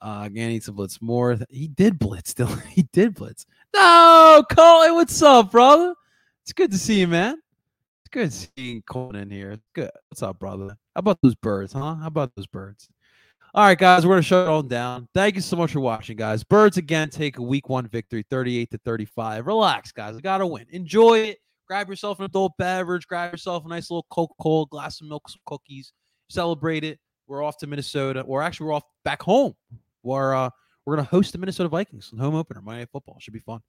Gannon 0.00 0.48
needs 0.48 0.66
to 0.66 0.72
blitz 0.72 1.00
more. 1.00 1.38
He 1.48 1.68
did 1.68 1.98
blitz 1.98 2.30
still. 2.30 2.46
he 2.68 2.82
did 2.92 3.14
blitz. 3.14 3.46
No, 3.74 4.44
Colin, 4.50 4.94
what's 4.94 5.20
up, 5.22 5.50
brother? 5.50 5.94
It's 6.42 6.52
good 6.52 6.70
to 6.72 6.78
see 6.78 7.00
you, 7.00 7.08
man. 7.08 7.40
It's 8.02 8.10
good 8.10 8.32
seeing 8.32 8.82
Colin 8.82 9.16
in 9.16 9.30
here. 9.30 9.56
Good. 9.74 9.90
What's 10.10 10.22
up, 10.22 10.38
brother? 10.38 10.76
How 10.94 10.98
about 10.98 11.18
those 11.22 11.34
birds, 11.34 11.72
huh? 11.72 11.94
How 11.94 12.06
about 12.06 12.32
those 12.36 12.46
birds? 12.46 12.88
All 13.54 13.64
right, 13.64 13.78
guys, 13.78 14.04
we're 14.04 14.14
gonna 14.14 14.22
shut 14.22 14.46
it 14.46 14.50
all 14.50 14.64
down. 14.64 15.08
Thank 15.14 15.36
you 15.36 15.40
so 15.40 15.56
much 15.56 15.72
for 15.72 15.80
watching, 15.80 16.16
guys. 16.16 16.42
Birds 16.42 16.76
again 16.76 17.08
take 17.08 17.38
a 17.38 17.42
week 17.42 17.68
one 17.68 17.86
victory, 17.86 18.26
38 18.28 18.70
to 18.72 18.78
35. 18.78 19.46
Relax, 19.46 19.92
guys. 19.92 20.16
I 20.16 20.20
gotta 20.20 20.46
win. 20.46 20.66
Enjoy 20.70 21.18
it. 21.18 21.38
Grab 21.66 21.88
yourself 21.88 22.18
an 22.18 22.26
adult 22.26 22.52
beverage, 22.58 23.06
grab 23.06 23.32
yourself 23.32 23.64
a 23.64 23.68
nice 23.68 23.90
little 23.90 24.06
Coca-Cola, 24.10 24.66
glass 24.66 25.00
of 25.00 25.08
milk, 25.08 25.28
some 25.28 25.40
cookies. 25.46 25.92
Celebrate 26.28 26.84
it. 26.84 26.98
We're 27.26 27.42
off 27.42 27.56
to 27.58 27.66
Minnesota, 27.66 28.20
or 28.20 28.42
actually 28.42 28.66
we're 28.66 28.74
off 28.74 28.84
back 29.04 29.22
home. 29.22 29.54
Where 30.02 30.34
uh, 30.34 30.50
we're 30.84 30.96
gonna 30.96 31.08
host 31.08 31.32
the 31.32 31.38
Minnesota 31.38 31.68
Vikings 31.68 32.10
on 32.12 32.18
home 32.18 32.34
opener, 32.34 32.60
Monday 32.60 32.80
Night 32.80 32.90
Football. 32.92 33.16
Should 33.18 33.32
be 33.32 33.40
fun. 33.40 33.60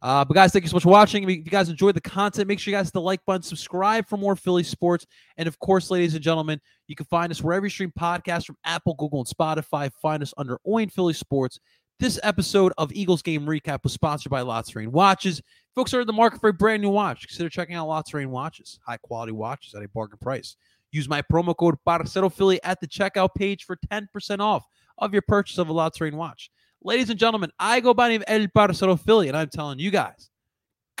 Uh, 0.00 0.24
but 0.24 0.34
guys, 0.34 0.52
thank 0.52 0.64
you 0.64 0.68
so 0.68 0.76
much 0.76 0.82
for 0.82 0.88
watching. 0.88 1.22
If 1.22 1.28
you 1.28 1.42
guys 1.44 1.68
enjoyed 1.68 1.94
the 1.94 2.00
content, 2.00 2.48
make 2.48 2.58
sure 2.58 2.72
you 2.72 2.76
guys 2.76 2.86
hit 2.86 2.94
the 2.94 3.00
like 3.00 3.24
button, 3.26 3.42
subscribe 3.42 4.08
for 4.08 4.16
more 4.16 4.34
Philly 4.34 4.64
sports, 4.64 5.06
and 5.36 5.46
of 5.46 5.58
course, 5.58 5.90
ladies 5.90 6.14
and 6.14 6.22
gentlemen, 6.22 6.60
you 6.88 6.96
can 6.96 7.06
find 7.06 7.30
us 7.30 7.42
wherever 7.42 7.66
you 7.66 7.70
stream 7.70 7.92
podcasts 7.98 8.46
from 8.46 8.56
Apple, 8.64 8.94
Google, 8.94 9.20
and 9.20 9.28
Spotify. 9.28 9.92
Find 10.00 10.22
us 10.22 10.32
under 10.36 10.58
Oin 10.66 10.90
Philly 10.90 11.12
Sports. 11.12 11.60
This 12.00 12.18
episode 12.24 12.72
of 12.76 12.92
Eagles 12.92 13.22
Game 13.22 13.46
Recap 13.46 13.84
was 13.84 13.92
sponsored 13.92 14.30
by 14.30 14.40
Lots 14.40 14.74
Rain 14.74 14.90
Watches. 14.90 15.40
Folks 15.74 15.92
are 15.92 16.00
in 16.02 16.06
the 16.06 16.12
market 16.12 16.40
for 16.40 16.48
a 16.48 16.52
brand 16.52 16.82
new 16.82 16.90
watch. 16.90 17.26
Consider 17.26 17.48
checking 17.48 17.74
out 17.74 17.88
Lots 17.88 18.14
Rain 18.14 18.30
Watches. 18.30 18.78
High 18.86 18.96
quality 18.98 19.32
watches 19.32 19.74
at 19.74 19.82
a 19.82 19.88
bargain 19.88 20.18
price. 20.20 20.56
Use 20.92 21.08
my 21.08 21.20
promo 21.22 21.56
code 21.56 21.74
Parcero 21.84 22.28
Philly 22.28 22.62
at 22.62 22.80
the 22.80 22.86
checkout 22.86 23.34
page 23.34 23.64
for 23.64 23.76
10% 23.90 24.38
off 24.38 24.64
of 24.98 25.12
your 25.12 25.22
purchase 25.22 25.58
of 25.58 25.68
a 25.68 25.72
Lots 25.72 26.00
Rain 26.00 26.16
watch. 26.16 26.50
Ladies 26.82 27.10
and 27.10 27.18
gentlemen, 27.18 27.50
I 27.58 27.80
go 27.80 27.92
by 27.92 28.08
name 28.08 28.20
of 28.20 28.26
El 28.28 28.46
Parcero 28.48 28.94
Philly, 28.96 29.26
and 29.28 29.36
I'm 29.36 29.48
telling 29.48 29.80
you 29.80 29.90
guys, 29.90 30.30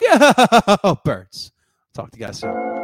go 0.00 0.98
birds. 1.04 1.52
Talk 1.94 2.10
to 2.10 2.18
you 2.18 2.26
guys 2.26 2.40
soon. 2.40 2.83